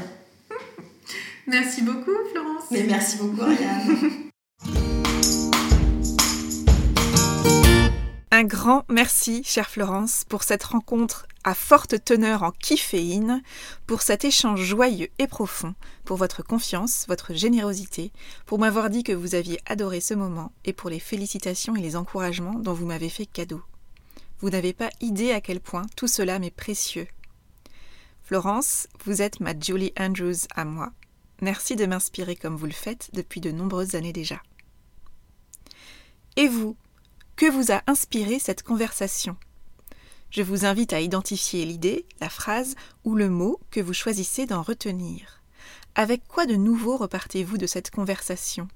Merci 1.47 1.81
beaucoup 1.81 2.11
Florence. 2.31 2.65
Mais 2.71 2.83
merci 2.83 3.17
beaucoup 3.17 3.41
Ariane. 3.41 4.29
Un 8.35 8.45
grand 8.45 8.83
merci, 8.89 9.43
chère 9.43 9.69
Florence, 9.69 10.25
pour 10.27 10.41
cette 10.41 10.63
rencontre 10.63 11.27
à 11.43 11.53
forte 11.53 12.03
teneur 12.03 12.41
en 12.41 12.49
kifféine, 12.49 13.43
pour 13.85 14.01
cet 14.01 14.25
échange 14.25 14.59
joyeux 14.59 15.09
et 15.19 15.27
profond, 15.27 15.75
pour 16.03 16.17
votre 16.17 16.41
confiance, 16.41 17.05
votre 17.07 17.35
générosité, 17.35 18.11
pour 18.47 18.57
m'avoir 18.57 18.89
dit 18.89 19.03
que 19.03 19.11
vous 19.11 19.35
aviez 19.35 19.59
adoré 19.67 20.01
ce 20.01 20.15
moment 20.15 20.51
et 20.65 20.73
pour 20.73 20.89
les 20.89 20.99
félicitations 20.99 21.75
et 21.75 21.81
les 21.81 21.95
encouragements 21.95 22.57
dont 22.57 22.73
vous 22.73 22.87
m'avez 22.87 23.09
fait 23.09 23.27
cadeau. 23.27 23.61
Vous 24.39 24.49
n'avez 24.49 24.73
pas 24.73 24.89
idée 24.99 25.31
à 25.31 25.39
quel 25.39 25.59
point 25.59 25.85
tout 25.95 26.07
cela 26.07 26.39
m'est 26.39 26.49
précieux. 26.49 27.07
Florence, 28.23 28.87
vous 29.05 29.21
êtes 29.21 29.41
ma 29.41 29.53
Julie 29.55 29.93
Andrews 29.99 30.47
à 30.55 30.65
moi. 30.65 30.91
Merci 31.41 31.75
de 31.75 31.85
m'inspirer 31.85 32.35
comme 32.35 32.55
vous 32.55 32.65
le 32.65 32.71
faites 32.71 33.11
depuis 33.13 33.41
de 33.41 33.51
nombreuses 33.51 33.93
années 33.93 34.11
déjà. 34.11 34.41
Et 36.35 36.47
vous, 36.47 36.75
que 37.35 37.49
vous 37.49 37.71
a 37.71 37.81
inspiré 37.87 38.39
cette 38.39 38.63
conversation? 38.63 39.35
Je 40.29 40.41
vous 40.41 40.65
invite 40.65 40.93
à 40.93 41.01
identifier 41.01 41.65
l'idée, 41.65 42.05
la 42.19 42.29
phrase 42.29 42.75
ou 43.03 43.15
le 43.15 43.29
mot 43.29 43.59
que 43.71 43.79
vous 43.79 43.93
choisissez 43.93 44.45
d'en 44.45 44.61
retenir. 44.61 45.41
Avec 45.95 46.27
quoi 46.27 46.45
de 46.45 46.55
nouveau 46.55 46.97
repartez-vous 46.97 47.57
de 47.57 47.67
cette 47.67 47.91
conversation? 47.91 48.67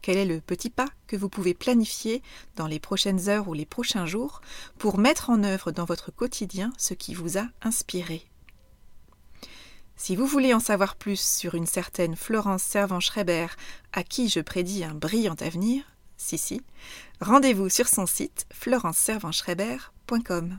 Quel 0.00 0.16
est 0.16 0.24
le 0.24 0.40
petit 0.40 0.70
pas 0.70 0.88
que 1.06 1.16
vous 1.16 1.28
pouvez 1.28 1.54
planifier 1.54 2.22
dans 2.56 2.66
les 2.66 2.78
prochaines 2.78 3.28
heures 3.28 3.48
ou 3.48 3.54
les 3.54 3.66
prochains 3.66 4.06
jours 4.06 4.40
pour 4.78 4.98
mettre 4.98 5.30
en 5.30 5.42
œuvre 5.42 5.72
dans 5.72 5.84
votre 5.84 6.12
quotidien 6.12 6.72
ce 6.78 6.94
qui 6.94 7.14
vous 7.14 7.36
a 7.36 7.46
inspiré? 7.62 8.24
Si 9.96 10.14
vous 10.14 10.26
voulez 10.26 10.54
en 10.54 10.60
savoir 10.60 10.94
plus 10.94 11.20
sur 11.20 11.56
une 11.56 11.66
certaine 11.66 12.14
Florence 12.14 12.62
Servan-Schreiber, 12.62 13.48
à 13.92 14.04
qui 14.04 14.28
je 14.28 14.38
prédis 14.38 14.84
un 14.84 14.94
brillant 14.94 15.36
avenir, 15.40 15.82
si 16.18 16.36
si, 16.36 16.60
rendez-vous 17.20 17.70
sur 17.70 17.88
son 17.88 18.06
site 18.06 18.46
florenceservanschreiber.com. 18.52 20.56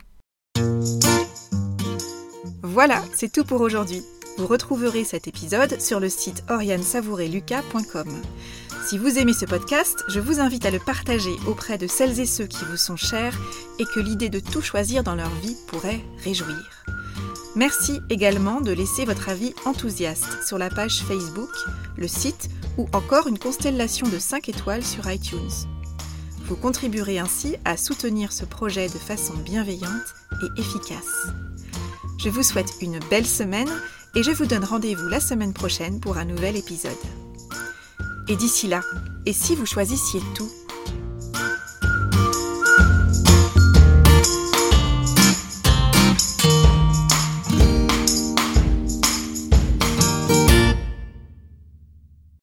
Voilà, 2.62 3.02
c'est 3.14 3.32
tout 3.32 3.44
pour 3.44 3.60
aujourd'hui. 3.60 4.02
Vous 4.38 4.46
retrouverez 4.46 5.04
cet 5.04 5.28
épisode 5.28 5.80
sur 5.80 6.00
le 6.00 6.08
site 6.08 6.42
oriansavoureluca.com. 6.48 8.08
Si 8.86 8.96
vous 8.96 9.18
aimez 9.18 9.34
ce 9.34 9.44
podcast, 9.44 10.02
je 10.08 10.18
vous 10.18 10.40
invite 10.40 10.64
à 10.64 10.70
le 10.70 10.78
partager 10.78 11.36
auprès 11.46 11.78
de 11.78 11.86
celles 11.86 12.18
et 12.20 12.26
ceux 12.26 12.46
qui 12.46 12.64
vous 12.64 12.76
sont 12.76 12.96
chers 12.96 13.38
et 13.78 13.84
que 13.84 14.00
l'idée 14.00 14.30
de 14.30 14.40
tout 14.40 14.62
choisir 14.62 15.04
dans 15.04 15.14
leur 15.14 15.30
vie 15.36 15.56
pourrait 15.68 16.00
réjouir. 16.24 16.84
Merci 17.56 18.00
également 18.08 18.60
de 18.60 18.72
laisser 18.72 19.04
votre 19.04 19.28
avis 19.28 19.54
enthousiaste 19.66 20.46
sur 20.46 20.56
la 20.56 20.70
page 20.70 21.02
Facebook, 21.02 21.50
le 21.96 22.08
site 22.08 22.48
ou 22.78 22.88
encore 22.92 23.26
une 23.26 23.38
constellation 23.38 24.08
de 24.08 24.18
5 24.18 24.48
étoiles 24.48 24.84
sur 24.84 25.10
iTunes. 25.10 25.50
Vous 26.44 26.56
contribuerez 26.56 27.18
ainsi 27.18 27.56
à 27.64 27.76
soutenir 27.76 28.32
ce 28.32 28.44
projet 28.44 28.88
de 28.88 28.98
façon 28.98 29.34
bienveillante 29.34 30.14
et 30.42 30.60
efficace. 30.60 31.28
Je 32.18 32.28
vous 32.28 32.42
souhaite 32.42 32.74
une 32.80 32.98
belle 33.10 33.26
semaine 33.26 33.70
et 34.14 34.22
je 34.22 34.30
vous 34.30 34.46
donne 34.46 34.64
rendez-vous 34.64 35.08
la 35.08 35.20
semaine 35.20 35.52
prochaine 35.52 36.00
pour 36.00 36.18
un 36.18 36.24
nouvel 36.24 36.56
épisode. 36.56 36.92
Et 38.28 38.36
d'ici 38.36 38.66
là, 38.66 38.80
et 39.26 39.32
si 39.32 39.54
vous 39.54 39.66
choisissiez 39.66 40.20
tout 40.34 40.50